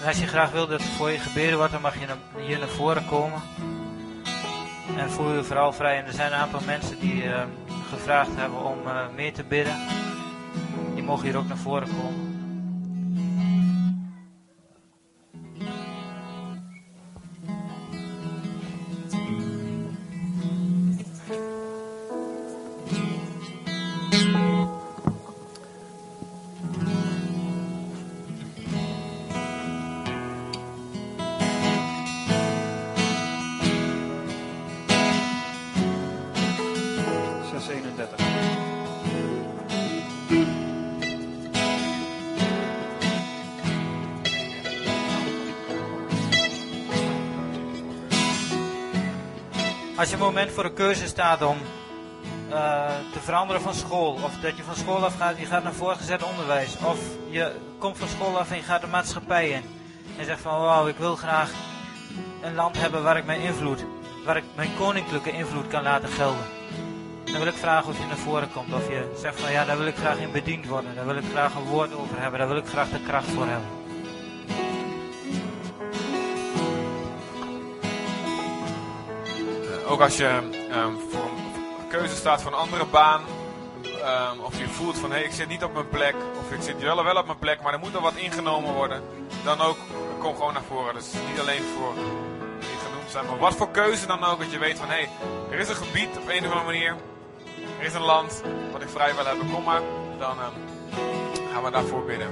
En 0.00 0.06
als 0.06 0.18
je 0.18 0.26
graag 0.26 0.50
wil 0.50 0.66
dat 0.66 0.82
voor 0.82 1.10
je 1.10 1.18
gebeden 1.18 1.56
wordt, 1.56 1.72
dan 1.72 1.80
mag 1.80 1.94
je 1.94 2.06
hier 2.46 2.58
naar 2.58 2.68
voren 2.68 3.06
komen. 3.06 3.40
En 4.96 5.10
voel 5.10 5.32
je 5.32 5.44
vooral 5.44 5.72
vrij. 5.72 5.98
En 5.98 6.06
er 6.06 6.12
zijn 6.12 6.32
een 6.32 6.38
aantal 6.38 6.60
mensen 6.66 6.98
die 6.98 7.24
uh, 7.24 7.42
gevraagd 7.90 8.36
hebben 8.36 8.64
om 8.64 8.78
uh, 8.86 9.00
meer 9.14 9.32
te 9.32 9.44
bidden. 9.44 9.76
Die 10.94 11.02
mogen 11.02 11.24
hier 11.24 11.36
ook 11.36 11.48
naar 11.48 11.56
voren 11.56 11.88
komen. 11.88 12.39
Als 50.00 50.08
je 50.08 50.14
een 50.14 50.22
moment 50.22 50.50
voor 50.50 50.64
een 50.64 50.74
keuze 50.74 51.06
staat 51.06 51.42
om 51.42 51.56
uh, 52.50 52.86
te 53.12 53.20
veranderen 53.20 53.62
van 53.62 53.74
school, 53.74 54.12
of 54.12 54.32
dat 54.40 54.56
je 54.56 54.62
van 54.62 54.74
school 54.74 55.04
af 55.04 55.16
gaat, 55.16 55.38
je 55.38 55.46
gaat 55.46 55.62
naar 55.62 55.72
voortgezet 55.72 56.22
onderwijs, 56.22 56.76
of 56.84 56.98
je 57.28 57.52
komt 57.78 57.98
van 57.98 58.08
school 58.08 58.38
af 58.38 58.50
en 58.50 58.56
je 58.56 58.62
gaat 58.62 58.80
de 58.80 58.86
maatschappij 58.86 59.48
in. 59.48 59.62
En 60.18 60.24
zegt 60.24 60.40
van 60.40 60.60
wauw, 60.60 60.86
ik 60.86 60.96
wil 60.96 61.16
graag 61.16 61.50
een 62.42 62.54
land 62.54 62.80
hebben 62.80 63.02
waar 63.02 63.16
ik 63.16 63.24
mijn 63.24 63.40
invloed, 63.40 63.84
waar 64.24 64.36
ik 64.36 64.44
mijn 64.54 64.70
koninklijke 64.78 65.32
invloed 65.32 65.68
kan 65.68 65.82
laten 65.82 66.08
gelden. 66.08 66.44
Dan 67.24 67.38
wil 67.38 67.46
ik 67.46 67.56
vragen 67.56 67.90
of 67.90 67.98
je 67.98 68.06
naar 68.06 68.16
voren 68.16 68.52
komt, 68.52 68.72
of 68.72 68.88
je 68.88 69.12
zegt 69.16 69.40
van 69.40 69.52
ja, 69.52 69.64
daar 69.64 69.78
wil 69.78 69.86
ik 69.86 69.96
graag 69.96 70.18
in 70.18 70.32
bediend 70.32 70.66
worden, 70.66 70.94
daar 70.94 71.06
wil 71.06 71.16
ik 71.16 71.30
graag 71.32 71.54
een 71.54 71.68
woord 71.68 71.94
over 71.94 72.20
hebben, 72.20 72.38
daar 72.38 72.48
wil 72.48 72.56
ik 72.56 72.66
graag 72.66 72.88
de 72.90 73.00
kracht 73.00 73.28
voor 73.28 73.46
hebben. 73.46 73.79
Ook 79.90 80.00
als 80.00 80.16
je 80.16 80.26
um, 80.72 80.98
voor 81.10 81.24
een 81.24 81.88
keuze 81.88 82.16
staat 82.16 82.42
voor 82.42 82.52
een 82.52 82.58
andere 82.58 82.84
baan, 82.84 83.20
um, 83.84 84.40
of 84.40 84.58
je 84.58 84.68
voelt 84.68 84.98
van 84.98 85.10
hé, 85.10 85.16
hey, 85.16 85.26
ik 85.26 85.32
zit 85.32 85.48
niet 85.48 85.64
op 85.64 85.72
mijn 85.72 85.88
plek, 85.88 86.14
of 86.40 86.52
ik 86.52 86.62
zit 86.62 86.82
wel, 86.82 87.04
wel 87.04 87.16
op 87.16 87.26
mijn 87.26 87.38
plek, 87.38 87.62
maar 87.62 87.72
er 87.72 87.78
moet 87.78 87.94
er 87.94 88.00
wat 88.00 88.14
ingenomen 88.14 88.74
worden, 88.74 89.02
dan 89.44 89.60
ook 89.60 89.76
kom 90.18 90.34
gewoon 90.34 90.52
naar 90.52 90.62
voren. 90.62 90.94
Dus 90.94 91.12
niet 91.28 91.40
alleen 91.40 91.62
voor 91.62 91.94
die 92.58 92.78
genoemd 92.86 93.10
zijn, 93.10 93.26
maar 93.26 93.38
wat 93.38 93.54
voor 93.54 93.70
keuze 93.70 94.06
dan 94.06 94.24
ook, 94.24 94.38
dat 94.38 94.50
je 94.50 94.58
weet 94.58 94.78
van 94.78 94.88
hé, 94.88 94.94
hey, 94.94 95.08
er 95.50 95.58
is 95.58 95.68
een 95.68 95.76
gebied 95.76 96.16
op 96.16 96.28
een 96.28 96.46
of 96.46 96.52
andere 96.52 96.64
manier, 96.64 96.96
er 97.78 97.86
is 97.86 97.94
een 97.94 98.04
land 98.04 98.42
wat 98.72 98.82
ik 98.82 98.88
vrij 98.88 99.14
wil 99.14 99.24
hebben, 99.24 99.50
kom 99.50 99.64
dan 100.18 100.38
um, 100.38 100.52
gaan 101.52 101.62
we 101.62 101.70
daarvoor 101.70 102.04
bidden. 102.04 102.28